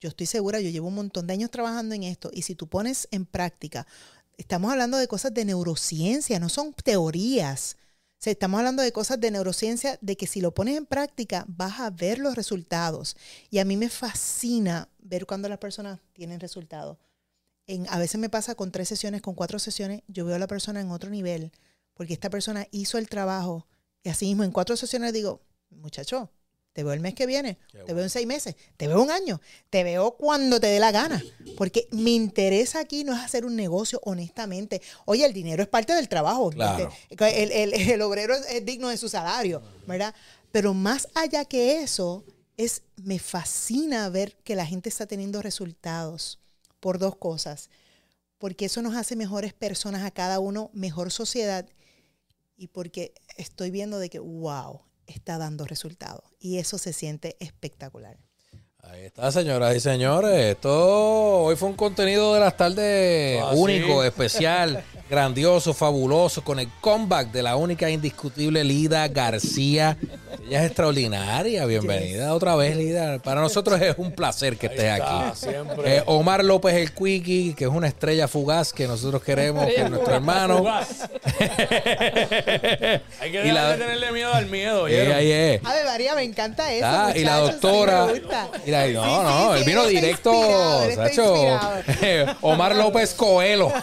Yo 0.00 0.08
estoy 0.08 0.26
segura, 0.26 0.60
yo 0.60 0.70
llevo 0.70 0.88
un 0.88 0.94
montón 0.94 1.26
de 1.26 1.34
años 1.34 1.50
trabajando 1.50 1.94
en 1.94 2.02
esto 2.04 2.30
y 2.32 2.42
si 2.42 2.54
tú 2.56 2.66
pones 2.68 3.06
en 3.12 3.24
práctica, 3.26 3.86
estamos 4.38 4.72
hablando 4.72 4.96
de 4.96 5.06
cosas 5.06 5.32
de 5.34 5.44
neurociencia, 5.44 6.40
no 6.40 6.48
son 6.48 6.72
teorías. 6.72 7.76
Sea, 8.22 8.30
estamos 8.30 8.58
hablando 8.58 8.84
de 8.84 8.92
cosas 8.92 9.20
de 9.20 9.32
neurociencia, 9.32 9.98
de 10.00 10.16
que 10.16 10.28
si 10.28 10.40
lo 10.40 10.54
pones 10.54 10.76
en 10.76 10.86
práctica 10.86 11.44
vas 11.48 11.80
a 11.80 11.90
ver 11.90 12.20
los 12.20 12.36
resultados. 12.36 13.16
Y 13.50 13.58
a 13.58 13.64
mí 13.64 13.76
me 13.76 13.88
fascina 13.88 14.88
ver 15.00 15.26
cuando 15.26 15.48
las 15.48 15.58
personas 15.58 15.98
tienen 16.12 16.38
resultados. 16.38 16.98
A 17.88 17.98
veces 17.98 18.20
me 18.20 18.28
pasa 18.28 18.54
con 18.54 18.70
tres 18.70 18.86
sesiones, 18.86 19.22
con 19.22 19.34
cuatro 19.34 19.58
sesiones, 19.58 20.02
yo 20.06 20.24
veo 20.24 20.36
a 20.36 20.38
la 20.38 20.46
persona 20.46 20.80
en 20.80 20.92
otro 20.92 21.10
nivel, 21.10 21.50
porque 21.94 22.12
esta 22.12 22.30
persona 22.30 22.68
hizo 22.70 22.96
el 22.96 23.08
trabajo. 23.08 23.66
Y 24.04 24.10
así 24.10 24.26
mismo, 24.26 24.44
en 24.44 24.52
cuatro 24.52 24.76
sesiones 24.76 25.12
digo, 25.12 25.42
muchacho, 25.70 26.30
te 26.72 26.82
veo 26.84 26.92
el 26.94 27.00
mes 27.00 27.14
que 27.14 27.26
viene, 27.26 27.58
te 27.84 27.92
veo 27.94 28.02
en 28.04 28.10
seis 28.10 28.26
meses, 28.26 28.56
te 28.76 28.88
veo 28.88 29.02
un 29.02 29.10
año, 29.10 29.40
te 29.68 29.84
veo 29.84 30.12
cuando 30.16 30.58
te 30.58 30.68
dé 30.68 30.80
la 30.80 30.90
gana. 30.90 31.22
Porque 31.56 31.86
mi 31.92 32.14
interés 32.14 32.74
aquí 32.76 33.04
no 33.04 33.14
es 33.14 33.20
hacer 33.20 33.44
un 33.44 33.54
negocio 33.56 34.00
honestamente. 34.04 34.80
Oye, 35.04 35.24
el 35.26 35.32
dinero 35.34 35.62
es 35.62 35.68
parte 35.68 35.94
del 35.94 36.08
trabajo. 36.08 36.50
El, 36.50 37.52
el- 37.52 37.74
el 37.74 38.02
obrero 38.02 38.34
es, 38.34 38.46
es 38.48 38.64
digno 38.64 38.88
de 38.88 38.96
su 38.96 39.08
salario, 39.08 39.62
¿verdad? 39.86 40.14
Pero 40.50 40.72
más 40.74 41.08
allá 41.14 41.44
que 41.44 41.82
eso, 41.82 42.24
es, 42.56 42.82
me 42.96 43.18
fascina 43.18 44.08
ver 44.08 44.36
que 44.44 44.56
la 44.56 44.64
gente 44.66 44.88
está 44.88 45.06
teniendo 45.06 45.42
resultados 45.42 46.38
por 46.80 46.98
dos 46.98 47.16
cosas. 47.16 47.68
Porque 48.38 48.64
eso 48.64 48.82
nos 48.82 48.96
hace 48.96 49.14
mejores 49.14 49.52
personas 49.52 50.02
a 50.04 50.10
cada 50.10 50.40
uno, 50.40 50.70
mejor 50.72 51.10
sociedad 51.12 51.66
y 52.56 52.68
porque 52.68 53.12
estoy 53.36 53.70
viendo 53.70 53.98
de 53.98 54.08
que, 54.10 54.18
wow, 54.18 54.80
está 55.06 55.38
dando 55.38 55.64
resultados. 55.64 56.22
Y 56.40 56.58
eso 56.58 56.78
se 56.78 56.92
siente 56.92 57.36
espectacular. 57.40 58.16
Ahí 58.84 59.02
está, 59.04 59.30
señoras 59.30 59.76
y 59.76 59.80
señores. 59.80 60.32
Esto 60.56 61.44
hoy 61.44 61.54
fue 61.56 61.68
un 61.68 61.76
contenido 61.76 62.34
de 62.34 62.40
las 62.40 62.56
tardes 62.56 63.40
Ah, 63.40 63.52
único, 63.54 64.02
sí. 64.02 64.08
especial, 64.08 64.82
grandioso, 65.16 65.74
fabuloso, 65.74 66.42
con 66.42 66.58
el 66.58 66.70
comeback 66.80 67.30
de 67.32 67.42
la 67.42 67.54
única 67.56 67.86
e 67.86 67.92
indiscutible 67.92 68.64
Lida 68.64 69.06
García. 69.08 69.98
Ella 70.48 70.60
es 70.60 70.66
extraordinaria. 70.68 71.66
Bienvenida 71.66 72.32
otra 72.32 72.56
vez, 72.56 72.74
Lida. 72.74 73.18
Para 73.18 73.42
nosotros 73.42 73.78
es 73.82 73.94
un 73.98 74.12
placer 74.12 74.56
que 74.56 74.68
estés 74.68 74.90
aquí. 74.90 75.12
siempre. 75.34 75.98
Eh, 75.98 76.02
Omar 76.06 76.42
López 76.42 76.74
el 76.76 76.92
Quickie, 76.94 77.52
que 77.54 77.64
es 77.64 77.70
una 77.70 77.88
estrella 77.88 78.26
fugaz 78.26 78.72
que 78.72 78.88
nosotros 78.88 79.22
queremos, 79.22 79.66
que 79.66 79.82
es 79.82 79.90
nuestro 79.90 80.14
hermano. 80.14 80.56
Fugaz. 80.58 80.88
Hay 83.20 83.30
que 83.32 83.42
Y 83.48 83.50
la- 83.52 83.72
de 83.72 83.78
tenerle 83.78 84.12
miedo 84.12 84.32
al 84.32 84.46
miedo. 84.46 84.88
Eh, 84.88 84.94
¿oyeron? 84.94 85.12
ahí 85.16 85.30
es. 85.30 85.60
Ave 85.62 85.84
María, 85.84 86.14
me 86.14 86.22
encanta 86.22 86.72
eso. 86.72 86.86
Ah, 86.88 87.12
y 87.14 87.20
la 87.22 87.36
doctora. 87.36 88.06
y 88.64 88.70
la- 88.70 88.86
no, 88.88 89.02
Sí, 89.04 89.10
no, 89.24 89.52
sí, 89.52 89.58
él 89.58 89.64
vino 89.66 89.86
directo. 89.86 90.32
Sacho. 90.96 91.34
Omar 92.40 92.74
López 92.76 93.12
Coelho. 93.12 93.70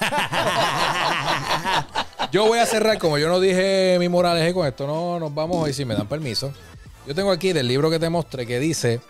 yo 2.31 2.47
voy 2.47 2.59
a 2.59 2.65
cerrar, 2.65 2.97
como 2.97 3.17
yo 3.17 3.27
no 3.27 3.39
dije 3.39 3.97
mi 3.99 4.09
moraleja 4.09 4.53
con 4.53 4.67
esto, 4.67 4.87
no 4.87 5.19
nos 5.19 5.33
vamos 5.33 5.57
hoy, 5.57 5.73
si 5.73 5.85
me 5.85 5.95
dan 5.95 6.07
permiso. 6.07 6.53
Yo 7.07 7.15
tengo 7.15 7.31
aquí 7.31 7.53
del 7.53 7.67
libro 7.67 7.89
que 7.89 7.99
te 7.99 8.09
mostré 8.09 8.45
que 8.45 8.59
dice: 8.59 9.01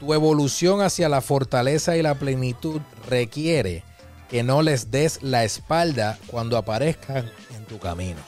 Tu 0.00 0.14
evolución 0.14 0.80
hacia 0.80 1.08
la 1.08 1.20
fortaleza 1.20 1.96
y 1.96 2.02
la 2.02 2.14
plenitud 2.14 2.80
requiere 3.08 3.84
que 4.30 4.42
no 4.42 4.62
les 4.62 4.90
des 4.90 5.22
la 5.22 5.44
espalda 5.44 6.18
cuando 6.28 6.56
aparezcan 6.56 7.30
en 7.54 7.64
tu 7.66 7.78
camino. 7.78 8.20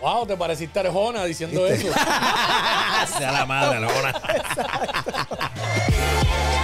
Wow, 0.00 0.26
te 0.26 0.36
pareciste 0.36 0.80
Arjona 0.80 1.24
diciendo 1.24 1.66
eso. 1.66 1.88
sea 3.18 3.32
la 3.32 3.44
madre, 3.44 3.80
Lona. 3.80 4.14